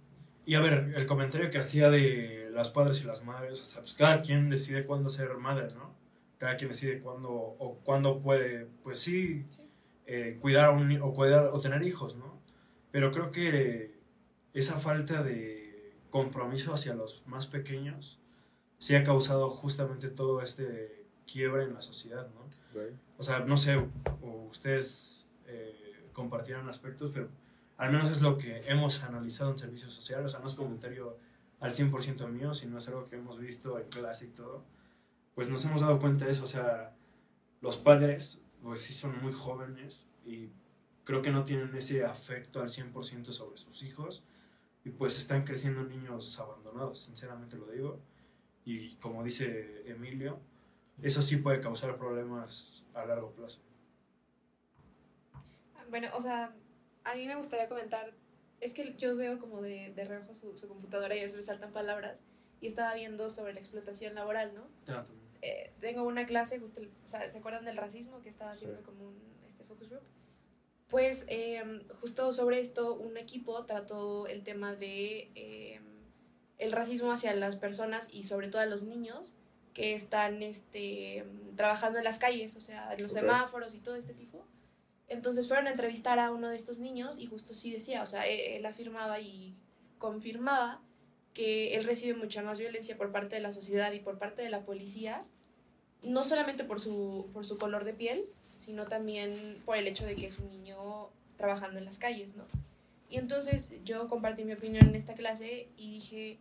Y 0.45 0.55
a 0.55 0.59
ver, 0.59 0.93
el 0.95 1.05
comentario 1.05 1.49
que 1.49 1.57
hacía 1.57 1.89
de 1.89 2.49
los 2.51 2.69
padres 2.69 3.01
y 3.01 3.07
las 3.07 3.23
madres, 3.23 3.61
o 3.61 3.65
sea, 3.65 3.81
pues 3.81 3.93
cada 3.93 4.21
quien 4.21 4.49
decide 4.49 4.85
cuándo 4.85 5.09
ser 5.09 5.35
madre, 5.37 5.73
¿no? 5.73 5.95
Cada 6.37 6.57
quien 6.57 6.71
decide 6.71 6.99
cuándo 6.99 7.31
o 7.31 7.79
cuándo 7.83 8.19
puede, 8.21 8.67
pues 8.83 8.99
sí, 8.99 9.45
eh, 10.07 10.37
cuidar 10.41 10.65
a 10.65 10.71
un 10.71 11.01
o 11.01 11.13
cuidar 11.13 11.47
o 11.53 11.59
tener 11.61 11.83
hijos, 11.83 12.17
¿no? 12.17 12.41
Pero 12.91 13.11
creo 13.13 13.31
que 13.31 13.95
esa 14.53 14.79
falta 14.79 15.23
de 15.23 15.93
compromiso 16.09 16.73
hacia 16.73 16.93
los 16.93 17.23
más 17.25 17.47
pequeños 17.47 18.19
sí 18.77 18.95
ha 18.95 19.03
causado 19.03 19.49
justamente 19.51 20.09
todo 20.09 20.41
este 20.41 21.05
quiebre 21.25 21.63
en 21.63 21.73
la 21.75 21.81
sociedad, 21.81 22.27
¿no? 22.33 22.41
O 23.17 23.23
sea, 23.23 23.39
no 23.39 23.55
sé, 23.55 23.77
ustedes 24.49 25.27
eh, 25.45 26.09
compartieron 26.11 26.67
aspectos, 26.67 27.11
pero 27.13 27.29
al 27.81 27.91
menos 27.91 28.11
es 28.11 28.21
lo 28.21 28.37
que 28.37 28.61
hemos 28.67 29.01
analizado 29.01 29.49
en 29.49 29.57
servicios 29.57 29.91
sociales, 29.91 30.27
o 30.27 30.29
sea, 30.29 30.39
no 30.39 30.45
es 30.45 30.53
comentario 30.53 31.17
al 31.59 31.71
100% 31.73 32.27
mío, 32.27 32.53
sino 32.53 32.77
es 32.77 32.87
algo 32.87 33.05
que 33.05 33.15
hemos 33.15 33.39
visto 33.39 33.79
en 33.79 33.89
clase 33.89 34.25
y 34.25 34.27
todo, 34.27 34.63
pues 35.33 35.49
nos 35.49 35.65
hemos 35.65 35.81
dado 35.81 35.97
cuenta 35.97 36.25
de 36.25 36.31
eso, 36.31 36.43
o 36.43 36.47
sea, 36.47 36.95
los 37.59 37.77
padres, 37.77 38.39
pues 38.61 38.81
sí 38.81 38.93
son 38.93 39.19
muy 39.23 39.33
jóvenes 39.33 40.05
y 40.23 40.51
creo 41.05 41.23
que 41.23 41.31
no 41.31 41.43
tienen 41.43 41.75
ese 41.75 42.05
afecto 42.05 42.61
al 42.61 42.69
100% 42.69 43.31
sobre 43.31 43.57
sus 43.57 43.81
hijos 43.81 44.25
y 44.85 44.91
pues 44.91 45.17
están 45.17 45.43
creciendo 45.43 45.83
niños 45.83 46.39
abandonados, 46.39 46.99
sinceramente 46.99 47.57
lo 47.57 47.65
digo, 47.65 47.99
y 48.63 48.93
como 48.97 49.23
dice 49.23 49.89
Emilio, 49.89 50.39
eso 51.01 51.23
sí 51.23 51.37
puede 51.37 51.59
causar 51.59 51.97
problemas 51.97 52.85
a 52.93 53.05
largo 53.05 53.31
plazo. 53.31 53.59
Bueno, 55.89 56.09
o 56.13 56.21
sea, 56.21 56.55
a 57.03 57.15
mí 57.15 57.27
me 57.27 57.35
gustaría 57.35 57.67
comentar, 57.67 58.13
es 58.59 58.73
que 58.73 58.95
yo 58.95 59.15
veo 59.15 59.39
como 59.39 59.61
de, 59.61 59.91
de 59.93 60.05
reojo 60.05 60.33
su, 60.33 60.57
su, 60.57 60.67
computadora 60.67 61.15
y 61.15 61.19
a 61.19 61.23
veces 61.23 61.37
me 61.37 61.43
saltan 61.43 61.71
palabras 61.71 62.23
y 62.59 62.67
estaba 62.67 62.93
viendo 62.93 63.29
sobre 63.29 63.53
la 63.53 63.59
explotación 63.59 64.15
laboral, 64.15 64.53
¿no? 64.53 64.67
Eh, 65.41 65.73
tengo 65.79 66.03
una 66.03 66.27
clase, 66.27 66.59
justo, 66.59 66.81
¿se 67.03 67.17
acuerdan 67.17 67.65
del 67.65 67.77
racismo 67.77 68.21
que 68.21 68.29
estaba 68.29 68.51
haciendo 68.51 68.83
como 68.83 69.07
un 69.07 69.19
este, 69.47 69.63
focus 69.63 69.89
group? 69.89 70.03
Pues 70.87 71.25
em, 71.29 71.87
justo 71.99 72.31
sobre 72.31 72.59
esto 72.59 72.93
un 72.93 73.17
equipo 73.17 73.65
trató 73.65 74.27
el 74.27 74.43
tema 74.43 74.75
de 74.75 75.31
em, 75.35 75.83
el 76.59 76.71
racismo 76.71 77.11
hacia 77.11 77.33
las 77.33 77.55
personas 77.55 78.07
y 78.11 78.23
sobre 78.23 78.49
todo 78.49 78.61
a 78.61 78.67
los 78.67 78.83
niños 78.83 79.35
que 79.73 79.93
están 79.93 80.43
este, 80.43 81.25
trabajando 81.55 81.97
en 81.97 82.03
las 82.03 82.19
calles, 82.19 82.55
o 82.55 82.61
sea, 82.61 82.93
en 82.93 83.01
los 83.01 83.13
semáforos 83.13 83.73
y 83.73 83.79
todo 83.79 83.95
este 83.95 84.13
tipo. 84.13 84.45
Entonces 85.11 85.49
fueron 85.49 85.67
a 85.67 85.71
entrevistar 85.71 86.19
a 86.19 86.31
uno 86.31 86.47
de 86.47 86.55
estos 86.55 86.79
niños 86.79 87.19
y 87.19 87.25
justo 87.25 87.53
sí 87.53 87.69
decía, 87.69 88.01
o 88.01 88.05
sea, 88.05 88.25
e-, 88.25 88.55
él, 88.55 88.65
afirmaba 88.65 89.19
y 89.19 89.53
confirmaba 89.99 90.81
que 91.33 91.75
él 91.75 91.83
recibe 91.83 92.13
mucha 92.13 92.41
más 92.41 92.59
violencia 92.59 92.95
por 92.95 93.11
parte 93.11 93.35
de 93.35 93.41
la 93.41 93.51
sociedad 93.51 93.91
y 93.91 93.99
por 93.99 94.17
parte 94.17 94.41
de 94.41 94.49
la 94.49 94.61
policía, 94.61 95.25
no 96.01 96.23
solamente 96.23 96.63
por 96.63 96.79
su, 96.79 97.27
por 97.33 97.45
su 97.45 97.57
color 97.57 97.83
de 97.83 97.93
piel, 97.93 98.25
sino 98.55 98.85
también 98.85 99.61
por 99.65 99.75
el 99.75 99.85
hecho 99.85 100.05
de 100.05 100.15
que 100.15 100.27
es 100.27 100.39
un 100.39 100.49
niño 100.49 101.09
trabajando 101.35 101.77
en 101.77 101.83
las 101.83 101.97
calles, 101.97 102.37
¿no? 102.37 102.45
Y 103.09 103.17
entonces 103.17 103.73
yo 103.83 104.07
compartí 104.07 104.45
mi 104.45 104.53
opinión 104.53 104.87
en 104.87 104.95
esta 104.95 105.15
clase 105.15 105.67
y 105.75 105.91
dije, 105.91 106.39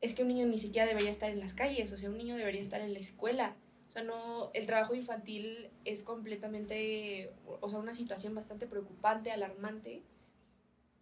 es 0.00 0.14
que 0.14 0.22
un 0.22 0.28
niño 0.28 0.46
ni 0.46 0.58
siquiera 0.58 0.88
debería 0.88 1.10
estar 1.10 1.28
en 1.28 1.38
las 1.38 1.52
calles, 1.52 1.92
o 1.92 1.98
sea, 1.98 2.08
un 2.08 2.16
niño 2.16 2.34
debería 2.36 2.62
estar 2.62 2.80
en 2.80 2.94
la 2.94 3.00
escuela. 3.00 3.54
Sea, 3.94 4.02
no, 4.02 4.50
el 4.54 4.66
trabajo 4.66 4.96
infantil 4.96 5.70
es 5.84 6.02
completamente, 6.02 7.32
o 7.60 7.70
sea, 7.70 7.78
una 7.78 7.92
situación 7.92 8.34
bastante 8.34 8.66
preocupante, 8.66 9.30
alarmante. 9.30 10.02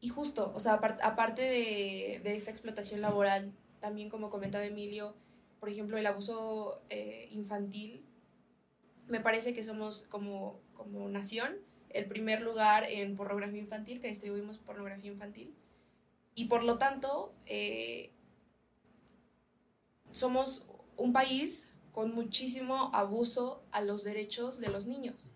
Y 0.02 0.10
justo, 0.10 0.52
o 0.54 0.60
sea, 0.60 0.74
aparte 0.74 1.40
de, 1.40 2.20
de, 2.22 2.36
esta 2.36 2.50
explotación 2.50 3.00
laboral, 3.00 3.54
también 3.80 4.10
como 4.10 4.28
comentaba 4.28 4.66
Emilio, 4.66 5.14
por 5.58 5.70
ejemplo, 5.70 5.96
el 5.96 6.04
abuso 6.04 6.82
eh, 6.90 7.28
infantil, 7.30 8.04
me 9.08 9.20
parece 9.20 9.54
que 9.54 9.62
somos 9.62 10.02
como, 10.02 10.60
como 10.74 11.08
nación 11.08 11.56
el 11.88 12.04
primer 12.04 12.42
lugar 12.42 12.84
en 12.90 13.16
pornografía 13.16 13.60
infantil, 13.60 14.02
que 14.02 14.08
distribuimos 14.08 14.58
pornografía 14.58 15.10
infantil. 15.10 15.54
Y 16.34 16.44
por 16.44 16.62
lo 16.62 16.76
tanto, 16.76 17.32
eh, 17.46 18.10
somos 20.10 20.66
un 20.98 21.14
país 21.14 21.71
con 21.92 22.14
muchísimo 22.14 22.90
abuso 22.94 23.62
a 23.70 23.82
los 23.82 24.02
derechos 24.02 24.58
de 24.58 24.68
los 24.68 24.86
niños. 24.86 25.32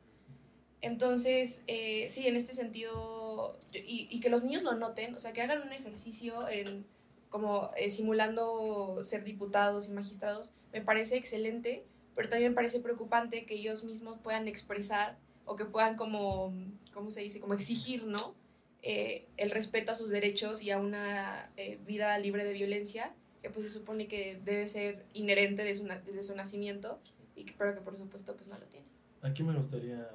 Entonces, 0.81 1.63
eh, 1.67 2.09
sí, 2.11 2.27
en 2.27 2.37
este 2.37 2.53
sentido, 2.55 3.59
y, 3.73 4.21
que 4.21 4.31
los 4.31 4.43
niños 4.43 4.63
lo 4.63 4.75
noten, 4.75 5.15
o 5.15 5.19
sea, 5.19 5.33
que 5.33 5.43
hagan 5.43 5.63
un 5.63 5.73
ejercicio 5.73 6.49
en 6.49 6.85
como 7.29 7.71
eh, 7.77 7.91
simulando 7.91 8.99
ser 9.03 9.25
diputados 9.25 9.89
y 9.89 9.93
magistrados, 9.93 10.53
me 10.73 10.81
parece 10.81 11.17
excelente, 11.17 11.85
pero 12.15 12.29
también 12.29 12.53
me 12.53 12.55
parece 12.55 12.81
preocupante 12.81 13.45
que 13.45 13.55
ellos 13.55 13.85
mismos 13.85 14.19
puedan 14.23 14.49
expresar 14.49 15.19
o 15.45 15.57
que 15.57 15.65
puedan 15.65 15.97
como, 15.97 16.55
¿cómo 16.95 17.11
se 17.11 17.21
dice? 17.21 17.41
Como 17.41 17.55
exigir, 17.55 18.07
¿no? 18.07 18.35
Eh, 18.83 19.27
el 19.37 19.51
respeto 19.51 19.93
a 19.93 19.97
sus 19.97 20.11
derechos 20.11 20.63
y 20.63 20.71
a 20.71 20.79
una 20.79 21.51
vida 21.85 22.17
libre 22.19 22.45
de 22.45 22.53
violencia 22.53 23.13
que 23.47 23.53
pues 23.53 23.67
se 23.67 23.79
supone 23.79 24.09
que 24.09 24.41
debe 24.45 24.67
ser 24.67 25.07
inherente 25.15 25.63
desde, 25.63 26.01
desde 26.01 26.25
su 26.25 26.35
nacimiento, 26.35 26.99
y 27.37 27.45
que, 27.45 27.55
pero 27.57 27.75
que 27.75 27.81
por 27.81 27.97
supuesto 27.97 28.35
pues 28.35 28.49
no 28.49 28.59
lo 28.59 28.67
tiene. 28.67 28.87
Aquí 29.23 29.45
me 29.45 29.55
gustaría... 29.55 30.11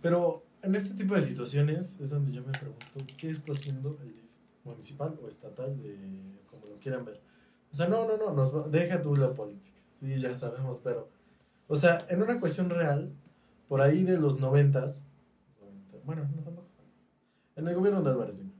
Pero 0.00 0.42
en 0.62 0.74
este 0.74 0.94
tipo 0.94 1.14
de 1.14 1.22
situaciones 1.22 1.98
es 2.00 2.10
donde 2.10 2.32
yo 2.32 2.42
me 2.42 2.52
pregunto, 2.52 2.86
¿qué 3.18 3.28
está 3.28 3.52
haciendo 3.52 3.98
el 4.02 4.14
municipal 4.64 5.18
o 5.22 5.28
estatal, 5.28 5.82
de, 5.82 5.98
como 6.46 6.66
lo 6.66 6.78
quieran 6.78 7.04
ver? 7.04 7.20
O 7.70 7.74
sea, 7.74 7.88
no, 7.88 8.06
no, 8.06 8.16
no, 8.16 8.32
nos, 8.32 8.70
deja 8.70 9.02
tú 9.02 9.14
la 9.14 9.34
política, 9.34 9.76
sí, 10.00 10.16
ya 10.16 10.32
sabemos, 10.32 10.80
pero... 10.82 11.10
O 11.66 11.76
sea, 11.76 12.06
en 12.08 12.22
una 12.22 12.40
cuestión 12.40 12.70
real, 12.70 13.12
por 13.68 13.82
ahí 13.82 14.04
de 14.04 14.18
los 14.18 14.40
noventas, 14.40 15.02
bueno, 16.06 16.26
no 16.34 16.42
tampoco, 16.42 16.68
en 17.56 17.68
el 17.68 17.74
gobierno 17.74 18.00
de 18.00 18.10
Álvarez 18.12 18.38
Lima, 18.38 18.52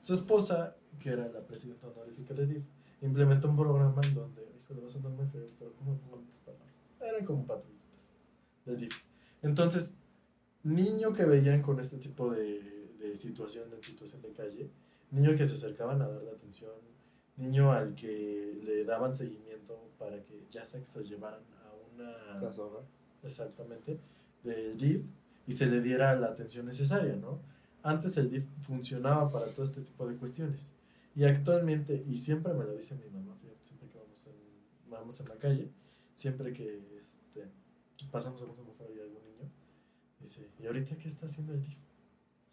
su 0.00 0.12
esposa 0.12 0.75
que 1.06 1.12
era 1.12 1.28
la 1.28 1.40
presidenta 1.40 1.86
honorífica 1.86 2.34
de 2.34 2.46
DIF, 2.48 2.64
implementó 3.00 3.48
un 3.48 3.54
programa 3.54 4.00
en 4.02 4.12
donde, 4.12 4.42
híjole, 4.60 4.80
va 4.80 4.86
a 4.88 4.90
sonar 4.90 5.12
muy 5.12 5.24
feo, 5.28 5.46
pero 5.56 5.72
¿cómo 5.74 5.96
pongo 5.98 6.18
estas 6.18 6.38
palabras? 6.38 6.74
Eran 7.00 7.24
como 7.24 7.46
patrullitas 7.46 8.10
de 8.64 8.76
DIF. 8.76 8.92
Entonces, 9.40 9.94
niño 10.64 11.12
que 11.12 11.24
veían 11.24 11.62
con 11.62 11.78
este 11.78 11.98
tipo 11.98 12.32
de, 12.32 12.90
de 12.98 13.16
situación, 13.16 13.72
en 13.72 13.80
situación 13.80 14.20
de 14.20 14.32
calle, 14.32 14.68
niño 15.12 15.36
que 15.36 15.46
se 15.46 15.54
acercaban 15.54 16.02
a 16.02 16.08
darle 16.08 16.28
atención, 16.28 16.72
niño 17.36 17.70
al 17.70 17.94
que 17.94 18.60
le 18.64 18.82
daban 18.82 19.14
seguimiento 19.14 19.78
para 20.00 20.20
que 20.24 20.44
ya 20.50 20.64
se 20.64 20.82
llevaran 21.04 21.44
a 21.62 21.72
una... 21.94 22.40
Exactamente, 23.22 24.00
de 24.42 24.74
DIF 24.74 25.04
y 25.46 25.52
se 25.52 25.66
le 25.66 25.80
diera 25.82 26.16
la 26.16 26.26
atención 26.26 26.66
necesaria, 26.66 27.14
¿no? 27.14 27.38
Antes 27.84 28.16
el 28.16 28.28
DIF 28.28 28.44
funcionaba 28.62 29.30
para 29.30 29.46
todo 29.46 29.62
este 29.64 29.82
tipo 29.82 30.08
de 30.08 30.16
cuestiones. 30.16 30.72
Y 31.16 31.24
actualmente, 31.24 32.04
y 32.06 32.18
siempre 32.18 32.52
me 32.52 32.64
lo 32.64 32.74
dice 32.74 32.94
mi 32.94 33.08
mamá, 33.08 33.34
fíjate, 33.40 33.64
siempre 33.64 33.88
que 33.88 33.98
vamos 33.98 34.26
en, 34.26 34.90
vamos 34.90 35.20
en 35.20 35.28
la 35.28 35.36
calle, 35.36 35.70
siempre 36.14 36.52
que 36.52 36.98
este, 37.00 37.48
pasamos 38.10 38.42
a 38.42 38.44
un 38.44 38.52
semáforo 38.52 38.94
y 38.94 39.00
algún 39.00 39.22
niño, 39.24 39.50
dice, 40.20 40.46
¿y 40.60 40.66
ahorita 40.66 40.94
qué 40.98 41.08
está 41.08 41.24
haciendo 41.24 41.54
el 41.54 41.62
DIF? 41.62 41.78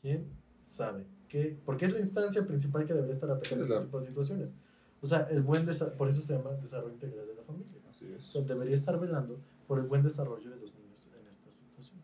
¿Quién 0.01 0.28
sabe? 0.61 1.05
¿Qué? 1.28 1.59
Porque 1.66 1.84
es 1.84 1.93
la 1.93 1.99
instancia 1.99 2.47
principal 2.47 2.86
que 2.86 2.93
debería 2.93 3.14
estar 3.14 3.30
atacando 3.30 3.66
este 3.66 3.80
tipo 3.82 3.99
de 3.99 4.05
situaciones. 4.05 4.55
O 5.01 5.05
sea, 5.05 5.28
el 5.30 5.41
buen 5.41 5.66
por 5.97 6.07
eso 6.07 6.22
se 6.22 6.34
llama 6.34 6.51
desarrollo 6.51 6.93
integral 6.93 7.28
de 7.28 7.36
la 7.36 7.43
familia. 7.43 7.82
Así 7.89 8.05
es. 8.05 8.30
O 8.30 8.32
sea, 8.32 8.41
debería 8.43 8.76
estar 8.76 8.97
velando 8.97 9.41
por 9.68 9.78
el 9.78 9.88
buen 9.88 10.03
desarrollo 10.03 10.49
de 10.49 10.55
los 10.55 10.74
niños 10.76 11.09
en 11.20 11.28
esta 11.28 11.51
situación. 11.51 11.99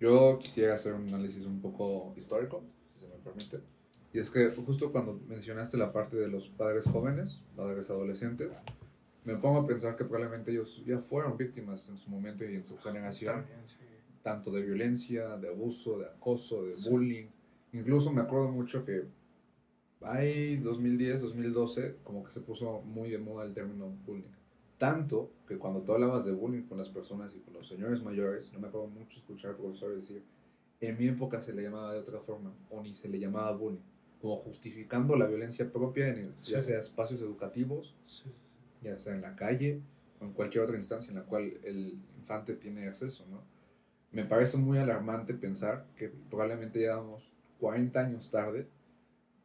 Yo 0.00 0.40
quisiera 0.40 0.74
hacer 0.74 0.94
un 0.94 1.06
análisis 1.06 1.46
un 1.46 1.60
poco 1.60 2.14
histórico, 2.16 2.64
si 2.94 3.00
se 3.00 3.06
me 3.06 3.14
permite. 3.14 3.77
Y 4.12 4.18
es 4.18 4.30
que 4.30 4.50
justo 4.50 4.90
cuando 4.90 5.20
mencionaste 5.28 5.76
la 5.76 5.92
parte 5.92 6.16
de 6.16 6.28
los 6.28 6.48
padres 6.48 6.84
jóvenes, 6.86 7.40
padres 7.56 7.90
adolescentes, 7.90 8.52
me 9.24 9.36
pongo 9.36 9.60
a 9.60 9.66
pensar 9.66 9.96
que 9.96 10.04
probablemente 10.04 10.50
ellos 10.50 10.82
ya 10.86 10.98
fueron 10.98 11.36
víctimas 11.36 11.88
en 11.88 11.98
su 11.98 12.08
momento 12.08 12.44
y 12.44 12.54
en 12.54 12.64
su 12.64 12.78
generación, 12.78 13.44
tanto 14.22 14.50
de 14.50 14.62
violencia, 14.62 15.36
de 15.36 15.48
abuso, 15.48 15.98
de 15.98 16.06
acoso, 16.06 16.64
de 16.64 16.74
bullying. 16.88 17.26
Incluso 17.74 18.10
me 18.10 18.22
acuerdo 18.22 18.50
mucho 18.50 18.84
que 18.86 19.04
hay 20.00 20.56
2010, 20.56 21.20
2012, 21.20 21.96
como 22.04 22.24
que 22.24 22.30
se 22.30 22.40
puso 22.40 22.80
muy 22.80 23.10
de 23.10 23.18
moda 23.18 23.44
el 23.44 23.52
término 23.52 23.92
bullying. 24.06 24.32
Tanto 24.78 25.30
que 25.46 25.58
cuando 25.58 25.82
tú 25.82 25.92
hablabas 25.92 26.24
de 26.24 26.32
bullying 26.32 26.62
con 26.62 26.78
las 26.78 26.88
personas 26.88 27.34
y 27.34 27.40
con 27.40 27.52
los 27.52 27.68
señores 27.68 28.02
mayores, 28.02 28.50
no 28.52 28.60
me 28.60 28.68
acuerdo 28.68 28.86
mucho 28.86 29.18
escuchar 29.18 29.56
profesores 29.56 30.08
decir, 30.08 30.22
en 30.80 30.96
mi 30.96 31.08
época 31.08 31.42
se 31.42 31.52
le 31.52 31.62
llamaba 31.62 31.92
de 31.92 31.98
otra 31.98 32.20
forma, 32.20 32.54
o 32.70 32.80
ni 32.80 32.94
se 32.94 33.08
le 33.08 33.18
llamaba 33.18 33.50
bullying, 33.52 33.82
como 34.20 34.36
justificando 34.36 35.16
la 35.16 35.26
violencia 35.26 35.70
propia, 35.70 36.08
en 36.08 36.18
el, 36.18 36.34
ya 36.42 36.60
Sí. 36.60 36.68
sea 36.68 36.80
espacios 36.80 37.20
educativos, 37.20 37.94
Sí, 38.06 38.30
ya 38.82 38.98
sea 38.98 39.14
en 39.14 39.22
la 39.22 39.36
calle 39.36 39.80
o 40.20 40.24
en 40.24 40.32
cualquier 40.32 40.64
otra 40.64 40.76
instancia 40.76 41.10
en 41.10 41.18
la 41.18 41.24
cual 41.24 41.52
el 41.62 41.98
infante 42.18 42.54
tiene 42.54 42.86
acceso, 42.88 43.24
¿no? 43.30 43.42
Me 44.10 44.24
parece 44.24 44.56
muy 44.56 44.78
alarmante 44.78 45.34
pensar 45.34 45.84
que 45.96 46.08
probablemente 46.30 46.80
ya 46.80 46.96
vamos 46.96 47.30
40 47.60 48.00
años 48.00 48.30
tarde 48.30 48.66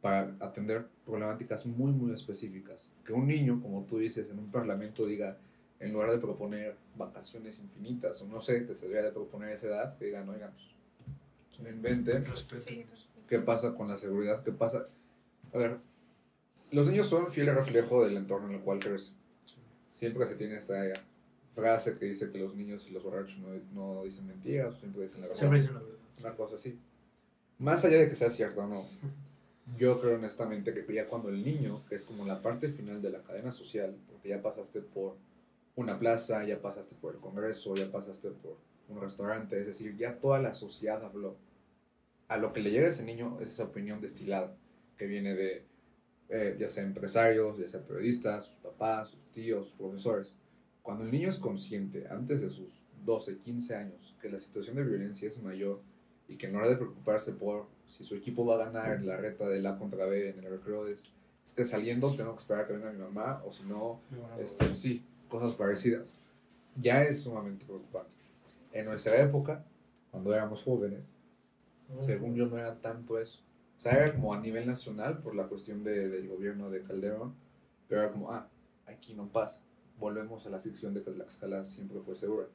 para 0.01 0.35
atender 0.39 0.85
problemáticas 1.05 1.65
muy, 1.65 1.91
muy 1.91 2.13
específicas. 2.13 2.91
Que 3.05 3.13
un 3.13 3.27
niño, 3.27 3.61
como 3.61 3.83
tú 3.85 3.97
dices, 3.97 4.29
en 4.29 4.39
un 4.39 4.49
parlamento 4.51 5.05
diga, 5.05 5.37
en 5.79 5.91
lugar 5.93 6.11
de 6.11 6.17
proponer 6.17 6.75
vacaciones 6.97 7.59
infinitas, 7.59 8.21
o 8.21 8.27
no 8.27 8.41
sé, 8.41 8.65
que 8.65 8.75
se 8.75 8.87
debería 8.87 9.07
de 9.09 9.11
proponer 9.13 9.49
esa 9.49 9.67
edad, 9.67 9.97
que 9.97 10.05
digan, 10.05 10.27
oigan, 10.29 10.51
pues, 11.49 11.59
no 11.61 11.69
inventen, 11.69 12.25
Respeto. 12.25 12.61
Sí, 12.61 12.85
¿Qué 13.33 13.39
pasa 13.39 13.73
con 13.73 13.87
la 13.87 13.97
seguridad? 13.97 14.43
¿Qué 14.43 14.51
pasa? 14.51 14.85
A 15.53 15.57
ver, 15.57 15.79
los 16.71 16.85
niños 16.85 17.07
son 17.07 17.31
fiel 17.31 17.47
reflejo 17.47 18.05
del 18.05 18.15
entorno 18.15 18.47
en 18.47 18.53
el 18.53 18.61
cual 18.61 18.77
crecen. 18.77 19.15
Siempre 19.95 20.27
se 20.27 20.35
tiene 20.35 20.57
esta 20.57 20.75
frase 21.55 21.93
que 21.93 22.05
dice 22.05 22.29
que 22.29 22.37
los 22.37 22.53
niños 22.53 22.85
y 22.87 22.91
los 22.91 23.01
borrachos 23.01 23.39
no, 23.39 23.49
no 23.73 24.03
dicen 24.03 24.27
mentiras, 24.27 24.77
siempre 24.77 25.01
dicen 25.01 25.21
la 25.21 25.29
verdad. 25.29 25.39
Siempre 25.39 25.61
dicen 25.61 25.73
la 25.73 25.79
verdad. 25.79 25.97
Una 26.19 26.35
cosa 26.35 26.57
así. 26.57 26.79
Más 27.57 27.83
allá 27.83 28.01
de 28.01 28.09
que 28.09 28.15
sea 28.15 28.29
cierto 28.29 28.61
o 28.61 28.67
no, 28.67 28.85
yo 29.79 29.99
creo 29.99 30.13
honestamente 30.13 30.71
que 30.71 30.93
ya 30.93 31.07
cuando 31.07 31.29
el 31.29 31.43
niño, 31.43 31.83
que 31.89 31.95
es 31.95 32.05
como 32.05 32.27
la 32.27 32.39
parte 32.39 32.69
final 32.69 33.01
de 33.01 33.09
la 33.09 33.23
cadena 33.23 33.51
social, 33.51 33.95
porque 34.11 34.29
ya 34.29 34.43
pasaste 34.43 34.81
por 34.81 35.15
una 35.75 35.97
plaza, 35.97 36.45
ya 36.45 36.61
pasaste 36.61 36.93
por 37.01 37.15
el 37.15 37.19
Congreso, 37.19 37.73
ya 37.73 37.91
pasaste 37.91 38.29
por 38.29 38.57
un 38.89 39.01
restaurante, 39.01 39.59
es 39.59 39.65
decir, 39.65 39.97
ya 39.97 40.19
toda 40.19 40.37
la 40.37 40.53
sociedad 40.53 41.03
habló. 41.03 41.35
A 42.33 42.37
lo 42.37 42.51
que 42.51 42.61
le 42.61 42.71
llega 42.71 42.87
a 42.87 42.89
ese 42.89 43.03
niño 43.03 43.37
es 43.41 43.49
esa 43.49 43.65
opinión 43.65 44.01
destilada, 44.01 44.55
que 44.97 45.05
viene 45.05 45.35
de 45.35 45.67
eh, 46.29 46.55
ya 46.57 46.67
sea 46.67 46.83
empresarios, 46.83 47.59
ya 47.59 47.67
sea 47.67 47.81
periodistas, 47.81 48.45
sus 48.45 48.55
papás, 48.55 49.09
sus 49.09 49.31
tíos, 49.31 49.67
sus 49.67 49.75
profesores. 49.75 50.35
Cuando 50.81 51.03
el 51.03 51.11
niño 51.11 51.29
es 51.29 51.37
consciente, 51.37 52.07
antes 52.09 52.41
de 52.41 52.49
sus 52.49 52.69
12, 53.05 53.37
15 53.37 53.75
años, 53.75 54.15
que 54.19 54.31
la 54.31 54.39
situación 54.39 54.77
de 54.77 54.83
violencia 54.83 55.29
es 55.29 55.43
mayor 55.43 55.79
y 56.27 56.35
que 56.37 56.47
no 56.47 56.57
hora 56.57 56.69
de 56.69 56.77
preocuparse 56.77 57.33
por 57.33 57.67
si 57.87 58.03
su 58.03 58.15
equipo 58.15 58.47
va 58.47 58.55
a 58.55 58.65
ganar 58.65 58.95
en 58.95 59.05
la 59.05 59.15
reta 59.15 59.47
de 59.47 59.61
la 59.61 59.77
contra 59.77 60.07
B 60.07 60.29
en 60.29 60.39
el 60.39 60.49
recreo, 60.49 60.87
es, 60.87 61.11
es 61.45 61.53
que 61.53 61.65
saliendo 61.65 62.15
tengo 62.15 62.33
que 62.33 62.41
esperar 62.41 62.63
a 62.63 62.67
que 62.67 62.73
venga 62.73 62.91
mi 62.91 62.97
mamá 62.97 63.43
o 63.45 63.51
si 63.51 63.61
no, 63.61 63.99
este, 64.39 64.73
sí, 64.73 65.03
cosas 65.29 65.53
parecidas. 65.53 66.07
Ya 66.81 67.03
es 67.03 67.21
sumamente 67.21 67.63
preocupante. 67.63 68.09
En 68.71 68.85
nuestra 68.85 69.21
época, 69.21 69.63
cuando 70.09 70.33
éramos 70.33 70.63
jóvenes, 70.63 71.12
según 71.99 72.35
yo 72.35 72.47
no 72.47 72.57
era 72.57 72.79
tanto 72.81 73.17
eso. 73.19 73.41
O 73.77 73.81
sea, 73.81 73.93
era 73.93 74.13
como 74.13 74.33
a 74.33 74.39
nivel 74.39 74.65
nacional 74.65 75.19
por 75.19 75.35
la 75.35 75.47
cuestión 75.47 75.83
de, 75.83 76.09
del 76.09 76.27
gobierno 76.27 76.69
de 76.69 76.83
Calderón, 76.83 77.33
pero 77.87 78.01
era 78.01 78.11
como, 78.11 78.31
ah, 78.31 78.47
aquí 78.85 79.13
no 79.13 79.27
pasa. 79.27 79.59
Volvemos 79.99 80.45
a 80.45 80.49
la 80.49 80.59
ficción 80.59 80.93
de 80.93 81.03
que 81.03 81.11
la 81.11 81.25
escala 81.25 81.65
siempre 81.65 81.99
fue 82.01 82.15
segura. 82.15 82.47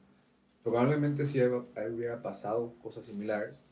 Probablemente 0.63 1.25
sí 1.25 1.39
hubiera 1.41 2.21
pasado 2.21 2.73
cosas 2.81 3.05
similares, 3.05 3.63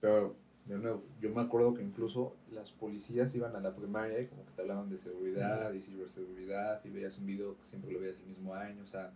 pero 0.00 0.36
de 0.66 0.78
nuevo, 0.78 1.02
yo 1.20 1.30
me 1.30 1.40
acuerdo 1.40 1.74
que 1.74 1.82
incluso 1.82 2.36
las 2.52 2.70
policías 2.70 3.34
iban 3.34 3.56
a 3.56 3.60
la 3.60 3.74
primaria 3.74 4.20
y 4.20 4.26
como 4.26 4.44
que 4.46 4.52
te 4.52 4.62
hablaban 4.62 4.88
de 4.88 4.98
seguridad 4.98 5.72
y 5.72 5.80
ciberseguridad 5.80 6.84
y 6.84 6.90
veías 6.90 7.18
un 7.18 7.26
video 7.26 7.58
que 7.58 7.66
siempre 7.66 7.90
lo 7.90 8.00
veías 8.00 8.18
el 8.18 8.26
mismo 8.26 8.54
año, 8.54 8.82
o 8.84 8.86
sea, 8.86 9.12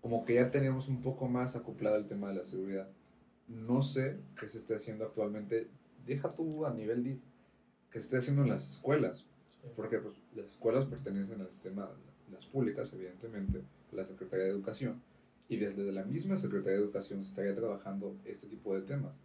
como 0.00 0.24
que 0.24 0.34
ya 0.34 0.50
tenemos 0.50 0.88
un 0.88 1.02
poco 1.02 1.28
más 1.28 1.56
acoplado 1.56 1.96
el 1.96 2.06
tema 2.06 2.28
de 2.28 2.36
la 2.36 2.44
seguridad. 2.44 2.88
No 3.48 3.82
sé 3.82 4.18
qué 4.38 4.48
se 4.48 4.58
esté 4.58 4.74
haciendo 4.74 5.04
actualmente, 5.04 5.68
deja 6.06 6.28
tú 6.30 6.66
a 6.66 6.74
nivel 6.74 7.04
DIF, 7.04 7.20
que 7.90 7.98
se 8.00 8.04
esté 8.04 8.18
haciendo 8.18 8.42
en 8.42 8.50
las 8.50 8.66
escuelas, 8.66 9.24
porque 9.74 9.98
pues, 9.98 10.16
las 10.34 10.46
escuelas 10.46 10.86
pertenecen 10.86 11.40
al 11.40 11.50
sistema, 11.50 11.90
las 12.32 12.46
públicas, 12.46 12.92
evidentemente, 12.92 13.62
la 13.92 14.04
Secretaría 14.04 14.46
de 14.46 14.50
Educación, 14.50 15.00
y 15.48 15.56
desde 15.56 15.90
la 15.92 16.04
misma 16.04 16.36
Secretaría 16.36 16.78
de 16.78 16.84
Educación 16.84 17.22
se 17.22 17.30
estaría 17.30 17.54
trabajando 17.54 18.16
este 18.24 18.48
tipo 18.48 18.74
de 18.74 18.82
temas. 18.82 19.18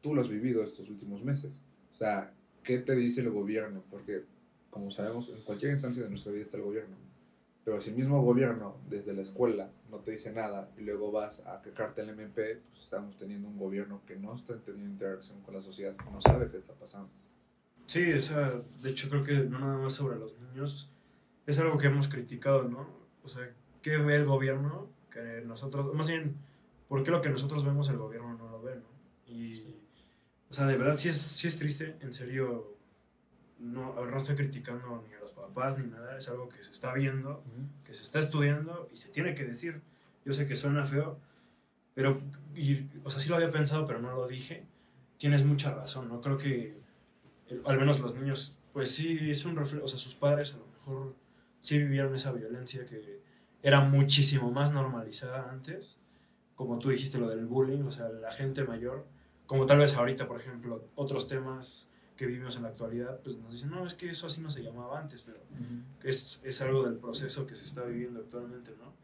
Tú 0.00 0.14
lo 0.14 0.22
has 0.22 0.28
vivido 0.28 0.62
estos 0.62 0.88
últimos 0.88 1.22
meses. 1.22 1.60
O 1.92 1.96
sea, 1.96 2.32
¿qué 2.64 2.78
te 2.78 2.94
dice 2.94 3.20
el 3.20 3.30
gobierno? 3.30 3.82
Porque, 3.90 4.24
como 4.70 4.90
sabemos, 4.90 5.28
en 5.28 5.42
cualquier 5.42 5.72
instancia 5.72 6.02
de 6.02 6.08
nuestra 6.08 6.32
vida 6.32 6.42
está 6.42 6.56
el 6.56 6.62
gobierno. 6.62 6.96
Pero 7.64 7.80
si 7.82 7.90
el 7.90 7.96
mismo 7.96 8.22
gobierno, 8.22 8.76
desde 8.88 9.12
la 9.12 9.22
escuela, 9.22 9.70
no 9.90 9.98
te 9.98 10.12
dice 10.12 10.32
nada 10.32 10.70
y 10.76 10.82
luego 10.82 11.12
vas 11.12 11.40
a 11.46 11.62
quejarte 11.62 12.02
al 12.02 12.10
MP, 12.10 12.62
pues 12.70 12.82
estamos 12.82 13.16
teniendo 13.16 13.48
un 13.48 13.58
gobierno 13.58 14.02
que 14.06 14.16
no 14.16 14.34
está 14.34 14.56
teniendo 14.58 14.90
interacción 14.90 15.40
con 15.42 15.54
la 15.54 15.60
sociedad, 15.60 15.94
no 16.10 16.20
sabe 16.20 16.50
qué 16.50 16.58
está 16.58 16.74
pasando. 16.74 17.10
Sí, 17.86 18.12
o 18.12 18.20
sea, 18.20 18.62
de 18.82 18.90
hecho 18.90 19.08
creo 19.08 19.22
que 19.22 19.34
no 19.34 19.58
nada 19.58 19.78
más 19.78 19.94
sobre 19.94 20.18
los 20.18 20.36
niños, 20.40 20.90
es 21.46 21.58
algo 21.58 21.78
que 21.78 21.86
hemos 21.86 22.08
criticado, 22.08 22.68
¿no? 22.68 22.88
O 23.22 23.28
sea, 23.28 23.48
¿qué 23.82 23.96
ve 23.98 24.16
el 24.16 24.26
gobierno 24.26 24.88
que 25.10 25.42
nosotros, 25.46 25.94
más 25.94 26.08
bien, 26.08 26.36
¿por 26.88 27.02
qué 27.02 27.10
lo 27.10 27.20
que 27.22 27.30
nosotros 27.30 27.64
vemos 27.64 27.88
el 27.88 27.98
gobierno 27.98 28.36
no 28.36 28.48
lo 28.48 28.62
ve, 28.62 28.76
¿no? 28.76 29.32
Y, 29.32 29.76
o 30.50 30.54
sea, 30.54 30.66
de 30.66 30.76
verdad 30.76 30.96
sí 30.96 31.08
es, 31.08 31.16
sí 31.16 31.46
es 31.46 31.56
triste, 31.56 31.96
en 32.00 32.12
serio, 32.12 32.76
no, 33.58 33.94
ver, 33.94 34.10
no 34.10 34.18
estoy 34.18 34.34
criticando 34.34 35.04
ni 35.06 35.14
a 35.14 35.20
papás 35.36 35.78
ni 35.78 35.86
nada, 35.86 36.18
es 36.18 36.28
algo 36.28 36.48
que 36.48 36.62
se 36.64 36.72
está 36.72 36.92
viendo, 36.92 37.44
que 37.84 37.94
se 37.94 38.02
está 38.02 38.18
estudiando 38.18 38.88
y 38.92 38.96
se 38.96 39.08
tiene 39.10 39.34
que 39.34 39.44
decir. 39.44 39.80
Yo 40.24 40.32
sé 40.32 40.46
que 40.48 40.56
suena 40.56 40.84
feo, 40.84 41.18
pero, 41.94 42.20
y, 42.54 42.88
o 43.04 43.10
sea, 43.10 43.20
sí 43.20 43.28
lo 43.28 43.36
había 43.36 43.52
pensado, 43.52 43.86
pero 43.86 44.00
no 44.00 44.12
lo 44.12 44.26
dije. 44.26 44.64
Tienes 45.18 45.44
mucha 45.44 45.72
razón, 45.72 46.08
¿no? 46.08 46.20
Creo 46.20 46.36
que, 46.36 46.76
el- 47.48 47.62
al 47.66 47.78
menos 47.78 48.00
los 48.00 48.14
niños, 48.16 48.56
pues 48.72 48.90
sí, 48.90 49.30
es 49.30 49.44
un 49.44 49.54
reflejo, 49.56 49.84
o 49.84 49.88
sea, 49.88 49.98
sus 49.98 50.14
padres 50.14 50.54
a 50.54 50.58
lo 50.58 50.66
mejor 50.66 51.14
sí 51.60 51.78
vivieron 51.78 52.14
esa 52.14 52.32
violencia 52.32 52.84
que 52.86 53.20
era 53.62 53.80
muchísimo 53.80 54.50
más 54.50 54.72
normalizada 54.72 55.48
antes, 55.50 55.98
como 56.56 56.78
tú 56.78 56.88
dijiste 56.90 57.18
lo 57.18 57.28
del 57.28 57.46
bullying, 57.46 57.82
o 57.84 57.92
sea, 57.92 58.08
la 58.08 58.32
gente 58.32 58.64
mayor, 58.64 59.06
como 59.46 59.66
tal 59.66 59.78
vez 59.78 59.94
ahorita, 59.94 60.26
por 60.26 60.40
ejemplo, 60.40 60.88
otros 60.96 61.28
temas 61.28 61.88
que 62.16 62.26
vivimos 62.26 62.56
en 62.56 62.62
la 62.62 62.68
actualidad, 62.68 63.20
pues 63.22 63.36
nos 63.36 63.52
dicen, 63.52 63.70
no, 63.70 63.86
es 63.86 63.94
que 63.94 64.10
eso 64.10 64.26
así 64.26 64.40
no 64.40 64.50
se 64.50 64.62
llamaba 64.62 64.98
antes, 64.98 65.22
pero 65.22 65.38
es, 66.02 66.40
es 66.44 66.60
algo 66.62 66.82
del 66.82 66.96
proceso 66.96 67.46
que 67.46 67.54
se 67.54 67.64
está 67.64 67.84
viviendo 67.84 68.20
actualmente, 68.20 68.72
¿no? 68.78 68.94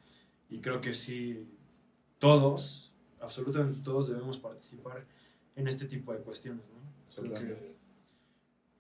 Y 0.49 0.61
creo 0.61 0.81
que 0.81 0.95
sí, 0.95 1.47
todos, 2.19 2.93
absolutamente 3.21 3.81
todos 3.81 4.09
debemos 4.09 4.39
participar 4.39 5.07
en 5.57 5.69
este 5.69 5.87
tipo 5.87 6.13
de 6.13 6.21
cuestiones, 6.21 6.65
¿no? 6.69 7.23
Creo 7.23 7.35
que, 7.35 7.77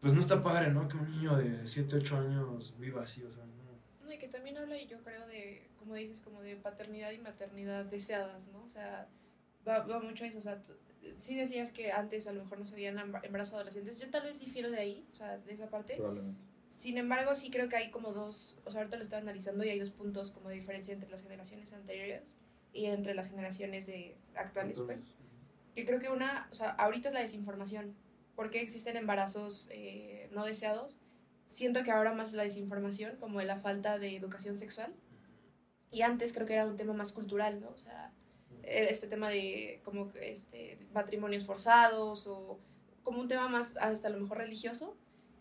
pues 0.00 0.14
no 0.14 0.20
está 0.20 0.42
padre, 0.42 0.72
¿no? 0.72 0.88
Que 0.88 0.96
un 0.96 1.10
niño 1.10 1.36
de 1.36 1.66
7, 1.66 1.96
8 1.96 2.16
años 2.16 2.74
viva 2.78 3.02
así, 3.02 3.22
o 3.22 3.30
sea, 3.30 3.44
no. 3.44 4.06
No, 4.06 4.12
y 4.12 4.18
que 4.18 4.28
también 4.28 4.56
habla, 4.56 4.76
y 4.78 4.86
yo 4.86 5.02
creo, 5.02 5.26
de, 5.26 5.70
como 5.78 5.94
dices, 5.94 6.20
como 6.20 6.40
de 6.40 6.56
paternidad 6.56 7.12
y 7.12 7.18
maternidad 7.18 7.84
deseadas, 7.84 8.48
¿no? 8.48 8.62
O 8.62 8.68
sea, 8.68 9.08
va, 9.66 9.80
va 9.86 10.00
mucho 10.00 10.24
a 10.24 10.28
eso. 10.28 10.38
O 10.38 10.42
sea, 10.42 10.60
sí 11.16 11.34
decías 11.34 11.70
que 11.70 11.92
antes 11.92 12.26
a 12.26 12.32
lo 12.32 12.42
mejor 12.42 12.58
no 12.58 12.66
se 12.66 12.74
habían 12.74 12.96
embar- 12.96 13.24
embarazado 13.24 13.56
adolescentes. 13.58 13.98
Yo 13.98 14.10
tal 14.10 14.22
vez 14.24 14.40
difiero 14.40 14.70
de 14.70 14.78
ahí, 14.78 15.06
o 15.10 15.14
sea, 15.14 15.38
de 15.38 15.52
esa 15.52 15.68
parte. 15.68 15.96
Probablemente. 15.96 16.40
Sin 16.68 16.96
embargo, 16.96 17.34
sí 17.34 17.50
creo 17.50 17.68
que 17.68 17.76
hay 17.76 17.90
como 17.90 18.12
dos, 18.12 18.56
o 18.64 18.70
sea, 18.70 18.80
ahorita 18.80 18.96
lo 18.96 19.02
estaba 19.02 19.20
analizando 19.20 19.62
y 19.62 19.68
hay 19.68 19.78
dos 19.78 19.90
puntos 19.90 20.32
como 20.32 20.48
de 20.48 20.54
diferencia 20.54 20.94
entre 20.94 21.10
las 21.10 21.22
generaciones 21.22 21.72
anteriores 21.74 22.36
y 22.72 22.86
entre 22.86 23.14
las 23.14 23.28
generaciones 23.28 23.86
de 23.86 24.16
actuales, 24.34 24.80
pues. 24.80 25.08
Que 25.74 25.84
creo 25.84 26.00
que 26.00 26.08
una, 26.08 26.48
o 26.50 26.54
sea, 26.54 26.70
ahorita 26.70 27.08
es 27.08 27.14
la 27.14 27.20
desinformación. 27.20 27.94
¿Por 28.34 28.48
qué 28.50 28.62
existen 28.62 28.96
embarazos 28.96 29.68
eh, 29.70 30.30
no 30.32 30.46
deseados? 30.46 31.00
Siento 31.44 31.82
que 31.82 31.90
ahora 31.90 32.14
más 32.14 32.32
la 32.32 32.44
desinformación, 32.44 33.16
como 33.16 33.40
de 33.40 33.44
la 33.44 33.58
falta 33.58 33.98
de 33.98 34.16
educación 34.16 34.56
sexual. 34.56 34.94
Y 35.90 36.00
antes 36.00 36.32
creo 36.32 36.46
que 36.46 36.54
era 36.54 36.64
un 36.64 36.76
tema 36.76 36.94
más 36.94 37.12
cultural, 37.12 37.60
¿no? 37.60 37.68
O 37.68 37.76
sea, 37.76 38.14
este 38.62 39.06
tema 39.06 39.28
de 39.28 39.80
como 39.84 40.12
este, 40.20 40.78
matrimonios 40.92 41.44
forzados 41.44 42.26
o 42.26 42.58
como 43.02 43.20
un 43.20 43.28
tema 43.28 43.48
más 43.48 43.76
hasta 43.78 44.08
a 44.08 44.10
lo 44.10 44.20
mejor 44.20 44.38
religioso. 44.38 44.96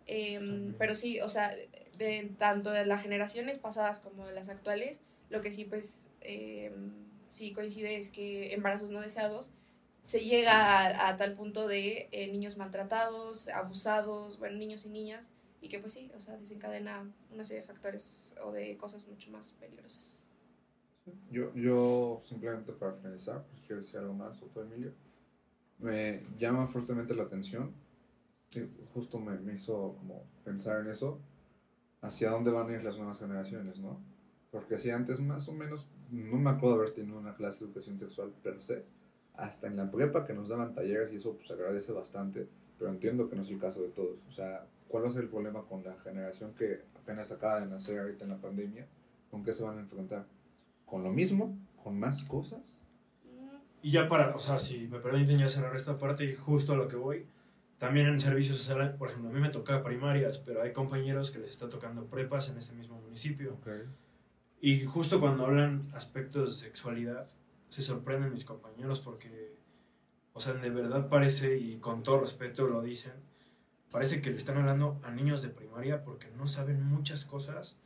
También. 0.06 0.76
pero 0.78 0.94
sí, 0.94 1.22
o 1.22 1.30
sea, 1.30 1.56
de 1.98 2.32
tanto 2.38 2.72
de 2.72 2.86
las 2.86 3.02
generaciones 3.02 3.58
pasadas 3.60 4.00
como 4.00 4.26
de 4.26 4.34
las 4.34 4.50
actuales, 4.50 5.02
lo 5.30 5.40
que 5.42 5.52
sí 5.52 5.64
pues 5.64 6.12
em, 6.20 6.92
sí 7.30 7.54
coincide 7.54 7.96
es 7.96 8.10
que 8.10 8.54
embarazos 8.54 8.92
no 8.92 9.00
deseados 9.00 9.54
se 10.02 10.22
llega 10.22 10.80
a, 10.80 11.10
a 11.10 11.18
tal 11.18 11.34
punto 11.34 11.68
de 11.68 12.10
eh, 12.12 12.28
niños 12.28 12.58
maltratados, 12.58 13.50
abusados, 13.50 14.40
bueno, 14.40 14.58
niños 14.58 14.86
y 14.86 14.90
niñas, 14.90 15.30
y 15.62 15.70
que 15.70 15.80
pues 15.80 15.94
sí, 15.94 16.12
o 16.16 16.20
sea, 16.20 16.38
desencadena 16.38 17.10
una 17.32 17.44
serie 17.44 17.62
de 17.62 17.68
factores 17.68 18.36
o 18.44 18.52
de 18.52 18.78
cosas 18.78 19.08
mucho 19.08 19.30
más 19.30 19.54
peligrosas. 19.54 20.28
Yo, 21.32 21.54
yo 21.56 22.22
simplemente 22.26 22.74
para 22.74 22.93
finalizar, 22.93 23.43
pues 23.47 23.62
quiero 23.62 23.82
decir 23.82 23.97
algo 23.97 24.14
más, 24.14 24.41
Otto 24.41 24.62
Emilio. 24.62 24.93
Me 25.80 26.24
llama 26.38 26.68
fuertemente 26.68 27.16
la 27.16 27.24
atención, 27.24 27.74
y 28.54 28.70
justo 28.93 29.18
me, 29.20 29.54
hizo 29.54 29.95
como 29.97 30.26
pensar 30.43 30.82
en 30.82 30.91
eso, 30.91 31.20
hacia 32.02 32.30
dónde 32.30 32.52
van 32.52 32.70
a 32.70 32.74
ir 32.74 32.84
las 32.84 32.97
nuevas 32.97 33.20
generaciones, 33.20 33.80
¿no? 33.80 33.99
Porque 34.52 34.78
si 34.78 34.89
antes 34.89 35.20
más 35.22 35.47
o 35.47 35.54
menos, 35.54 35.88
no 36.12 36.38
me 36.38 36.49
acuerdo 36.49 36.76
haber 36.76 36.91
tenido 36.91 37.18
una 37.18 37.36
clase 37.36 37.64
de 37.64 37.72
educación 37.72 37.97
sexual 37.97 38.34
per 38.43 38.62
se, 38.62 38.84
hasta 39.36 39.68
en 39.68 39.78
la 39.78 39.89
prepa 39.89 40.26
que 40.26 40.34
nos 40.34 40.49
daban 40.49 40.76
talleres 40.76 41.14
y 41.14 41.16
eso 41.16 41.36
pues 41.36 41.49
agradece 41.49 41.93
bastante, 41.93 42.47
pero 42.78 42.91
entiendo 42.91 43.30
que 43.30 43.36
no 43.36 43.41
es 43.41 43.49
el 43.49 43.60
caso 43.60 43.82
de 43.82 43.89
todos. 43.89 44.20
O 44.28 44.32
sea, 44.32 44.68
¿cuál 44.88 45.06
va 45.06 45.08
a 45.08 45.12
ser 45.12 45.24
el 45.24 45.30
problema 45.30 45.64
con 45.64 45.84
la 45.84 45.95
generación 45.99 46.54
que 46.54 46.82
apenas 46.95 47.32
acaba 47.32 47.62
de 47.62 47.68
nacer 47.68 47.99
ahorita 47.99 48.26
en 48.26 48.32
la 48.32 48.38
pandemia? 48.38 48.88
¿Con 49.32 49.43
qué 49.43 49.54
se 49.54 49.64
van 49.64 49.78
a 49.78 49.82
enfrentar? 49.82 50.26
¿Con 50.92 51.06
lo 51.06 51.10
mismo? 51.10 51.58
¿Con 51.82 51.98
más 51.98 52.26
cosas? 52.26 52.82
Y 53.82 53.92
ya 53.92 54.10
para, 54.10 54.36
o 54.36 54.39
sea, 54.39 54.60
si 54.60 54.89
me 54.89 55.00
permiten 55.00 55.38
ya 55.38 55.48
cerrar 55.48 55.74
esta 55.74 55.98
parte 55.98 56.26
y 56.26 56.36
justo 56.36 56.74
a 56.74 56.76
lo 56.76 56.89
que 56.89 56.98
voy, 56.98 57.26
también 57.78 58.08
en 58.08 58.20
servicios 58.20 58.58
sociales, 58.58 58.89
por 58.98 59.08
ejemplo, 59.08 59.30
a 59.30 59.34
mí 59.34 59.39
me 59.39 59.48
toca 59.48 59.84
primarias, 59.84 60.38
pero 60.39 60.62
hay 60.62 60.74
compañeros 60.74 61.32
que 61.32 61.39
les 61.39 61.50
está 61.50 61.70
tocando 61.70 62.08
prepas 62.08 62.50
en 62.50 62.58
ese 62.58 62.74
mismo 62.74 63.00
municipio. 63.00 63.58
Y 64.60 64.84
justo 64.84 65.22
cuando 65.22 65.46
hablan 65.46 65.89
aspectos 65.94 66.60
de 66.60 66.68
sexualidad, 66.68 67.26
se 67.70 67.82
sorprenden 67.82 68.34
mis 68.34 68.44
compañeros 68.44 69.00
porque, 69.00 69.56
o 70.34 70.42
sea, 70.42 70.56
de 70.56 70.70
verdad 70.72 71.08
parece, 71.08 71.58
y 71.58 71.78
con 71.78 72.04
todo 72.04 72.20
respeto 72.20 72.68
lo 72.68 72.82
dicen, 72.82 73.14
parece 73.92 74.22
que 74.22 74.30
le 74.30 74.36
están 74.36 74.58
hablando 74.58 75.00
a 75.04 75.12
niños 75.12 75.42
de 75.42 75.52
primaria 75.52 76.04
porque 76.04 76.28
no 76.32 76.48
saben 76.48 76.84
muchas 76.84 77.24
cosas 77.24 77.80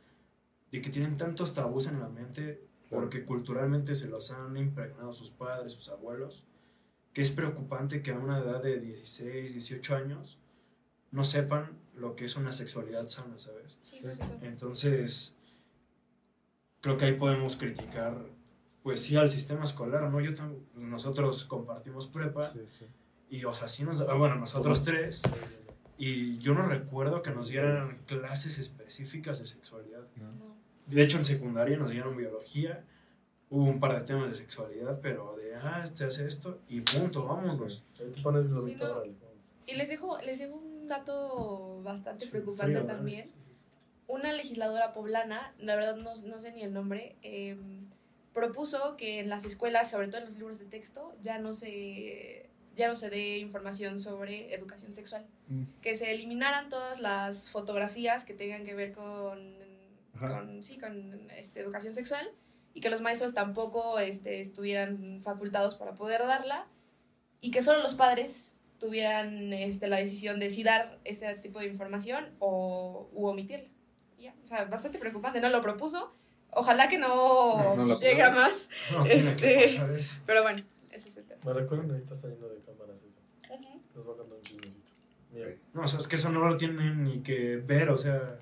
y 0.72 0.82
que 0.82 0.90
tienen 0.90 1.16
tantos 1.16 1.54
tabús 1.54 1.86
en 1.86 2.00
la 2.00 2.08
mente 2.08 2.66
porque 2.90 3.24
culturalmente 3.24 3.94
se 3.94 4.08
los 4.08 4.30
han 4.30 4.56
impregnado 4.56 5.12
sus 5.12 5.30
padres, 5.30 5.72
sus 5.72 5.88
abuelos, 5.88 6.44
que 7.12 7.22
es 7.22 7.30
preocupante 7.30 8.02
que 8.02 8.12
a 8.12 8.18
una 8.18 8.38
edad 8.38 8.62
de 8.62 8.78
16, 8.78 9.52
18 9.52 9.96
años 9.96 10.38
no 11.10 11.24
sepan 11.24 11.78
lo 11.94 12.14
que 12.14 12.26
es 12.26 12.36
una 12.36 12.52
sexualidad 12.52 13.06
sana, 13.06 13.38
¿sabes? 13.38 13.78
Sí, 13.82 14.00
justo. 14.02 14.24
Entonces, 14.42 15.36
creo 16.80 16.96
que 16.96 17.06
ahí 17.06 17.14
podemos 17.14 17.56
criticar, 17.56 18.16
pues 18.82 19.00
sí, 19.00 19.16
al 19.16 19.30
sistema 19.30 19.64
escolar, 19.64 20.10
¿no? 20.10 20.20
Yo 20.20 20.32
nosotros 20.74 21.44
compartimos 21.44 22.06
prepa 22.06 22.52
Sí, 22.52 22.60
sí. 22.78 22.86
y, 23.30 23.44
o 23.44 23.54
sea, 23.54 23.66
sí 23.66 23.82
nos, 23.82 24.00
ah, 24.02 24.14
bueno, 24.14 24.36
nosotros 24.36 24.84
tres, 24.84 25.22
y 25.98 26.38
yo 26.38 26.54
no 26.54 26.62
recuerdo 26.66 27.22
que 27.22 27.30
nos 27.30 27.48
dieran 27.48 27.98
clases 28.06 28.58
específicas 28.58 29.38
de 29.38 29.46
sexualidad. 29.46 30.06
¿no? 30.16 30.45
De 30.86 31.02
hecho, 31.02 31.18
en 31.18 31.24
secundaria 31.24 31.76
nos 31.76 31.90
dieron 31.90 32.16
biología, 32.16 32.84
hubo 33.50 33.64
un 33.64 33.80
par 33.80 33.98
de 33.98 34.06
temas 34.06 34.30
de 34.30 34.36
sexualidad, 34.36 35.00
pero 35.00 35.36
de, 35.36 35.54
ah, 35.56 35.82
este 35.84 36.04
hace 36.04 36.26
esto, 36.26 36.60
y 36.68 36.80
punto, 36.80 37.26
vámonos. 37.26 37.84
Ahí 38.00 38.10
te 38.10 38.22
pones 38.22 38.46
globito, 38.46 39.04
Sí, 39.04 39.10
no. 39.10 39.26
Y 39.66 39.74
les 39.74 39.88
dejo, 39.88 40.18
les 40.20 40.38
dejo 40.38 40.54
un 40.54 40.86
dato 40.86 41.80
bastante 41.82 42.26
preocupante 42.28 42.76
Frío, 42.76 42.86
también. 42.86 43.26
Sí, 43.26 43.32
sí, 43.40 43.50
sí. 43.56 43.64
Una 44.06 44.32
legisladora 44.32 44.92
poblana, 44.94 45.52
la 45.58 45.74
verdad 45.74 45.96
no, 45.96 46.14
no 46.24 46.38
sé 46.40 46.52
ni 46.52 46.62
el 46.62 46.72
nombre, 46.72 47.16
eh, 47.22 47.56
propuso 48.32 48.96
que 48.96 49.18
en 49.18 49.28
las 49.28 49.44
escuelas, 49.44 49.90
sobre 49.90 50.06
todo 50.08 50.18
en 50.18 50.26
los 50.26 50.36
libros 50.36 50.58
de 50.60 50.66
texto, 50.66 51.14
ya 51.22 51.38
no 51.38 51.52
se 51.54 52.48
ya 52.76 52.88
no 52.88 52.94
se 52.94 53.08
dé 53.08 53.38
información 53.38 53.98
sobre 53.98 54.54
educación 54.54 54.92
sexual, 54.92 55.26
Mm. 55.48 55.62
que 55.80 55.94
se 55.94 56.10
eliminaran 56.12 56.68
todas 56.68 57.00
las 57.00 57.48
fotografías 57.48 58.24
que 58.24 58.34
tengan 58.34 58.64
que 58.64 58.74
ver 58.74 58.92
con. 58.92 59.56
Con 60.18 60.62
sí, 60.62 60.78
con 60.78 61.30
este, 61.30 61.60
educación 61.60 61.94
sexual 61.94 62.26
y 62.74 62.80
que 62.80 62.90
los 62.90 63.00
maestros 63.00 63.34
tampoco 63.34 63.98
este, 63.98 64.40
estuvieran 64.40 65.20
facultados 65.22 65.74
para 65.76 65.94
poder 65.94 66.20
darla 66.22 66.66
y 67.40 67.50
que 67.50 67.62
solo 67.62 67.82
los 67.82 67.94
padres 67.94 68.52
tuvieran 68.78 69.52
este, 69.52 69.88
la 69.88 69.96
decisión 69.96 70.38
de 70.38 70.50
si 70.50 70.62
dar 70.62 70.98
ese 71.04 71.34
tipo 71.36 71.58
de 71.60 71.66
información 71.66 72.28
o 72.38 73.08
u 73.12 73.26
omitirla. 73.26 73.68
Y 74.18 74.24
Ya, 74.24 74.34
o 74.42 74.46
sea, 74.46 74.64
bastante 74.66 74.98
preocupante, 74.98 75.40
¿no? 75.40 75.48
Lo 75.48 75.62
propuso. 75.62 76.14
Ojalá 76.50 76.88
que 76.88 76.98
no, 76.98 77.74
No, 77.76 77.84
no 77.86 78.00
llegue 78.00 78.22
a 78.22 78.30
más, 78.30 78.68
No 78.92 79.04
Este- 79.04 79.80
pero 80.26 80.42
bueno, 80.42 80.58
ese 80.90 81.08
es 81.08 81.16
el 81.18 81.26
tema. 81.26 81.40
Me 81.44 81.52
recuerdan 81.52 81.90
ahorita 81.90 82.14
saliendo 82.14 82.48
de 82.48 82.60
cámaras 82.62 83.02
eso. 83.02 83.20
Les 83.94 84.04
voy 84.04 84.14
a 84.14 84.16
contar 84.18 84.36
un 84.38 84.42
chismecito. 84.42 84.92
Mira. 85.32 85.54
No, 85.72 85.82
o 85.82 85.86
sea, 85.86 85.98
es 85.98 86.08
que 86.08 86.16
eso 86.16 86.30
no 86.30 86.46
lo 86.46 86.56
tienen 86.56 87.04
ni 87.04 87.22
que 87.22 87.56
ver, 87.56 87.90
o 87.90 87.98
sea, 87.98 88.38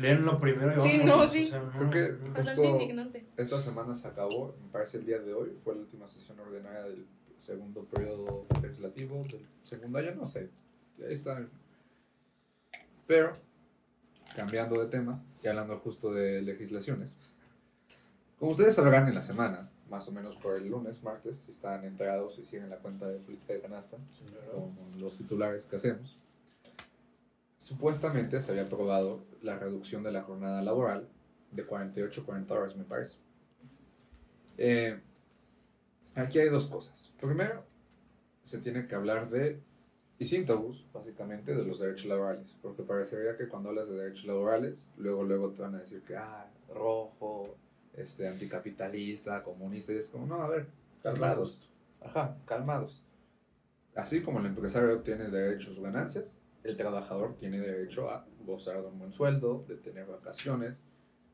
leenlo 0.00 0.38
primero 0.40 0.76
y 0.78 0.80
Sí, 0.80 0.98
vámonos, 0.98 1.16
no, 1.18 1.26
sí. 1.26 1.42
o 1.44 1.46
sea, 1.46 1.62
no, 1.62 1.70
Creo 1.70 1.90
que- 1.90 2.12
no. 2.24 2.32
Bastante 2.34 2.60
Justo- 2.62 2.64
indignante. 2.80 3.26
Esta 3.36 3.60
semana 3.60 3.94
se 3.96 4.08
acabó, 4.08 4.54
me 4.62 4.68
parece 4.72 4.98
el 4.98 5.06
día 5.06 5.18
de 5.18 5.34
hoy, 5.34 5.50
fue 5.62 5.74
la 5.74 5.80
última 5.82 6.08
sesión 6.08 6.38
ordinaria 6.40 6.82
del 6.84 7.06
segundo 7.38 7.84
periodo 7.84 8.46
legislativo, 8.62 9.22
del 9.30 9.46
segundo 9.64 9.98
año, 9.98 10.14
no 10.14 10.26
sé. 10.26 10.50
Ahí 11.06 11.14
está. 11.14 11.46
Pero, 13.06 13.32
cambiando 14.36 14.80
de 14.80 14.86
tema 14.88 15.22
y 15.42 15.48
hablando 15.48 15.78
justo 15.78 16.12
de 16.12 16.42
legislaciones, 16.42 17.16
como 18.38 18.52
ustedes 18.52 18.74
sabrán 18.74 19.08
en 19.08 19.14
la 19.14 19.22
semana, 19.22 19.70
más 19.88 20.06
o 20.08 20.12
menos 20.12 20.36
por 20.36 20.56
el 20.56 20.68
lunes, 20.68 21.02
martes, 21.02 21.38
si 21.40 21.50
están 21.50 21.84
enterados 21.84 22.38
y 22.38 22.44
siguen 22.44 22.70
la 22.70 22.76
cuenta 22.76 23.06
de 23.08 23.18
política 23.18 23.54
de 23.54 23.60
canasta, 23.60 23.96
sí, 24.12 24.22
claro. 24.24 24.52
con 24.76 25.00
los 25.00 25.16
titulares 25.18 25.64
que 25.68 25.76
hacemos, 25.76 26.16
supuestamente 27.60 28.40
se 28.40 28.52
había 28.52 28.64
aprobado 28.64 29.22
la 29.42 29.58
reducción 29.58 30.02
de 30.02 30.10
la 30.10 30.22
jornada 30.22 30.62
laboral 30.62 31.06
de 31.52 31.66
48 31.66 32.22
a 32.22 32.24
40 32.24 32.54
horas, 32.54 32.74
me 32.74 32.84
parece. 32.84 33.18
Eh, 34.56 34.98
aquí 36.14 36.38
hay 36.38 36.48
dos 36.48 36.66
cosas. 36.66 37.12
Primero, 37.20 37.62
se 38.42 38.58
tiene 38.58 38.86
que 38.86 38.94
hablar 38.94 39.28
de, 39.28 39.60
y 40.18 40.24
sin 40.24 40.46
tabús, 40.46 40.86
básicamente, 40.90 41.54
de 41.54 41.66
los 41.66 41.80
derechos 41.80 42.06
laborales, 42.06 42.56
porque 42.62 42.82
parecería 42.82 43.36
que 43.36 43.46
cuando 43.46 43.68
hablas 43.68 43.90
de 43.90 43.96
derechos 43.96 44.24
laborales, 44.24 44.88
luego, 44.96 45.22
luego 45.22 45.50
te 45.50 45.60
van 45.60 45.74
a 45.74 45.80
decir 45.80 46.00
que, 46.00 46.16
ah, 46.16 46.50
rojo, 46.74 47.56
este, 47.94 48.26
anticapitalista, 48.26 49.44
comunista, 49.44 49.92
y 49.92 49.96
es 49.96 50.08
como, 50.08 50.24
no, 50.24 50.42
a 50.42 50.48
ver, 50.48 50.66
calmados. 51.02 51.70
Ajá, 52.00 52.38
calmados. 52.46 53.02
Así 53.94 54.22
como 54.22 54.40
el 54.40 54.46
empresario 54.46 55.00
tiene 55.02 55.28
derecho 55.28 55.70
a 55.70 55.74
sus 55.74 55.82
ganancias, 55.82 56.39
el 56.64 56.76
trabajador 56.76 57.36
tiene 57.36 57.58
derecho 57.58 58.10
a 58.10 58.26
gozar 58.44 58.80
de 58.82 58.88
un 58.88 58.98
buen 58.98 59.12
sueldo, 59.12 59.64
de 59.68 59.76
tener 59.76 60.06
vacaciones. 60.06 60.78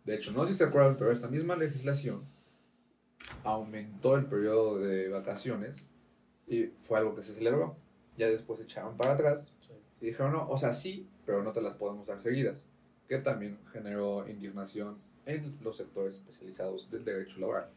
De 0.04 0.14
hecho, 0.14 0.30
no 0.32 0.44
sé 0.46 0.52
si 0.52 0.58
se 0.58 0.64
acuerdan, 0.64 0.96
pero 0.96 1.10
esta 1.12 1.28
misma 1.28 1.56
legislación 1.56 2.22
aumentó 3.44 4.16
el 4.16 4.26
periodo 4.26 4.78
de 4.78 5.08
vacaciones 5.08 5.88
y 6.46 6.66
fue 6.80 6.98
algo 6.98 7.14
que 7.14 7.22
se 7.22 7.34
celebró. 7.34 7.76
Ya 8.16 8.28
después 8.28 8.60
echaron 8.60 8.96
para 8.96 9.12
atrás 9.14 9.52
Sí. 9.60 9.72
y 10.00 10.06
dijeron, 10.06 10.32
no, 10.32 10.48
o 10.48 10.56
sea, 10.56 10.72
sí, 10.72 11.06
pero 11.24 11.42
no 11.42 11.52
te 11.52 11.60
las 11.60 11.74
podemos 11.74 12.06
dar 12.06 12.20
seguidas. 12.20 12.66
Que 13.08 13.18
también 13.18 13.58
generó 13.72 14.28
indignación 14.28 14.96
en 15.26 15.56
los 15.62 15.76
sectores 15.76 16.14
especializados 16.14 16.90
del 16.90 17.04
derecho 17.04 17.38
laboral. 17.40 17.68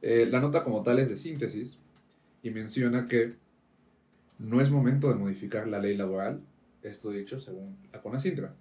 Eh, 0.00 0.26
la 0.30 0.40
nota 0.40 0.62
como 0.64 0.82
tal 0.82 0.98
es 0.98 1.08
de 1.10 1.16
síntesis 1.16 1.78
y 2.42 2.50
menciona 2.50 3.06
que 3.06 3.30
no 4.38 4.60
es 4.60 4.70
momento 4.70 5.08
de 5.08 5.14
modificar 5.14 5.66
la 5.68 5.78
ley 5.78 5.96
laboral, 5.96 6.40
esto 6.82 7.10
dicho 7.10 7.38
según 7.38 7.76
la 7.92 8.00
CONACINTRA. 8.00 8.54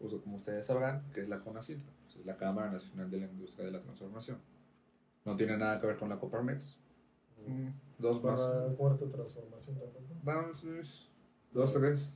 Uso, 0.00 0.22
como 0.22 0.36
ustedes 0.36 0.66
sabrán, 0.66 1.02
que 1.12 1.20
es 1.20 1.28
la 1.28 1.40
CONACINTRA, 1.40 1.92
es 2.18 2.26
la 2.26 2.36
Cámara 2.36 2.70
Nacional 2.70 3.10
de 3.10 3.20
la 3.20 3.26
Industria 3.26 3.66
de 3.66 3.72
la 3.72 3.82
Transformación. 3.82 4.38
No 5.24 5.36
tiene 5.36 5.56
nada 5.56 5.80
que 5.80 5.86
ver 5.86 5.96
con 5.96 6.08
la 6.08 6.18
Coparmex. 6.18 6.76
Mm, 7.46 7.68
dos 7.98 8.22
más. 8.22 8.40
Para 8.40 8.74
cuarta 8.76 9.08
transformación 9.08 9.76
tampoco. 9.78 10.04
Vamos, 10.22 10.60
pues, 10.62 11.08
dos, 11.52 11.74
tres. 11.74 12.12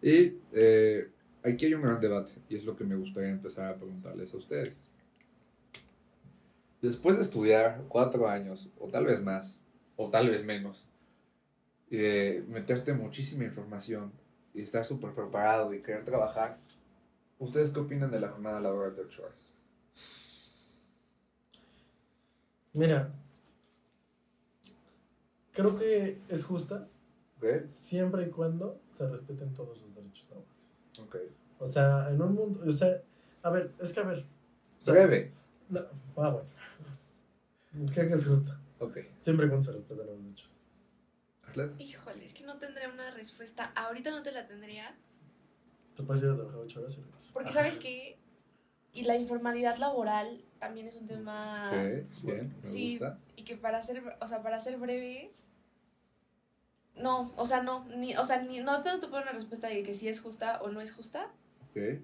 Y 0.00 0.38
eh, 0.52 1.10
aquí 1.42 1.66
hay 1.66 1.74
un 1.74 1.82
gran 1.82 2.00
debate, 2.00 2.32
y 2.48 2.56
es 2.56 2.64
lo 2.64 2.76
que 2.76 2.84
me 2.84 2.96
gustaría 2.96 3.30
empezar 3.30 3.72
a 3.72 3.76
preguntarles 3.76 4.32
a 4.32 4.36
ustedes. 4.36 4.82
Después 6.80 7.16
de 7.16 7.22
estudiar 7.22 7.84
cuatro 7.88 8.28
años, 8.28 8.68
o 8.78 8.88
tal 8.88 9.06
vez 9.06 9.20
más, 9.20 9.58
o 9.96 10.10
tal 10.10 10.28
vez 10.28 10.44
menos, 10.44 10.88
de 11.90 12.44
meterte 12.48 12.92
muchísima 12.92 13.44
información, 13.44 14.12
y 14.54 14.62
estar 14.62 14.84
súper 14.84 15.14
preparado 15.14 15.72
y 15.72 15.82
querer 15.82 16.04
trabajar, 16.04 16.58
¿ustedes 17.38 17.70
qué 17.70 17.80
opinan 17.80 18.10
de 18.10 18.20
la 18.20 18.28
jornada 18.28 18.60
laboral 18.60 18.96
de 18.96 19.02
ocho 19.02 19.22
horas? 19.22 19.52
Mira, 22.72 23.12
creo 25.52 25.78
que 25.78 26.18
es 26.28 26.44
justa 26.44 26.88
siempre 27.66 28.24
y 28.24 28.30
cuando 28.30 28.80
se 28.92 29.08
respeten 29.08 29.54
todos 29.54 29.80
los 29.80 29.94
derechos 29.94 30.28
laborales. 30.28 30.80
Ok. 31.00 31.16
O 31.60 31.66
sea, 31.66 32.10
en 32.10 32.20
un 32.20 32.34
mundo, 32.34 32.64
o 32.66 32.72
sea, 32.72 33.00
a 33.42 33.50
ver, 33.50 33.72
es 33.78 33.92
que 33.92 34.00
a 34.00 34.04
ver. 34.04 34.18
o 34.18 34.80
sea, 34.80 34.92
Breve. 34.94 35.32
no, 35.68 35.80
ah, 36.16 36.30
bueno. 36.30 36.48
Creo 37.94 38.08
que 38.08 38.14
es 38.14 38.26
justa. 38.26 38.60
Ok. 38.80 38.98
Siempre 39.18 39.46
y 39.46 39.48
cuando 39.48 39.64
se 39.64 39.72
respeten 39.72 40.06
los 40.06 40.22
derechos. 40.22 40.57
Híjole, 41.78 42.24
es 42.24 42.34
que 42.34 42.44
no 42.44 42.58
tendré 42.58 42.88
una 42.88 43.10
respuesta. 43.10 43.72
Ahorita 43.74 44.10
no 44.10 44.22
te 44.22 44.32
la 44.32 44.44
tendría. 44.46 44.94
Te 45.96 46.02
puedes 46.02 46.22
ir 46.22 46.30
a 46.30 46.34
trabajar 46.36 46.60
ocho 46.60 46.80
horas 46.80 46.96
y 46.98 47.02
vas. 47.12 47.30
Porque 47.32 47.52
sabes 47.52 47.78
que... 47.78 48.18
Y 48.92 49.02
la 49.02 49.16
informalidad 49.16 49.76
laboral 49.76 50.42
también 50.58 50.86
es 50.88 50.96
un 50.96 51.06
tema... 51.06 51.70
Ok, 51.72 52.22
bien, 52.24 52.54
me 52.62 52.66
Sí. 52.66 52.90
gusta. 52.98 53.18
Y 53.36 53.42
que 53.44 53.56
para 53.56 53.82
ser, 53.82 54.02
o 54.20 54.26
sea, 54.26 54.42
para 54.42 54.58
ser 54.60 54.78
breve... 54.78 55.32
No, 56.96 57.32
o 57.36 57.46
sea, 57.46 57.62
no, 57.62 57.84
ni, 57.84 58.16
o 58.16 58.24
sea, 58.24 58.42
ni, 58.42 58.58
no 58.60 58.82
te, 58.82 58.90
puedo 59.06 59.22
una 59.22 59.30
respuesta 59.32 59.68
de 59.68 59.84
que 59.84 59.94
si 59.94 60.08
es 60.08 60.20
justa 60.20 60.60
o 60.62 60.68
no 60.68 60.80
es 60.80 60.92
justa, 60.92 61.30
Ok. 61.70 62.00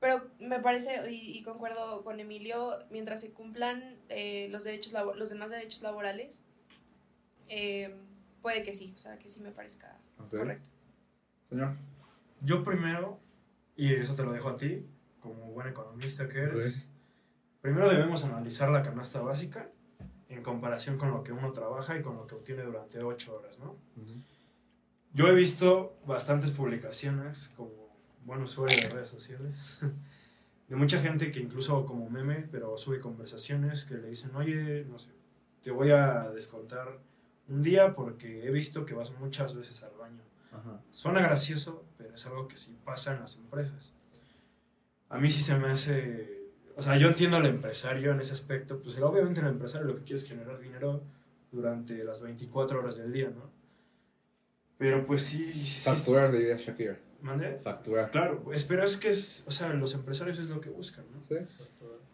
Pero 0.00 0.30
me 0.38 0.60
parece, 0.60 1.10
y, 1.12 1.36
y 1.36 1.42
concuerdo 1.42 2.04
con 2.04 2.20
Emilio, 2.20 2.78
mientras 2.88 3.20
se 3.20 3.32
cumplan 3.32 3.96
eh, 4.08 4.46
los, 4.50 4.62
derechos 4.62 4.92
labo- 4.92 5.14
los 5.14 5.28
demás 5.28 5.50
derechos 5.50 5.82
laborales, 5.82 6.40
eh, 7.48 7.92
puede 8.42 8.62
que 8.62 8.74
sí, 8.74 8.92
o 8.94 8.98
sea, 8.98 9.18
que 9.18 9.28
sí 9.28 9.40
me 9.40 9.50
parezca 9.50 9.98
Ok. 10.18 10.30
correcto. 10.30 10.68
Señor. 11.48 11.74
Yo 12.40 12.62
primero, 12.62 13.18
y 13.76 13.92
eso 13.94 14.14
te 14.14 14.22
lo 14.22 14.32
dejo 14.32 14.50
a 14.50 14.56
ti, 14.56 14.86
como 15.20 15.50
buen 15.52 15.68
economista 15.68 16.28
que 16.28 16.38
eres, 16.38 16.86
primero 17.60 17.88
debemos 17.88 18.24
analizar 18.24 18.68
la 18.70 18.82
canasta 18.82 19.20
básica 19.20 19.70
en 20.28 20.42
comparación 20.42 20.98
con 20.98 21.10
lo 21.10 21.22
que 21.22 21.32
uno 21.32 21.50
trabaja 21.52 21.96
y 21.96 22.02
con 22.02 22.16
lo 22.16 22.26
que 22.26 22.34
obtiene 22.34 22.62
durante 22.62 23.02
ocho 23.02 23.36
horas, 23.36 23.58
¿no? 23.58 23.76
Yo 25.14 25.26
he 25.26 25.34
visto 25.34 25.98
bastantes 26.06 26.50
publicaciones 26.50 27.50
como 27.56 27.88
buen 28.24 28.42
usuario 28.42 28.76
de 28.82 28.88
redes 28.90 29.08
sociales, 29.08 29.78
de 30.68 30.76
mucha 30.76 31.00
gente 31.00 31.32
que 31.32 31.40
incluso 31.40 31.86
como 31.86 32.08
meme, 32.10 32.46
pero 32.52 32.76
sube 32.76 33.00
conversaciones 33.00 33.84
que 33.86 33.94
le 33.94 34.10
dicen, 34.10 34.36
oye, 34.36 34.84
no 34.84 34.98
sé, 34.98 35.10
te 35.62 35.70
voy 35.70 35.90
a 35.90 36.30
descontar 36.30 37.00
un 37.48 37.62
día 37.62 37.94
porque 37.94 38.46
he 38.46 38.50
visto 38.50 38.84
que 38.84 38.94
vas 38.94 39.12
muchas 39.18 39.54
veces 39.54 39.82
al 39.82 39.92
baño. 39.98 40.22
Ajá. 40.52 40.80
Suena 40.90 41.20
gracioso, 41.20 41.84
pero 41.96 42.14
es 42.14 42.26
algo 42.26 42.48
que 42.48 42.56
sí 42.56 42.76
pasa 42.84 43.14
en 43.14 43.20
las 43.20 43.36
empresas. 43.36 43.94
A 45.08 45.18
mí 45.18 45.30
sí 45.30 45.42
se 45.42 45.56
me 45.56 45.68
hace... 45.68 46.38
O 46.76 46.82
sea, 46.82 46.96
yo 46.96 47.08
entiendo 47.08 47.38
al 47.38 47.46
empresario 47.46 48.12
en 48.12 48.20
ese 48.20 48.34
aspecto. 48.34 48.80
Pues 48.80 48.96
obviamente 48.98 49.40
el 49.40 49.46
empresario 49.46 49.86
lo 49.86 49.96
que 49.96 50.02
quiere 50.02 50.16
es 50.16 50.28
generar 50.28 50.58
dinero 50.60 51.02
durante 51.50 52.04
las 52.04 52.20
24 52.20 52.80
horas 52.80 52.96
del 52.96 53.12
día, 53.12 53.30
¿no? 53.30 53.50
Pero 54.76 55.04
pues 55.06 55.22
sí... 55.22 55.52
sí 55.52 55.80
Facturar, 55.80 56.30
diría 56.30 56.56
Shakira. 56.56 56.98
¿Mande? 57.20 57.58
Facturar. 57.58 58.10
Claro, 58.10 58.40
pues, 58.44 58.64
pero 58.64 58.84
es 58.84 58.96
que 58.96 59.08
es... 59.08 59.44
O 59.46 59.50
sea, 59.50 59.72
los 59.72 59.94
empresarios 59.94 60.38
es 60.38 60.50
lo 60.50 60.60
que 60.60 60.70
buscan, 60.70 61.04
¿no? 61.12 61.24
Sí. 61.28 61.44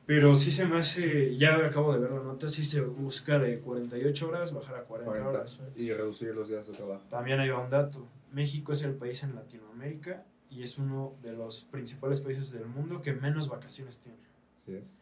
Pero 0.06 0.34
sí 0.34 0.52
se 0.52 0.66
me 0.66 0.78
hace... 0.78 1.34
Ya 1.36 1.56
acabo 1.56 1.92
de 1.94 1.98
ver 2.00 2.10
la 2.10 2.22
nota, 2.22 2.48
sí 2.48 2.64
se 2.64 2.82
busca 2.82 3.38
de 3.38 3.60
48 3.60 4.28
horas 4.28 4.52
bajar 4.52 4.76
a 4.76 4.84
40, 4.84 5.10
40. 5.10 5.28
horas. 5.30 5.60
Y 5.76 5.92
reducir 5.92 6.34
los 6.34 6.48
días 6.48 6.66
de 6.66 6.74
trabajo. 6.74 7.04
También 7.08 7.40
hay 7.40 7.48
un 7.50 7.70
dato. 7.70 8.06
México 8.32 8.72
es 8.72 8.82
el 8.82 8.94
país 8.94 9.22
en 9.22 9.34
Latinoamérica 9.34 10.26
y 10.50 10.62
es 10.62 10.76
uno 10.78 11.14
de 11.22 11.34
los 11.36 11.64
principales 11.64 12.20
países 12.20 12.50
del 12.52 12.66
mundo 12.66 13.00
que 13.00 13.14
menos 13.14 13.48
vacaciones 13.48 13.98
tiene. 13.98 14.18
Así 14.62 14.74
es. 14.74 14.96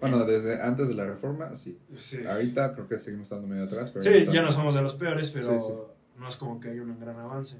Bueno, 0.00 0.24
desde 0.24 0.60
antes 0.60 0.88
de 0.88 0.94
la 0.94 1.06
reforma, 1.06 1.54
sí. 1.54 1.78
Sí, 1.94 2.18
Ahorita 2.26 2.74
creo 2.74 2.88
que 2.88 2.98
seguimos 2.98 3.26
estando 3.26 3.46
medio 3.46 3.64
atrás, 3.64 3.90
pero... 3.90 4.02
Sí, 4.02 4.08
ahorita- 4.08 4.32
ya 4.32 4.42
no 4.42 4.50
somos 4.52 4.74
de 4.74 4.82
los 4.82 4.94
peores, 4.94 5.30
pero 5.30 5.60
Sí, 5.60 5.72
no 6.18 6.28
es 6.28 6.36
como 6.36 6.58
que 6.60 6.68
hay 6.70 6.80
un 6.80 6.98
gran 6.98 7.18
avance. 7.18 7.58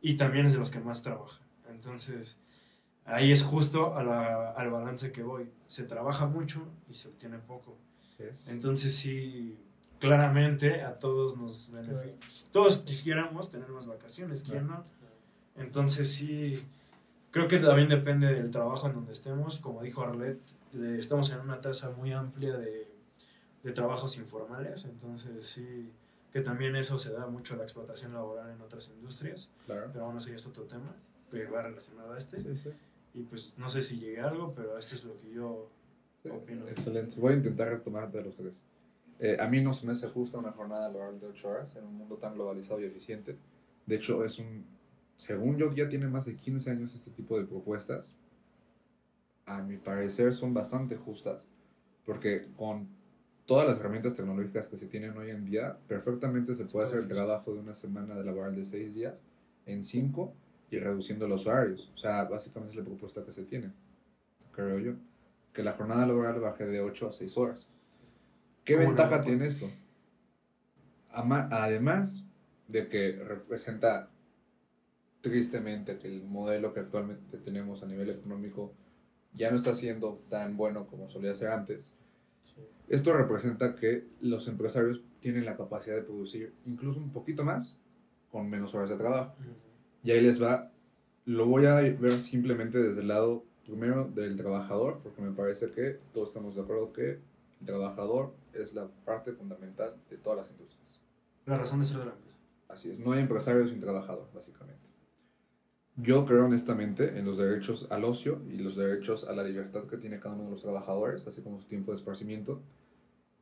Y 0.00 0.16
también 0.16 0.46
es 0.46 0.52
de 0.52 0.58
los 0.58 0.70
que 0.70 0.80
más 0.80 1.00
trabaja. 1.02 1.40
Entonces, 1.70 2.40
ahí 3.04 3.32
es 3.32 3.42
justo 3.42 3.96
a 3.96 4.02
la- 4.02 4.50
al 4.52 4.70
balance 4.70 5.12
que 5.12 5.22
voy. 5.22 5.50
Se 5.66 5.84
trabaja 5.84 6.26
mucho 6.26 6.66
y 6.88 6.94
se 6.94 7.08
obtiene 7.08 7.38
poco. 7.38 7.76
Así 8.14 8.22
es. 8.24 8.48
Entonces, 8.48 8.94
sí, 8.94 9.58
claramente 9.98 10.82
a 10.82 10.98
todos 10.98 11.36
nos 11.36 11.70
beneficia. 11.70 12.16
Todos 12.52 12.78
quisiéramos 12.78 13.50
tener 13.50 13.68
más 13.68 13.86
vacaciones, 13.86 14.42
¿quién 14.42 14.66
no? 14.66 14.84
Entonces, 15.56 16.10
sí, 16.12 16.62
creo 17.30 17.46
que 17.48 17.58
también 17.58 17.88
depende 17.88 18.32
del 18.34 18.50
trabajo 18.50 18.86
en 18.88 18.94
donde 18.94 19.12
estemos. 19.12 19.58
Como 19.58 19.82
dijo 19.82 20.02
Arlet, 20.02 20.38
estamos 20.98 21.30
en 21.30 21.40
una 21.40 21.60
tasa 21.60 21.90
muy 21.90 22.12
amplia 22.12 22.56
de, 22.56 22.88
de 23.62 23.72
trabajos 23.72 24.16
informales. 24.16 24.84
Entonces, 24.86 25.46
sí, 25.46 25.90
que 26.32 26.40
también 26.40 26.74
eso 26.76 26.98
se 26.98 27.12
da 27.12 27.26
mucho 27.26 27.54
a 27.54 27.58
la 27.58 27.64
explotación 27.64 28.14
laboral 28.14 28.50
en 28.50 28.60
otras 28.62 28.88
industrias. 28.88 29.50
Claro. 29.66 29.90
Pero 29.92 30.06
bueno, 30.06 30.18
eso 30.18 30.30
ya 30.30 30.36
es 30.36 30.46
otro 30.46 30.64
tema 30.64 30.94
que 31.30 31.44
va 31.46 31.62
relacionado 31.62 32.12
a 32.14 32.18
este. 32.18 32.38
Sí, 32.42 32.56
sí. 32.62 32.70
Y 33.14 33.22
pues 33.24 33.56
no 33.58 33.68
sé 33.68 33.82
si 33.82 33.98
llegué 33.98 34.20
a 34.20 34.28
algo, 34.28 34.54
pero 34.54 34.78
esto 34.78 34.94
es 34.94 35.04
lo 35.04 35.16
que 35.18 35.32
yo 35.32 35.70
Sí, 36.22 36.28
Opino. 36.28 36.68
Excelente. 36.68 37.18
Voy 37.18 37.32
a 37.32 37.36
intentar 37.36 37.68
retomar 37.68 38.10
de 38.10 38.22
los 38.22 38.34
tres. 38.36 38.62
Eh, 39.18 39.36
a 39.38 39.48
mí 39.48 39.60
no 39.60 39.72
se 39.72 39.86
me 39.86 39.92
hace 39.92 40.08
justa 40.08 40.38
una 40.38 40.52
jornada 40.52 40.88
laboral 40.88 41.18
de 41.18 41.26
8 41.26 41.48
horas 41.48 41.76
en 41.76 41.84
un 41.84 41.94
mundo 41.94 42.16
tan 42.16 42.34
globalizado 42.34 42.80
y 42.80 42.84
eficiente. 42.84 43.36
De 43.86 43.96
hecho, 43.96 44.24
es 44.24 44.38
un. 44.38 44.64
Según 45.16 45.56
yo, 45.56 45.72
ya 45.72 45.88
tiene 45.88 46.06
más 46.08 46.26
de 46.26 46.36
15 46.36 46.70
años 46.70 46.94
este 46.94 47.10
tipo 47.10 47.38
de 47.38 47.44
propuestas. 47.44 48.14
A 49.46 49.62
mi 49.62 49.76
parecer, 49.76 50.32
son 50.32 50.54
bastante 50.54 50.96
justas. 50.96 51.48
Porque 52.04 52.48
con 52.56 52.88
todas 53.46 53.66
las 53.66 53.78
herramientas 53.78 54.14
tecnológicas 54.14 54.68
que 54.68 54.76
se 54.76 54.86
tienen 54.86 55.16
hoy 55.16 55.30
en 55.30 55.44
día, 55.44 55.76
perfectamente 55.88 56.54
se 56.54 56.64
puede 56.64 56.86
hacer 56.86 57.00
el 57.00 57.08
trabajo 57.08 57.52
de 57.52 57.60
una 57.60 57.74
semana 57.74 58.14
de 58.14 58.24
laboral 58.24 58.54
de 58.54 58.64
6 58.64 58.94
días 58.94 59.24
en 59.66 59.84
5 59.84 60.34
y 60.72 60.80
reduciendo 60.80 61.28
los 61.28 61.46
horarios. 61.46 61.92
O 61.94 61.98
sea, 61.98 62.24
básicamente 62.24 62.72
es 62.72 62.78
la 62.78 62.84
propuesta 62.84 63.24
que 63.24 63.32
se 63.32 63.44
tiene, 63.44 63.70
creo 64.52 64.78
yo 64.80 64.94
que 65.52 65.62
la 65.62 65.72
jornada 65.72 66.06
laboral 66.06 66.40
baje 66.40 66.64
de 66.64 66.80
8 66.80 67.08
a 67.08 67.12
6 67.12 67.36
horas. 67.36 67.66
¿Qué 68.64 68.74
¿Cómo 68.74 68.86
ventaja 68.88 69.18
no? 69.18 69.24
tiene 69.24 69.46
esto? 69.46 69.68
Además 71.10 72.24
de 72.68 72.88
que 72.88 73.22
representa 73.22 74.08
tristemente 75.20 75.98
que 75.98 76.08
el 76.08 76.22
modelo 76.22 76.72
que 76.72 76.80
actualmente 76.80 77.36
tenemos 77.38 77.82
a 77.82 77.86
nivel 77.86 78.08
económico 78.10 78.72
ya 79.34 79.50
no 79.50 79.56
está 79.56 79.74
siendo 79.74 80.22
tan 80.30 80.56
bueno 80.56 80.86
como 80.86 81.10
solía 81.10 81.34
ser 81.34 81.48
antes, 81.48 81.92
esto 82.88 83.12
representa 83.12 83.76
que 83.76 84.06
los 84.20 84.48
empresarios 84.48 85.02
tienen 85.20 85.44
la 85.44 85.56
capacidad 85.56 85.96
de 85.96 86.02
producir 86.02 86.54
incluso 86.66 86.98
un 86.98 87.12
poquito 87.12 87.44
más 87.44 87.78
con 88.30 88.48
menos 88.48 88.74
horas 88.74 88.90
de 88.90 88.96
trabajo. 88.96 89.36
Y 90.02 90.10
ahí 90.10 90.20
les 90.20 90.42
va, 90.42 90.70
lo 91.24 91.46
voy 91.46 91.66
a 91.66 91.74
ver 91.74 92.20
simplemente 92.20 92.78
desde 92.78 93.02
el 93.02 93.08
lado 93.08 93.44
primero 93.64 94.04
del 94.04 94.36
trabajador, 94.36 95.00
porque 95.02 95.22
me 95.22 95.32
parece 95.32 95.70
que 95.70 96.00
todos 96.12 96.28
estamos 96.28 96.56
de 96.56 96.62
acuerdo 96.62 96.92
que 96.92 97.20
el 97.60 97.66
trabajador 97.66 98.34
es 98.52 98.74
la 98.74 98.88
parte 99.04 99.32
fundamental 99.32 99.94
de 100.10 100.16
todas 100.18 100.38
las 100.38 100.50
industrias. 100.50 101.00
La 101.46 101.58
razón 101.58 101.80
de 101.80 101.86
ser 101.86 101.98
de 101.98 102.06
la 102.06 102.12
empresa. 102.12 102.36
Así 102.68 102.90
es, 102.90 102.98
no 102.98 103.12
hay 103.12 103.20
empresario 103.20 103.68
sin 103.68 103.80
trabajador, 103.80 104.28
básicamente. 104.34 104.82
Yo 105.96 106.24
creo 106.24 106.46
honestamente 106.46 107.18
en 107.18 107.26
los 107.26 107.36
derechos 107.36 107.86
al 107.90 108.04
ocio 108.04 108.40
y 108.48 108.56
los 108.56 108.76
derechos 108.76 109.24
a 109.24 109.34
la 109.34 109.44
libertad 109.44 109.84
que 109.84 109.98
tiene 109.98 110.18
cada 110.18 110.34
uno 110.34 110.44
de 110.44 110.50
los 110.52 110.62
trabajadores, 110.62 111.26
así 111.26 111.42
como 111.42 111.60
su 111.60 111.66
tiempo 111.66 111.92
de 111.92 111.98
esparcimiento. 111.98 112.62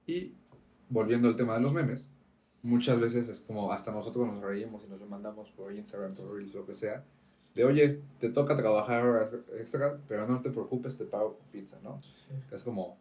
Y 0.07 0.35
volviendo 0.89 1.29
al 1.29 1.37
tema 1.37 1.55
de 1.55 1.61
los 1.61 1.73
memes, 1.73 2.11
muchas 2.63 3.01
veces 3.01 3.29
es 3.29 3.41
como 3.41 3.73
hasta 3.73 3.93
nosotros 3.93 4.27
nos 4.27 4.43
reímos 4.43 4.85
y 4.85 4.89
nos 4.89 5.01
lo 5.01 5.07
mandamos 5.07 5.51
por 5.51 5.75
Instagram, 5.75 6.15
por 6.15 6.35
Reels, 6.35 6.55
lo 6.55 6.67
que 6.67 6.75
sea, 6.75 7.05
de 7.55 7.65
oye, 7.65 8.01
te 8.21 8.29
toca 8.31 8.57
trabajar 8.57 9.05
horas 9.05 9.31
extra, 9.59 9.99
pero 10.09 10.27
no 10.27 10.41
te 10.41 10.51
preocupes, 10.51 10.97
te 10.97 11.05
pago 11.05 11.39
pizza, 11.51 11.79
¿no? 11.83 12.01
Que 12.49 12.57
es 12.57 12.63
como, 12.63 12.97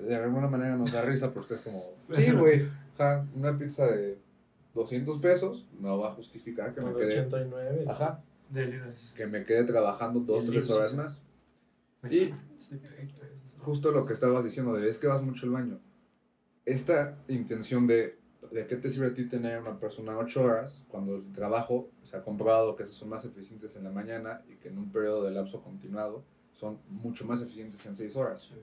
de 0.00 0.14
alguna 0.14 0.48
manera 0.48 0.76
nos 0.76 0.92
da 0.92 1.02
risa 1.02 1.32
porque 1.32 1.54
es 1.54 1.60
como, 1.60 1.82
sí, 2.16 2.32
güey, 2.32 2.68
ja, 2.96 3.26
una 3.34 3.58
pizza 3.58 3.86
de 3.86 4.18
200 4.74 5.18
pesos 5.18 5.66
no 5.80 5.98
va 5.98 6.12
a 6.12 6.14
justificar 6.14 6.74
que 6.74 6.80
me 6.80 6.92
De 6.92 7.08
quede, 7.08 7.20
89. 7.26 7.84
sí. 7.84 7.90
Ajá. 7.90 8.22
Que 9.16 9.26
me 9.26 9.44
quede 9.44 9.64
trabajando 9.64 10.20
dos, 10.20 10.44
El 10.44 10.50
tres 10.50 10.70
horas 10.70 10.90
sí. 10.90 10.96
más. 10.96 11.20
Y 12.08 12.32
justo 13.58 13.90
lo 13.90 14.06
que 14.06 14.12
estabas 14.12 14.44
diciendo 14.44 14.72
de 14.74 14.88
es 14.88 14.98
que 14.98 15.08
vas 15.08 15.20
mucho 15.22 15.46
al 15.46 15.52
baño. 15.52 15.80
Esta 16.64 17.18
intención 17.26 17.88
de, 17.88 18.16
de 18.50 18.66
qué 18.66 18.76
te 18.76 18.90
sirve 18.90 19.08
a 19.08 19.14
ti 19.14 19.28
tener 19.28 19.60
una 19.60 19.78
persona 19.78 20.16
ocho 20.18 20.44
horas 20.44 20.84
cuando 20.88 21.16
el 21.16 21.32
trabajo 21.32 21.88
se 22.04 22.16
ha 22.16 22.22
comprobado 22.22 22.76
que 22.76 22.86
son 22.86 23.08
más 23.08 23.24
eficientes 23.24 23.76
en 23.76 23.84
la 23.84 23.90
mañana 23.90 24.42
y 24.48 24.56
que 24.56 24.68
en 24.68 24.78
un 24.78 24.90
periodo 24.90 25.24
de 25.24 25.32
lapso 25.32 25.62
continuado 25.62 26.24
son 26.52 26.78
mucho 26.88 27.26
más 27.26 27.40
eficientes 27.42 27.84
en 27.86 27.96
seis 27.96 28.16
horas. 28.16 28.42
Sí. 28.42 28.54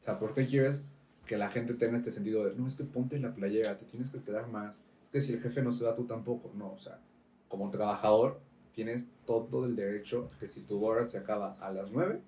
O 0.00 0.04
sea, 0.04 0.18
¿por 0.18 0.34
qué 0.34 0.46
quieres 0.46 0.84
que 1.26 1.36
la 1.36 1.50
gente 1.50 1.74
tenga 1.74 1.96
este 1.96 2.12
sentido 2.12 2.44
de, 2.44 2.54
no, 2.54 2.66
es 2.66 2.74
que 2.74 2.84
ponte 2.84 3.16
en 3.16 3.22
la 3.22 3.34
playera, 3.34 3.78
te 3.78 3.86
tienes 3.86 4.10
que 4.10 4.22
quedar 4.22 4.48
más? 4.48 4.76
Es 5.04 5.10
que 5.10 5.20
si 5.20 5.32
el 5.32 5.40
jefe 5.40 5.62
no 5.62 5.72
se 5.72 5.84
va, 5.84 5.94
tú 5.94 6.04
tampoco. 6.04 6.52
No, 6.54 6.72
o 6.72 6.78
sea, 6.78 7.00
como 7.48 7.70
trabajador 7.70 8.40
tienes 8.72 9.06
todo 9.24 9.64
el 9.64 9.76
derecho 9.76 10.28
que 10.38 10.48
si 10.48 10.60
tu 10.62 10.84
hora 10.84 11.06
se 11.08 11.18
acaba 11.18 11.56
a 11.60 11.72
las 11.72 11.90
9, 11.90 12.20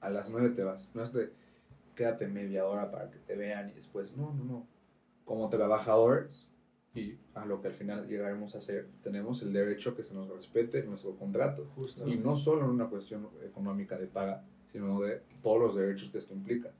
a 0.00 0.10
las 0.10 0.28
9 0.28 0.50
te 0.50 0.62
vas. 0.62 0.90
No 0.94 1.02
es 1.02 1.12
de, 1.12 1.32
quédate 1.94 2.26
media 2.28 2.66
hora 2.66 2.90
para 2.90 3.10
que 3.10 3.18
te 3.18 3.36
vean 3.36 3.70
y 3.70 3.74
después, 3.74 4.16
no, 4.16 4.32
no, 4.34 4.44
no. 4.44 4.66
Como 5.24 5.48
trabajadores, 5.48 6.48
y 6.94 7.16
a 7.34 7.46
lo 7.46 7.60
que 7.60 7.68
al 7.68 7.74
final 7.74 8.06
llegaremos 8.06 8.54
a 8.54 8.58
hacer, 8.58 8.88
tenemos 9.02 9.42
el 9.42 9.52
derecho 9.52 9.94
que 9.96 10.02
se 10.02 10.14
nos 10.14 10.28
respete 10.28 10.84
nuestro 10.84 11.16
contrato. 11.16 11.66
Justo. 11.74 12.06
Y 12.06 12.16
no 12.16 12.36
solo 12.36 12.64
en 12.64 12.70
una 12.70 12.88
cuestión 12.88 13.28
económica 13.42 13.96
de 13.96 14.06
paga, 14.06 14.44
sino 14.66 15.00
de 15.00 15.22
todos 15.42 15.60
los 15.60 15.74
derechos 15.74 16.10
que 16.10 16.18
esto 16.18 16.34
implica. 16.34 16.72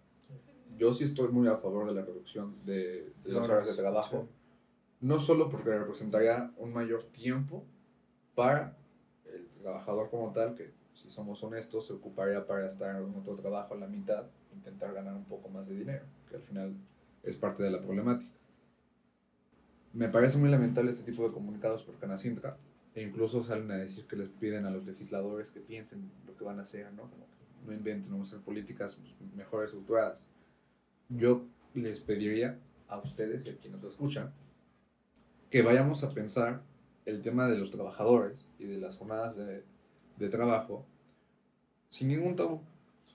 Yo 0.77 0.93
sí 0.93 1.05
estoy 1.05 1.29
muy 1.29 1.49
a 1.49 1.57
favor 1.57 1.87
de 1.87 1.95
la 1.95 2.03
reducción 2.03 2.57
de, 2.65 3.13
de 3.25 3.33
las 3.33 3.49
horas 3.49 3.69
de 3.69 3.83
trabajo, 3.83 4.29
no 5.01 5.19
solo 5.19 5.49
porque 5.49 5.71
representaría 5.71 6.53
un 6.57 6.73
mayor 6.73 7.05
tiempo 7.05 7.65
para 8.35 8.77
el 9.27 9.47
trabajador 9.61 10.11
como 10.11 10.33
tal, 10.33 10.55
que 10.55 10.73
si 10.95 11.11
somos 11.11 11.43
honestos 11.43 11.87
se 11.87 11.93
ocuparía 11.93 12.47
para 12.47 12.67
estar 12.67 12.97
en 12.97 13.15
otro 13.15 13.35
trabajo 13.35 13.75
a 13.75 13.79
la 13.79 13.87
mitad, 13.87 14.25
intentar 14.55 14.95
ganar 14.95 15.15
un 15.15 15.25
poco 15.25 15.49
más 15.49 15.69
de 15.69 15.77
dinero, 15.77 16.05
que 16.29 16.37
al 16.37 16.43
final 16.43 16.75
es 17.23 17.37
parte 17.37 17.63
de 17.63 17.71
la 17.71 17.81
problemática. 17.81 18.31
Me 19.93 20.09
parece 20.09 20.39
muy 20.39 20.49
lamentable 20.49 20.91
este 20.91 21.05
tipo 21.05 21.27
de 21.27 21.33
comunicados 21.33 21.83
por 21.83 21.99
Canacintra, 21.99 22.57
e 22.95 23.03
incluso 23.03 23.43
salen 23.45 23.71
a 23.71 23.77
decir 23.77 24.07
que 24.07 24.17
les 24.17 24.29
piden 24.29 24.67
a 24.67 24.71
los 24.71 24.85
legisladores 24.85 25.51
que 25.51 25.61
piensen 25.61 26.11
lo 26.27 26.37
que 26.37 26.45
van 26.45 26.59
a 26.59 26.63
hacer, 26.63 26.93
¿no? 26.93 27.11
No 27.67 27.73
inventen, 27.73 28.13
a 28.13 28.23
hacer 28.23 28.41
políticas 28.41 28.99
mejor 29.35 29.65
estructuradas. 29.65 30.27
Yo 31.09 31.47
les 31.75 32.01
pediría 32.01 32.59
a 32.89 32.99
ustedes 32.99 33.47
y 33.47 33.51
a 33.51 33.57
quienes 33.57 33.81
nos 33.81 33.93
escuchan 33.93 34.33
que 35.51 35.63
vayamos 35.63 36.03
a 36.03 36.13
pensar 36.13 36.63
el 37.07 37.23
tema 37.23 37.49
de 37.49 37.59
los 37.59 37.71
trabajadores 37.71 38.47
y 38.59 38.65
de 38.65 38.79
las 38.79 38.97
jornadas 38.97 39.37
de, 39.37 39.65
de 40.19 40.29
trabajo 40.29 40.87
sin 41.89 42.09
ningún 42.09 42.37
tabú. 42.37 42.63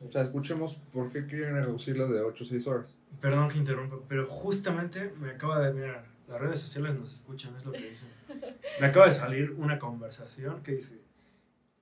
O 0.05 0.11
sea, 0.11 0.21
escuchemos 0.21 0.75
por 0.93 1.11
qué 1.11 1.25
quieren 1.25 1.55
reducirlo 1.55 2.07
de 2.07 2.21
8 2.21 2.43
o 2.43 2.47
6 2.47 2.67
horas. 2.67 2.95
Perdón 3.19 3.49
que 3.49 3.57
interrumpa, 3.57 3.97
pero 4.07 4.25
justamente 4.25 5.11
me 5.19 5.31
acaba 5.31 5.59
de. 5.59 5.73
Mira, 5.73 6.05
las 6.27 6.39
redes 6.39 6.59
sociales 6.59 6.95
nos 6.95 7.11
escuchan, 7.11 7.55
es 7.55 7.65
lo 7.65 7.71
que 7.71 7.89
dicen. 7.89 8.09
Me 8.79 8.87
acaba 8.87 9.05
de 9.05 9.11
salir 9.11 9.51
una 9.57 9.79
conversación 9.79 10.61
que 10.61 10.73
dice. 10.73 11.01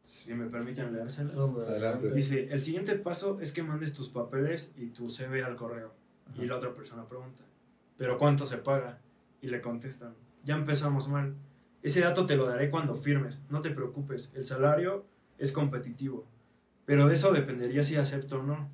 Si 0.01 0.33
me 0.35 0.45
permiten 0.45 0.93
leérselas. 0.93 1.35
Hombre, 1.35 1.65
Adelante. 1.65 2.11
Dice: 2.11 2.47
El 2.51 2.61
siguiente 2.61 2.95
paso 2.95 3.39
es 3.41 3.51
que 3.51 3.63
mandes 3.63 3.93
tus 3.93 4.09
papeles 4.09 4.71
y 4.77 4.87
tu 4.87 5.09
CV 5.09 5.43
al 5.43 5.55
correo. 5.55 5.93
Y 6.35 6.45
la 6.45 6.57
otra 6.57 6.73
persona 6.75 7.09
pregunta: 7.09 7.43
¿Pero 7.97 8.19
cuánto 8.19 8.45
se 8.45 8.57
paga? 8.57 8.99
Y 9.41 9.47
le 9.47 9.61
contestan: 9.61 10.13
Ya 10.43 10.53
empezamos 10.55 11.07
mal. 11.07 11.35
Ese 11.81 12.01
dato 12.01 12.27
te 12.27 12.35
lo 12.35 12.45
daré 12.45 12.69
cuando 12.69 12.95
firmes. 12.95 13.41
No 13.49 13.63
te 13.63 13.71
preocupes, 13.71 14.31
el 14.35 14.45
salario 14.45 15.05
es 15.39 15.51
competitivo. 15.51 16.27
Pero 16.85 17.07
de 17.07 17.15
eso 17.15 17.33
dependería 17.33 17.83
si 17.83 17.95
acepto 17.95 18.39
o 18.39 18.43
no. 18.43 18.69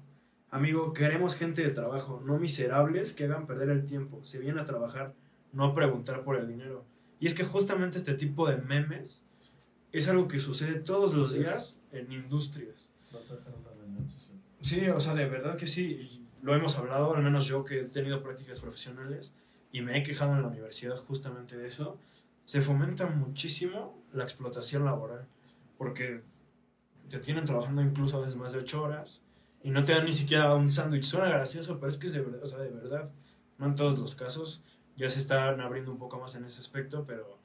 Amigo, 0.50 0.92
queremos 0.94 1.36
gente 1.36 1.62
de 1.62 1.70
trabajo, 1.70 2.22
no 2.26 2.38
miserables 2.38 3.14
que 3.14 3.24
hagan 3.24 3.48
perder 3.48 3.70
el 3.70 3.86
tiempo. 3.86 4.20
Se 4.24 4.40
viene 4.40 4.60
a 4.60 4.66
trabajar, 4.66 5.14
no 5.54 5.66
a 5.66 5.76
preguntar 5.76 6.24
por 6.24 6.38
el 6.38 6.48
dinero. 6.48 6.86
Y 7.20 7.28
es 7.28 7.34
que 7.34 7.46
justamente 7.46 7.98
este 7.98 8.16
tipo 8.16 8.48
de 8.48 8.58
memes 8.58 9.24
es 9.92 10.08
algo 10.08 10.28
que 10.28 10.40
sucede 10.40 10.80
todos 10.80 11.14
los 11.14 11.34
días 11.34 11.78
en 11.92 12.12
industrias. 12.12 12.92
Vas 13.14 13.32
a 13.32 13.36
dejar 13.36 13.54
una 13.54 13.70
reunión 13.80 14.10
social. 14.10 14.38
Sí, 14.62 14.88
o 14.90 15.00
sea, 15.00 15.14
de 15.14 15.26
verdad 15.28 15.56
que 15.56 15.68
sí. 15.68 15.84
Y 15.84 16.26
lo 16.42 16.56
hemos 16.56 16.78
hablado, 16.78 17.16
al 17.16 17.24
menos 17.24 17.46
yo 17.46 17.64
que 17.64 17.82
he 17.82 17.84
tenido 17.84 18.22
prácticas 18.22 18.60
profesionales 18.60 19.34
y 19.72 19.82
me 19.82 19.98
he 19.98 20.04
quejado 20.04 20.34
en 20.34 20.42
la 20.42 20.48
universidad 20.48 20.98
justamente 20.98 21.58
de 21.58 21.68
eso. 21.68 21.98
Se 22.44 22.62
fomenta 22.62 23.06
muchísimo 23.06 23.98
la 24.14 24.24
explotación 24.24 24.84
laboral 24.84 25.26
porque 25.78 26.22
te 27.12 27.20
tienen 27.20 27.46
trabajando 27.46 27.82
incluso 27.82 28.18
a 28.18 28.20
veces 28.22 28.36
más 28.36 28.52
de 28.52 28.60
ocho 28.60 28.82
horas 28.84 29.22
y 29.64 29.70
no 29.70 29.84
te 29.84 29.94
dan 29.94 30.06
ni 30.06 30.14
siquiera 30.14 30.56
un 30.56 30.70
sándwich. 30.70 31.04
Suena 31.04 31.30
gracioso, 31.30 31.80
pero 31.80 31.90
es 31.92 31.98
que 31.98 32.08
es 32.08 32.14
de 32.14 32.22
verdad, 32.22 32.42
o 32.44 32.46
sea, 32.46 32.60
de 32.60 32.70
verdad. 32.72 33.10
No 33.58 33.68
en 33.68 33.76
todos 33.76 34.00
los 34.00 34.16
casos. 34.16 34.64
Ya 34.98 35.10
se 35.10 35.20
están 35.20 35.60
abriendo 35.62 35.92
un 35.92 35.98
poco 36.00 36.20
más 36.20 36.36
en 36.36 36.44
ese 36.46 36.60
aspecto, 36.60 37.06
pero 37.06 37.40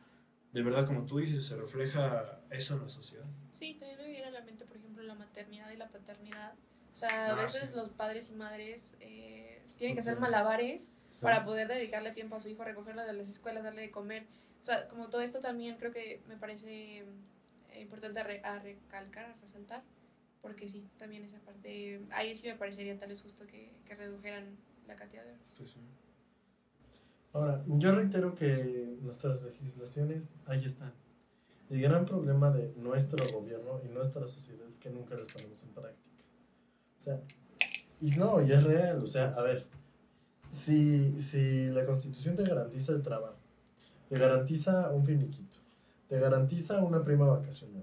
de 0.53 0.63
verdad, 0.63 0.87
como 0.87 1.05
tú 1.05 1.19
dices, 1.19 1.47
se 1.47 1.57
refleja 1.57 2.41
eso 2.51 2.75
en 2.75 2.83
la 2.83 2.89
sociedad. 2.89 3.27
Sí, 3.53 3.75
también 3.75 3.99
me 3.99 4.09
viene 4.09 4.27
a 4.27 4.31
la 4.31 4.41
mente, 4.43 4.65
por 4.65 4.77
ejemplo, 4.77 5.03
la 5.03 5.15
maternidad 5.15 5.71
y 5.71 5.77
la 5.77 5.89
paternidad. 5.89 6.55
O 6.93 6.97
sea, 6.97 7.27
a 7.27 7.33
Ah, 7.33 7.35
veces 7.35 7.71
sí. 7.71 7.77
los 7.77 7.91
padres 7.91 8.31
y 8.31 8.35
madres 8.35 8.97
eh, 9.01 9.63
tienen 9.77 9.95
que 9.97 10.01
hacer 10.01 10.19
malabares 10.19 10.91
para 11.21 11.45
poder 11.45 11.69
dedicarle 11.69 12.11
tiempo 12.13 12.37
a 12.37 12.41
su 12.41 12.49
hijo, 12.49 12.65
recogerlo 12.65 13.03
de 13.05 13.13
las 13.13 13.29
escuelas, 13.29 13.63
darle 13.65 13.83
de 13.83 13.91
comer. 13.91 14.27
O 14.63 14.65
sea, 14.65 14.89
como 14.89 15.09
todo 15.09 15.21
esto 15.21 15.41
también 15.41 15.77
creo 15.77 15.93
que 15.93 16.23
me 16.29 16.37
parece 16.37 17.05
importante 17.81 18.21
a, 18.21 18.25
re- 18.25 18.43
a 18.45 18.59
recalcar, 18.59 19.27
a 19.27 19.37
resaltar, 19.41 19.83
porque 20.43 20.69
sí, 20.69 20.89
también 20.99 21.25
esa 21.25 21.39
parte, 21.41 22.01
ahí 22.11 22.35
sí 22.35 22.47
me 22.47 22.55
parecería 22.55 22.99
tal 22.99 23.09
vez 23.09 23.23
justo 23.23 23.47
que, 23.47 23.73
que 23.85 23.95
redujeran 23.95 24.57
la 24.87 24.97
cantidad 24.97 25.25
de 25.25 25.33
horas. 25.33 25.43
Sí. 25.47 25.65
Ahora, 27.33 27.65
yo 27.67 27.93
reitero 27.93 28.35
que 28.35 28.97
nuestras 29.03 29.43
legislaciones 29.43 30.35
ahí 30.47 30.65
están. 30.65 30.93
El 31.69 31.83
gran 31.83 32.07
problema 32.07 32.51
de 32.51 32.73
nuestro 32.77 33.29
gobierno 33.33 33.81
y 33.85 33.89
nuestra 33.89 34.27
sociedad 34.27 34.67
es 34.69 34.79
que 34.79 34.89
nunca 34.89 35.17
las 35.17 35.27
ponemos 35.27 35.63
en 35.65 35.71
práctica. 35.71 36.25
O 36.99 37.03
sea, 37.03 37.21
y 38.01 38.11
no, 38.13 38.41
y 38.41 38.53
es 38.53 38.63
real. 38.63 39.03
O 39.03 39.07
sea, 39.07 39.31
a 39.31 39.43
ver, 39.43 39.67
si, 40.51 41.19
si 41.19 41.67
la 41.67 41.85
constitución 41.85 42.37
te 42.37 42.45
garantiza 42.45 42.93
el 42.93 43.03
trabajo, 43.03 43.37
te 44.09 44.17
garantiza 44.17 44.93
un 44.93 45.05
finiquito, 45.05 45.46
te 46.09 46.19
garantiza 46.21 46.83
una 46.85 47.03
prima 47.05 47.27
vacacional, 47.27 47.83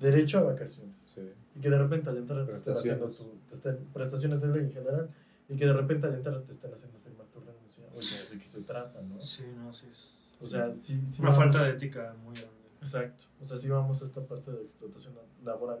derecho 0.00 0.38
a 0.38 0.42
vacaciones, 0.42 0.94
Sí. 1.14 1.22
y 1.56 1.60
que 1.60 1.70
de 1.70 1.78
repente 1.78 2.08
al 2.10 2.18
entrar 2.18 2.46
te 2.46 2.52
estén 2.52 2.74
haciendo 2.74 3.08
tu, 3.08 3.24
te 3.48 3.54
estén, 3.54 3.76
prestaciones 3.92 4.40
de 4.40 4.48
ley 4.48 4.64
en 4.64 4.72
general, 4.72 5.10
y 5.48 5.56
que 5.56 5.66
de 5.66 5.72
repente 5.72 6.06
al 6.06 6.14
entrar 6.14 6.40
te 6.42 6.52
estén 6.52 6.72
haciendo 6.72 6.98
firmar 7.00 7.26
tu 7.28 7.40
renuncia. 7.40 7.84
Oye, 7.94 8.16
¿de 8.30 8.38
qué 8.38 8.46
se 8.46 8.60
trata, 8.62 9.00
no? 9.02 9.20
Sí, 9.20 9.42
no, 9.56 9.72
sí 9.72 9.86
es 9.90 10.30
O 10.40 10.46
sea, 10.46 10.72
sí, 10.72 11.04
sí 11.06 11.20
una 11.22 11.30
vamos- 11.30 11.44
falta 11.44 11.64
de 11.64 11.70
ética 11.72 12.14
muy 12.24 12.34
grande. 12.34 12.54
Exacto. 12.80 13.24
O 13.40 13.44
sea, 13.44 13.56
sí 13.56 13.68
vamos 13.68 14.00
a 14.02 14.04
esta 14.04 14.20
parte 14.24 14.52
de 14.52 14.62
explotación 14.62 15.14
laboral 15.44 15.80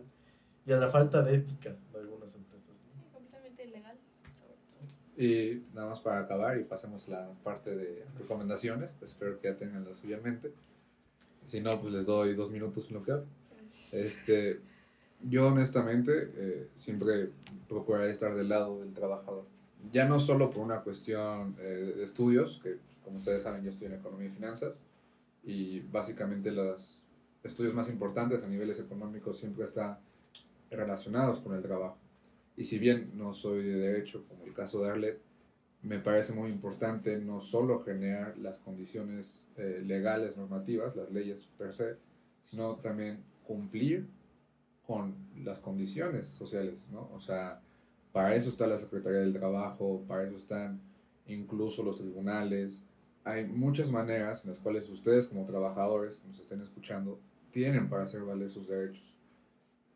y 0.66 0.72
a 0.72 0.78
la 0.78 0.90
falta 0.90 1.22
de 1.22 1.34
ética 1.36 1.76
de 1.92 1.98
algunas 2.00 2.34
empresas. 2.34 2.70
¿no? 2.70 3.02
Sí, 3.02 3.08
completamente 3.12 3.64
ilegal, 3.64 3.96
sobre 4.34 4.54
todo. 4.54 5.24
Y 5.24 5.64
nada 5.74 5.90
más 5.90 6.00
para 6.00 6.18
acabar 6.20 6.58
y 6.58 6.64
pasemos 6.64 7.06
a 7.06 7.10
la 7.10 7.30
parte 7.44 7.76
de 7.76 8.04
recomendaciones. 8.18 8.90
Espero 9.00 9.40
que 9.40 9.48
ya 9.48 9.56
tengan 9.56 9.84
la 9.84 9.94
suya 9.94 10.16
en 10.16 10.22
mente. 10.24 10.52
Si 11.48 11.60
no, 11.60 11.80
pues 11.80 11.92
les 11.92 12.06
doy 12.06 12.34
dos 12.34 12.50
minutos 12.50 12.86
en 12.88 12.94
lo 12.94 13.02
que. 13.02 13.12
Este, 13.92 14.60
yo 15.22 15.48
honestamente 15.48 16.30
eh, 16.36 16.68
siempre 16.76 17.30
procuraré 17.68 18.10
estar 18.10 18.34
del 18.34 18.48
lado 18.48 18.80
del 18.80 18.92
trabajador. 18.92 19.44
Ya 19.92 20.06
no 20.06 20.18
solo 20.18 20.50
por 20.50 20.62
una 20.62 20.80
cuestión 20.80 21.56
eh, 21.58 21.94
de 21.96 22.04
estudios, 22.04 22.60
que 22.62 22.76
como 23.04 23.18
ustedes 23.18 23.42
saben 23.42 23.64
yo 23.64 23.70
estoy 23.70 23.86
en 23.86 23.94
economía 23.94 24.28
y 24.28 24.30
finanzas, 24.30 24.80
y 25.44 25.80
básicamente 25.80 26.50
los 26.50 27.00
estudios 27.42 27.74
más 27.74 27.88
importantes 27.88 28.44
a 28.44 28.48
niveles 28.48 28.78
económicos 28.80 29.38
siempre 29.38 29.64
están 29.64 29.98
relacionados 30.70 31.40
con 31.40 31.54
el 31.54 31.62
trabajo. 31.62 31.96
Y 32.56 32.64
si 32.64 32.78
bien 32.78 33.12
no 33.14 33.32
soy 33.32 33.64
de 33.64 33.78
derecho, 33.78 34.24
como 34.28 34.44
el 34.44 34.52
caso 34.52 34.82
de 34.82 34.90
Arlet, 34.90 35.20
me 35.82 35.98
parece 35.98 36.32
muy 36.32 36.50
importante 36.50 37.18
no 37.18 37.40
solo 37.40 37.82
generar 37.84 38.36
las 38.38 38.58
condiciones 38.58 39.46
eh, 39.56 39.82
legales, 39.84 40.36
normativas, 40.36 40.96
las 40.96 41.10
leyes 41.10 41.48
per 41.56 41.74
se, 41.74 41.96
sino 42.44 42.76
también 42.76 43.22
cumplir 43.46 44.08
con 44.86 45.14
las 45.44 45.58
condiciones 45.58 46.28
sociales, 46.28 46.74
¿no? 46.90 47.10
O 47.14 47.20
sea, 47.20 47.60
para 48.12 48.34
eso 48.34 48.48
está 48.48 48.66
la 48.66 48.78
Secretaría 48.78 49.20
del 49.20 49.32
Trabajo, 49.32 50.02
para 50.08 50.24
eso 50.26 50.36
están 50.36 50.80
incluso 51.26 51.82
los 51.82 51.96
tribunales. 51.96 52.82
Hay 53.24 53.46
muchas 53.46 53.90
maneras 53.90 54.44
en 54.44 54.50
las 54.50 54.58
cuales 54.58 54.88
ustedes 54.88 55.26
como 55.26 55.44
trabajadores 55.44 56.16
que 56.16 56.28
nos 56.28 56.40
estén 56.40 56.62
escuchando 56.62 57.20
tienen 57.52 57.88
para 57.88 58.04
hacer 58.04 58.22
valer 58.22 58.50
sus 58.50 58.68
derechos. 58.68 59.14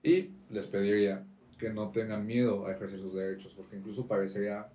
Y 0.03 0.31
les 0.51 0.67
pediría 0.67 1.25
que 1.59 1.71
no 1.71 1.91
tengan 1.91 2.27
miedo 2.27 2.67
a 2.67 2.73
ejercer 2.73 3.01
sus 3.01 3.15
derechos, 3.15 3.55
porque 3.55 3.77
incluso 3.77 4.07
parecería 4.07 4.69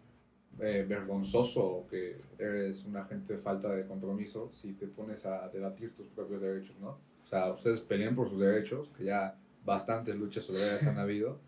eh, 0.60 0.86
vergonzoso 0.88 1.86
que 1.90 2.20
eres 2.40 2.84
un 2.86 2.98
agente 2.98 3.34
de 3.34 3.40
falta 3.40 3.70
de 3.70 3.86
compromiso 3.86 4.50
si 4.54 4.74
te 4.74 4.88
pones 4.88 5.26
a 5.26 5.48
debatir 5.50 5.94
tus 5.96 6.08
propios 6.08 6.42
derechos, 6.42 6.76
¿no? 6.80 6.98
O 7.26 7.30
sea, 7.30 7.52
ustedes 7.52 7.82
peleen 7.82 8.16
por 8.16 8.30
sus 8.30 8.40
derechos, 8.40 8.90
que 8.98 9.04
ya 9.06 9.38
bastantes 9.66 10.16
luchas 10.16 10.46
sobre 10.46 10.60
ellas 10.60 10.88
han 10.88 10.98
habido, 10.98 11.40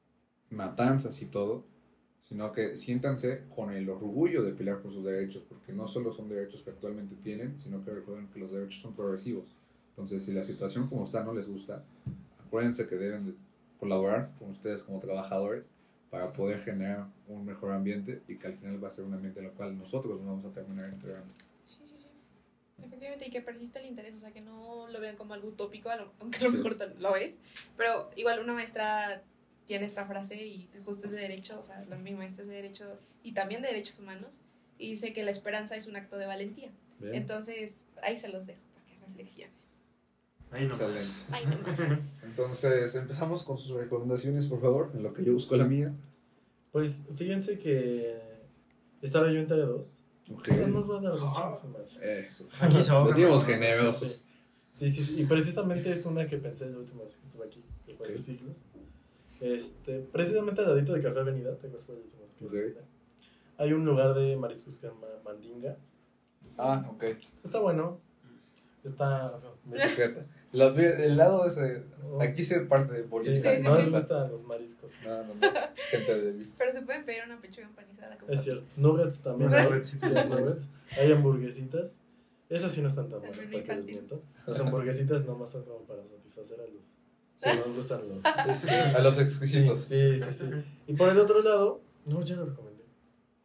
matanzas 0.50 1.22
y 1.22 1.26
todo, 1.26 1.64
sino 2.28 2.52
que 2.52 2.76
siéntanse 2.76 3.44
con 3.54 3.72
el 3.72 3.88
orgullo 3.88 4.42
de 4.42 4.52
pelear 4.52 4.80
por 4.80 4.92
sus 4.92 5.04
derechos, 5.04 5.44
porque 5.48 5.72
no 5.72 5.88
solo 5.88 6.12
son 6.12 6.28
derechos 6.28 6.62
que 6.62 6.70
actualmente 6.70 7.14
tienen, 7.22 7.58
sino 7.58 7.82
que 7.82 7.92
recuerden 7.92 8.28
que 8.28 8.38
los 8.38 8.52
derechos 8.52 8.82
son 8.82 8.94
progresivos. 8.94 9.46
Entonces, 9.90 10.24
si 10.24 10.32
la 10.32 10.44
situación 10.44 10.88
como 10.88 11.06
está 11.06 11.24
no 11.24 11.32
les 11.32 11.48
gusta, 11.48 11.84
acuérdense 12.46 12.86
que 12.86 12.96
deben 12.96 13.26
de 13.26 13.34
colaborar 13.78 14.30
con 14.38 14.50
ustedes 14.50 14.82
como 14.82 15.00
trabajadores 15.00 15.74
para 16.10 16.32
poder 16.32 16.62
generar 16.62 17.06
un 17.26 17.44
mejor 17.44 17.72
ambiente 17.72 18.22
y 18.28 18.36
que 18.36 18.46
al 18.46 18.54
final 18.58 18.82
va 18.82 18.88
a 18.88 18.92
ser 18.92 19.04
un 19.04 19.14
ambiente 19.14 19.40
en 19.40 19.46
el 19.46 19.52
cual 19.52 19.76
nosotros 19.76 20.18
nos 20.20 20.26
vamos 20.26 20.44
a 20.46 20.50
terminar 20.54 20.88
integrando. 20.92 21.32
Sí, 21.66 21.76
sí, 21.86 21.94
sí. 21.98 22.08
Efectivamente, 22.82 23.26
y 23.26 23.30
que 23.30 23.42
persista 23.42 23.78
el 23.80 23.86
interés, 23.86 24.14
o 24.14 24.18
sea, 24.18 24.30
que 24.32 24.40
no 24.40 24.88
lo 24.88 25.00
vean 25.00 25.16
como 25.16 25.34
algo 25.34 25.48
utópico, 25.48 25.90
aunque 26.20 26.38
a 26.38 26.42
lo 26.44 26.50
Sí. 26.50 26.56
mejor 26.56 26.76
tan- 26.76 27.00
lo 27.02 27.14
es. 27.16 27.40
Pero 27.76 28.10
igual 28.16 28.40
una 28.40 28.54
maestra 28.54 29.22
tiene 29.66 29.84
esta 29.84 30.06
frase 30.06 30.42
y 30.46 30.68
justo 30.84 31.06
es 31.06 31.12
de 31.12 31.18
derecho, 31.20 31.58
o 31.58 31.62
sea, 31.62 31.84
la, 31.86 31.96
mi 31.96 32.12
maestra 32.14 32.42
es 32.44 32.48
de 32.48 32.54
derecho 32.56 32.98
y 33.22 33.32
también 33.32 33.60
de 33.60 33.68
derechos 33.68 33.98
humanos, 34.00 34.40
y 34.78 34.88
dice 34.90 35.12
que 35.12 35.22
la 35.24 35.30
esperanza 35.30 35.76
es 35.76 35.86
un 35.88 35.96
acto 35.96 36.16
de 36.16 36.24
valentía. 36.26 36.70
Bien. 37.00 37.14
Entonces, 37.14 37.84
ahí 38.02 38.16
se 38.16 38.28
los 38.28 38.46
dejo 38.46 38.60
para 38.74 38.86
que 38.86 38.98
reflexionen. 39.06 39.52
Ahí 40.50 40.66
nomás. 40.66 40.80
Excelente. 40.80 41.24
Ahí 41.30 41.46
nomás. 41.46 41.80
Entonces, 42.24 42.94
empezamos 42.94 43.42
con 43.42 43.58
sus 43.58 43.76
recomendaciones, 43.76 44.46
por 44.46 44.60
favor, 44.60 44.90
en 44.94 45.02
lo 45.02 45.12
que 45.12 45.24
yo 45.24 45.32
busco 45.32 45.56
la 45.56 45.64
mía. 45.64 45.94
Pues 46.72 47.04
fíjense 47.16 47.58
que 47.58 48.20
estaba 49.02 49.30
yo 49.32 49.38
entre 49.38 49.58
dos. 49.58 50.02
Ok. 50.32 50.48
No 50.48 50.66
nos 50.68 50.90
va 50.90 50.98
a 50.98 51.00
dar 51.02 51.12
dos 51.18 51.32
Ah. 51.34 51.50
Eso. 52.02 52.46
Aquí 52.60 52.82
se 52.82 52.92
Venimos 52.92 53.44
generosos. 53.44 54.22
Sí, 54.70 54.90
sí, 54.90 55.02
sí. 55.02 55.20
Y 55.20 55.24
precisamente 55.24 55.90
es 55.90 56.04
una 56.06 56.26
que 56.28 56.36
pensé 56.38 56.68
la 56.70 56.78
última 56.78 57.02
vez 57.02 57.16
que 57.16 57.26
estuve 57.26 57.46
aquí, 57.46 57.64
que 57.86 57.94
fue 57.94 58.06
hace 58.06 58.18
siglos. 58.18 58.64
Este, 59.40 60.00
precisamente 60.00 60.60
al 60.60 60.68
ladito 60.68 60.92
de 60.92 61.02
Café 61.02 61.20
Avenida, 61.20 61.50
¿te 61.52 61.66
acuerdas 61.66 61.84
fue 61.86 61.94
la 61.96 62.00
última 62.02 62.22
vez 62.22 62.34
que 62.34 62.44
Ok. 62.44 62.50
fui? 62.50 62.74
Hay 63.56 63.72
un 63.72 63.84
lugar 63.84 64.14
de 64.14 64.36
mariscos 64.36 64.74
que 64.76 64.80
se 64.82 64.86
llama 64.88 65.06
Mandinga. 65.24 65.76
Ah, 66.58 66.86
ok. 66.90 67.04
Está 67.42 67.58
bueno. 67.60 68.00
Está. 68.84 69.40
Secreta. 69.74 70.26
La- 70.52 70.68
el 70.68 71.16
lado 71.16 71.44
ese. 71.46 71.82
Aquí 72.20 72.42
se 72.44 72.60
parte 72.60 72.94
de 72.94 73.02
Sí, 73.02 73.08
bolita. 73.08 73.56
sí, 73.56 73.62
no 73.62 73.76
sí. 73.76 73.82
les 73.82 73.90
gustan 73.92 74.30
los 74.30 74.44
mariscos. 74.44 74.92
No, 75.04 75.18
no, 75.24 75.34
no. 75.34 75.40
Gente 75.90 76.20
débil. 76.22 76.52
Pero 76.56 76.72
se 76.72 76.82
pueden 76.82 77.04
pedir 77.04 77.22
una 77.26 77.40
pechuga 77.40 77.66
empanizada. 77.66 78.16
con 78.16 78.32
Es 78.32 78.42
cierto. 78.44 78.64
Nuggets 78.78 79.20
también. 79.22 79.50
Nuggets, 79.50 79.90
Sí, 79.90 79.98
sí, 80.00 80.08
sí, 80.08 80.14
sí. 80.16 80.28
nuggets. 80.28 80.68
Hay 80.98 81.12
hamburguesitas. 81.12 81.98
Esas 82.48 82.72
sí 82.72 82.80
no 82.80 82.88
están 82.88 83.10
tan 83.10 83.20
buenas, 83.20 83.36
para 83.46 83.62
que 83.62 83.74
les 83.76 83.86
miento. 83.86 84.22
Las 84.46 84.58
hamburguesitas 84.60 85.26
nomás 85.26 85.50
son 85.50 85.64
como 85.64 85.80
para 85.80 86.02
satisfacer 86.08 86.58
a 86.60 86.64
los... 86.64 86.86
Si 87.42 87.48
no 87.58 87.66
nos 87.66 87.74
gustan 87.76 88.08
los... 88.08 88.24
A 88.94 88.98
los 89.00 89.18
exquisitos. 89.18 89.80
Sí, 89.80 90.18
sí, 90.18 90.32
sí. 90.32 90.44
Y 90.86 90.94
por 90.94 91.10
el 91.10 91.18
otro 91.18 91.42
lado... 91.42 91.82
No, 92.06 92.22
ya 92.24 92.36
lo 92.36 92.46
recomendé. 92.46 92.84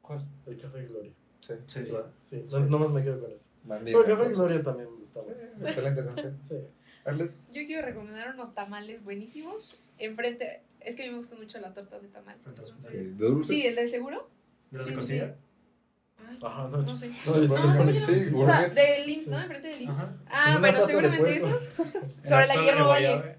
¿Cuál? 0.01 0.25
El 0.45 0.57
Café 0.57 0.85
Gloria. 0.85 1.11
Sí. 1.41 1.53
Sí. 1.65 1.83
Sí, 2.21 2.45
no, 2.49 2.59
nomás 2.61 2.91
me 2.91 3.03
quedo 3.03 3.19
con 3.19 3.29
eso. 3.29 3.49
Pero 3.67 3.99
el 4.05 4.05
Café. 4.05 4.29
Gloria 4.29 4.63
también 4.63 4.87
está 5.03 5.19
bueno. 5.19 5.37
Excelente 5.67 6.05
café. 6.05 6.31
Sí. 6.47 6.55
Arlet. 7.05 7.31
Yo 7.51 7.65
quiero 7.65 7.85
recomendar 7.85 8.33
unos 8.33 8.53
tamales 8.53 9.03
buenísimos. 9.03 9.79
Enfrente, 9.99 10.61
es 10.79 10.95
que 10.95 11.03
a 11.03 11.05
mí 11.05 11.11
me 11.11 11.17
gustan 11.19 11.39
mucho 11.39 11.59
las 11.59 11.73
tortas 11.73 12.01
de 12.01 12.07
tamal. 12.07 12.37
Entonces- 12.45 13.17
¿De 13.17 13.25
dulce? 13.25 13.53
Sí, 13.53 13.65
el 13.67 13.75
del 13.75 13.89
seguro. 13.89 14.29
¿De 14.71 14.77
los 14.79 14.87
Sí, 14.87 14.93
de 14.93 15.01
sí, 15.01 15.01
costilla? 15.19 15.35
Ay, 16.29 16.39
Ajá, 16.41 16.67
no, 16.69 16.77
no 16.81 16.97
sé. 16.97 17.09
No, 17.25 17.35
No, 17.35 17.37
No, 17.37 17.57
sí. 17.57 17.67
Enfrente 17.67 18.81
del 18.81 19.09
IMSS. 19.81 19.99
Ajá. 19.99 20.17
Ah, 20.27 20.57
bueno, 20.59 20.81
seguramente 20.85 21.37
esos. 21.37 21.63
Sobre 22.25 22.47
la 22.47 22.55
Hierro 22.55 22.87
Valle. 22.87 23.07
guayaba. 23.07 23.35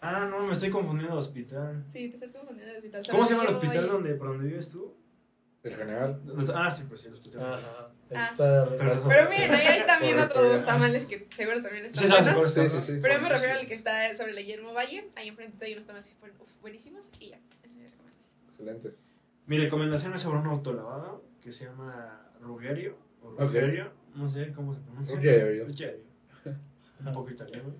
Ah, 0.00 0.26
no, 0.30 0.40
me 0.46 0.52
estoy 0.52 0.68
confundiendo 0.70 1.14
de 1.14 1.18
hospital. 1.18 1.84
Sí, 1.92 2.08
te 2.10 2.14
estás 2.16 2.32
confundiendo 2.32 2.72
de 2.72 2.78
hospital. 2.78 3.02
¿Cómo 3.10 3.24
se 3.24 3.34
llama 3.34 3.48
el 3.48 3.54
hospital 3.54 3.88
donde, 3.88 4.14
por 4.16 4.28
donde 4.28 4.48
vives 4.48 4.68
tú? 4.70 4.94
El 5.64 5.76
general. 5.76 6.20
Ah, 6.54 6.70
sí, 6.70 6.84
pues 6.86 7.00
sí, 7.00 7.08
hospital. 7.08 7.42
Ajá. 7.42 7.90
Ah. 8.14 8.24
está... 8.30 8.68
Perdón. 8.68 9.08
Pero 9.08 9.30
miren, 9.30 9.50
ahí 9.50 9.66
hay 9.66 9.86
también 9.86 10.20
otros 10.20 10.52
dos 10.52 10.64
tamales 10.66 11.06
que 11.06 11.26
seguro 11.30 11.62
también 11.62 11.86
están 11.86 12.04
Sí, 12.04 12.12
buenos. 12.34 12.52
Sí, 12.52 12.60
está, 12.60 12.82
sí, 12.82 12.92
sí. 12.92 12.98
Pero 13.00 13.14
yo 13.14 13.22
me 13.22 13.28
refiero 13.30 13.54
al 13.54 13.66
que 13.66 13.74
está 13.74 14.14
sobre 14.14 14.34
la 14.34 14.42
Guillermo 14.42 14.74
Valle. 14.74 15.08
Ahí 15.16 15.28
enfrente 15.28 15.64
hay 15.64 15.72
unos 15.72 15.86
tamales 15.86 16.10
que 16.10 16.16
fueron 16.16 16.38
uf, 16.38 16.48
buenísimos. 16.60 17.10
Y 17.18 17.30
ya, 17.30 17.40
esa 17.62 17.66
es 17.66 17.76
mi 17.78 17.86
recomendación. 17.86 18.34
Excelente. 18.50 18.94
Mi 19.46 19.58
recomendación 19.58 20.12
es 20.12 20.20
sobre 20.20 20.38
un 20.38 20.46
autolavado 20.48 21.24
que 21.40 21.50
se 21.50 21.64
llama 21.64 22.30
Rugerio. 22.42 22.98
O 23.22 23.30
Rugerio, 23.30 23.90
no 24.14 24.28
sé 24.28 24.52
cómo 24.52 24.74
se 24.74 24.80
pronuncia. 24.80 25.16
Rugerio. 25.16 25.64
Rugerio. 25.66 26.04
Un 27.00 27.12
poco 27.12 27.30
italiano. 27.30 27.74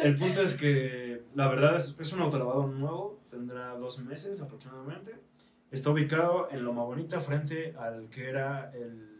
El 0.00 0.16
punto 0.16 0.42
es 0.42 0.54
que 0.54 1.22
la 1.34 1.48
verdad 1.48 1.76
es, 1.76 1.94
es 1.98 2.12
un 2.12 2.20
autolavado 2.20 2.66
nuevo, 2.66 3.20
tendrá 3.30 3.70
dos 3.70 4.00
meses 4.00 4.40
aproximadamente. 4.40 5.14
Está 5.76 5.90
ubicado 5.90 6.48
en 6.50 6.64
Loma 6.64 6.84
Bonita 6.84 7.20
frente 7.20 7.74
al 7.78 8.08
que 8.08 8.30
era 8.30 8.72
el... 8.74 9.10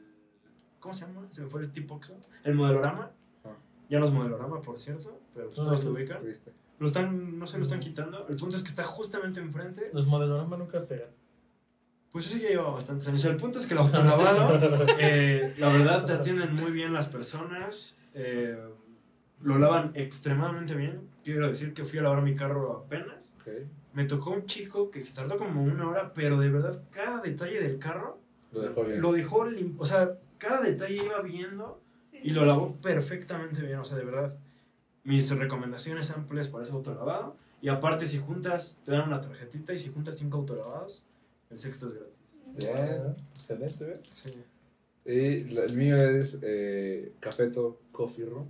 ¿Cómo 0.81 0.95
se 0.95 1.05
llama? 1.05 1.27
Se 1.29 1.43
me 1.43 1.51
fue 1.51 1.61
el 1.61 1.71
tipo 1.71 2.01
El 2.45 2.55
modelorama. 2.55 3.11
Ah. 3.45 3.51
Ya 3.91 3.99
no 3.99 4.07
es 4.07 4.11
modelorama, 4.11 4.63
por 4.63 4.79
cierto, 4.79 5.21
pero 5.35 5.49
pues 5.49 5.59
No, 5.59 5.65
todos 5.65 5.85
lo 5.85 5.91
ubican. 5.91 6.25
¿Viste? 6.25 6.55
Lo 6.79 6.87
están, 6.87 7.39
no 7.39 7.47
se 7.47 7.59
lo 7.59 7.65
están 7.65 7.79
quitando. 7.81 8.27
El 8.27 8.37
punto 8.37 8.57
es 8.57 8.63
que 8.63 8.71
está 8.71 8.85
justamente 8.85 9.39
enfrente. 9.39 9.91
Los 9.93 10.07
modeloramas 10.07 10.59
nunca 10.59 10.83
pegan. 10.87 11.11
Pues 12.11 12.27
eso 12.29 12.39
ya 12.39 12.49
lleva 12.49 12.71
bastantes 12.71 13.07
años. 13.07 13.23
El 13.27 13.37
punto 13.37 13.59
es 13.59 13.67
que 13.67 13.75
el 13.75 13.81
autolavado, 13.81 14.87
eh, 14.99 15.55
la 15.59 15.69
verdad, 15.69 16.07
te 16.07 16.15
atienden 16.15 16.55
muy 16.55 16.73
bien 16.73 16.95
las 16.95 17.05
personas. 17.07 17.99
eh, 18.15 18.57
lo 19.43 19.59
lavan 19.59 19.93
extremadamente 19.95 20.75
bien. 20.75 21.01
Quiero 21.25 21.49
decir 21.49 21.75
que 21.75 21.85
fui 21.85 21.99
a 21.99 22.03
lavar 22.03 22.23
mi 22.23 22.35
carro 22.35 22.73
apenas. 22.85 23.33
Ok. 23.41 23.53
Me 23.95 24.05
tocó 24.05 24.31
un 24.31 24.45
chico 24.47 24.91
que 24.91 25.01
se 25.03 25.13
tardó 25.15 25.39
como 25.39 25.63
una 25.63 25.89
hora, 25.89 26.13
pero 26.15 26.39
de 26.39 26.51
verdad, 26.51 26.83
cada 26.91 27.21
detalle 27.21 27.61
del 27.61 27.79
carro 27.79 28.19
Lo 28.53 28.61
dejó 28.63 28.85
bien. 28.85 29.01
lo 29.01 29.13
dejó 29.13 29.47
lim- 29.47 29.75
O 29.79 29.87
sea, 29.87 30.09
cada 30.39 30.61
detalle 30.61 30.97
iba 31.05 31.21
viendo 31.23 31.81
y 32.13 32.31
lo 32.31 32.45
lavó 32.45 32.75
perfectamente 32.83 33.63
bien. 33.63 33.79
O 33.79 33.85
sea, 33.85 33.97
de 33.97 34.05
verdad, 34.05 34.37
mis 35.05 35.31
recomendaciones 35.37 36.11
amplias 36.11 36.49
para 36.49 36.63
ese 36.65 36.73
autolavado. 36.73 37.37
Y 37.63 37.69
aparte, 37.69 38.05
si 38.07 38.19
juntas, 38.19 38.81
te 38.85 38.93
dan 38.93 39.07
una 39.09 39.21
tarjetita 39.21 39.73
y 39.73 39.79
si 39.79 39.91
juntas 39.91 40.17
cinco 40.19 40.39
autolavados, 40.39 41.05
el 41.51 41.59
sexto 41.59 41.87
es 41.87 41.95
gratis. 41.95 42.43
Bien. 42.59 43.15
Excelente, 43.35 43.85
¿ves? 43.87 44.01
Sí. 44.11 44.31
Y 45.07 45.45
la- 45.45 45.65
el 45.65 45.75
mío 45.77 45.97
es 45.97 46.39
eh, 46.43 47.13
Cafeto 47.21 47.81
Coffee 47.93 48.25
Room. 48.27 48.47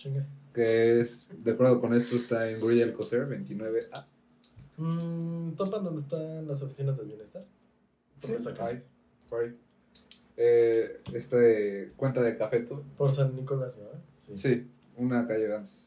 Chinga. 0.00 0.26
Que 0.54 1.00
es, 1.00 1.26
de 1.44 1.52
acuerdo 1.52 1.80
con 1.80 1.92
esto, 1.94 2.16
está 2.16 2.48
en 2.50 2.58
Gorilla 2.60 2.84
Alcocer 2.84 3.28
29A. 3.28 4.04
Mm, 4.78 5.52
¿Topan 5.56 5.84
dónde 5.84 6.00
están 6.00 6.46
las 6.48 6.62
oficinas 6.62 6.96
del 6.96 7.06
bienestar? 7.08 7.44
Ahí, 8.60 8.82
por 9.28 9.42
ahí. 9.44 9.56
Eh, 10.36 11.00
este 11.12 11.92
cuenta 11.96 12.22
de 12.22 12.36
Cafeto. 12.36 12.82
Por 12.96 13.12
San 13.12 13.34
Nicolás, 13.36 13.76
¿verdad? 13.76 14.00
Sí, 14.36 14.70
una 14.96 15.26
calle 15.26 15.48
de 15.48 15.56
antes. 15.56 15.82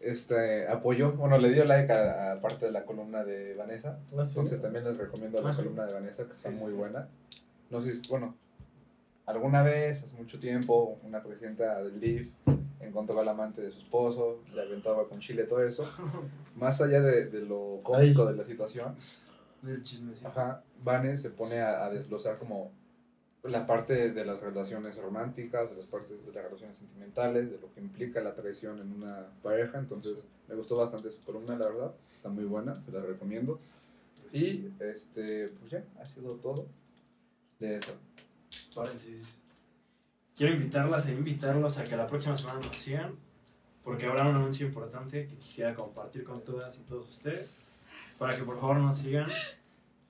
Este 0.00 0.68
apoyó, 0.68 1.12
bueno, 1.12 1.38
le 1.38 1.50
dio 1.50 1.64
like 1.64 1.92
a, 1.92 2.32
a 2.32 2.40
parte 2.40 2.66
de 2.66 2.72
la 2.72 2.84
columna 2.84 3.24
de 3.24 3.54
Vanessa. 3.54 3.98
Ah, 4.16 4.24
sí. 4.24 4.38
Entonces 4.38 4.62
también 4.62 4.84
les 4.84 4.96
recomiendo 4.96 5.42
la 5.42 5.50
Ah, 5.50 5.52
sí. 5.52 5.58
columna 5.58 5.86
de 5.86 5.92
Vanessa, 5.92 6.24
que 6.24 6.32
está 6.36 6.50
Sí, 6.50 6.54
sí, 6.54 6.60
muy 6.62 6.70
sí. 6.70 6.76
buena. 6.76 7.08
No 7.70 7.80
sé 7.80 7.94
si, 7.94 8.06
bueno, 8.08 8.36
alguna 9.28 9.62
vez, 9.62 10.02
hace 10.02 10.16
mucho 10.16 10.40
tiempo, 10.40 10.98
una 11.04 11.22
presidenta 11.22 11.82
del 11.82 12.00
DIF 12.00 12.28
encontró 12.80 13.20
al 13.20 13.28
amante 13.28 13.60
de 13.60 13.70
su 13.70 13.78
esposo, 13.78 14.42
le 14.54 14.62
aventaba 14.62 15.08
con 15.08 15.20
chile, 15.20 15.44
todo 15.44 15.62
eso. 15.62 15.84
Más 16.56 16.80
allá 16.80 17.00
de, 17.00 17.26
de 17.26 17.42
lo 17.42 17.80
cómico 17.82 18.24
de 18.26 18.36
la 18.36 18.44
situación, 18.44 18.94
Del 19.62 19.82
chismecito. 19.82 20.28
ajá, 20.28 20.62
Vanes 20.82 21.20
se 21.22 21.30
pone 21.30 21.60
a, 21.60 21.84
a 21.84 21.90
desglosar 21.90 22.38
como 22.38 22.70
la 23.42 23.66
parte 23.66 24.12
de 24.12 24.24
las 24.24 24.40
relaciones 24.40 24.96
románticas, 24.96 25.70
de 25.70 25.76
las 25.76 25.86
partes 25.86 26.24
de 26.24 26.32
las 26.32 26.44
relaciones 26.44 26.76
sentimentales, 26.76 27.50
de 27.50 27.58
lo 27.58 27.72
que 27.72 27.80
implica 27.80 28.20
la 28.20 28.34
traición 28.34 28.78
en 28.80 28.92
una 28.92 29.26
pareja. 29.42 29.78
Entonces, 29.78 30.26
me 30.48 30.54
gustó 30.54 30.76
bastante 30.76 31.10
su 31.10 31.20
columna, 31.22 31.56
la 31.56 31.66
verdad. 31.66 31.92
Está 32.12 32.28
muy 32.28 32.44
buena, 32.44 32.82
se 32.84 32.90
la 32.92 33.00
recomiendo. 33.00 33.60
Y, 34.32 34.70
este, 34.80 35.48
pues 35.48 35.70
ya, 35.70 35.84
ha 36.00 36.04
sido 36.04 36.34
todo 36.34 36.66
de 37.60 37.76
eso. 37.76 37.92
Paréntesis. 38.74 39.42
Quiero 40.36 40.54
invitarlas 40.54 41.06
e 41.06 41.12
invitarlos 41.12 41.78
a 41.78 41.84
que 41.84 41.96
la 41.96 42.06
próxima 42.06 42.36
semana 42.36 42.60
nos 42.60 42.76
sigan, 42.76 43.16
porque 43.82 44.06
habrá 44.06 44.22
un 44.28 44.36
anuncio 44.36 44.66
importante 44.66 45.26
que 45.26 45.36
quisiera 45.36 45.74
compartir 45.74 46.24
con 46.24 46.44
todas 46.44 46.78
y 46.78 46.82
todos 46.82 47.08
ustedes, 47.08 47.84
para 48.18 48.36
que 48.36 48.44
por 48.44 48.58
favor 48.60 48.78
nos 48.78 48.98
sigan 48.98 49.28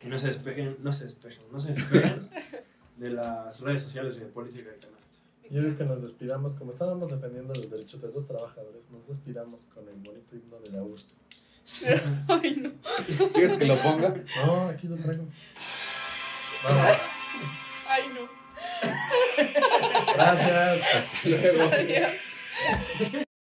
y 0.01 0.07
no 0.07 0.19
se 0.19 0.27
despejen, 0.27 0.77
no 0.81 0.93
se 0.93 1.05
despejen, 1.05 1.51
no 1.51 1.59
se 1.59 1.73
despeguen 1.73 2.29
de 2.99 3.11
las 3.11 3.61
redes 3.61 3.83
sociales 3.83 4.19
de 4.21 4.27
Política 4.27 4.71
de 4.71 4.79
Canasta. 4.79 5.17
Yo 5.51 5.63
creo 5.63 5.79
que 5.79 5.85
nos 5.85 6.03
despidamos, 6.03 6.55
como 6.55 6.73
estábamos 6.73 7.11
defendiendo 7.11 7.55
los 7.55 7.71
derechos 7.71 8.03
de 8.03 8.13
los 8.13 8.27
trabajadores, 8.27 8.91
nos 8.91 9.07
despidamos 9.07 9.67
con 9.69 9.89
el 9.89 9.95
bonito 9.95 10.37
himno 10.37 10.59
de 10.61 10.73
la 10.73 10.83
URSS. 10.83 11.21
Ay, 12.29 12.57
no. 12.57 12.73
¿Quieres 13.33 13.55
que 13.55 13.65
lo 13.65 13.81
ponga? 13.83 14.15
No, 14.45 14.69
aquí 14.69 14.89
lo 14.89 14.97
traigo. 14.97 15.25
Vamos. 16.65 16.99
Gracias. 20.15 21.25
Luego. 21.25 21.71
Adiós. 21.73 23.25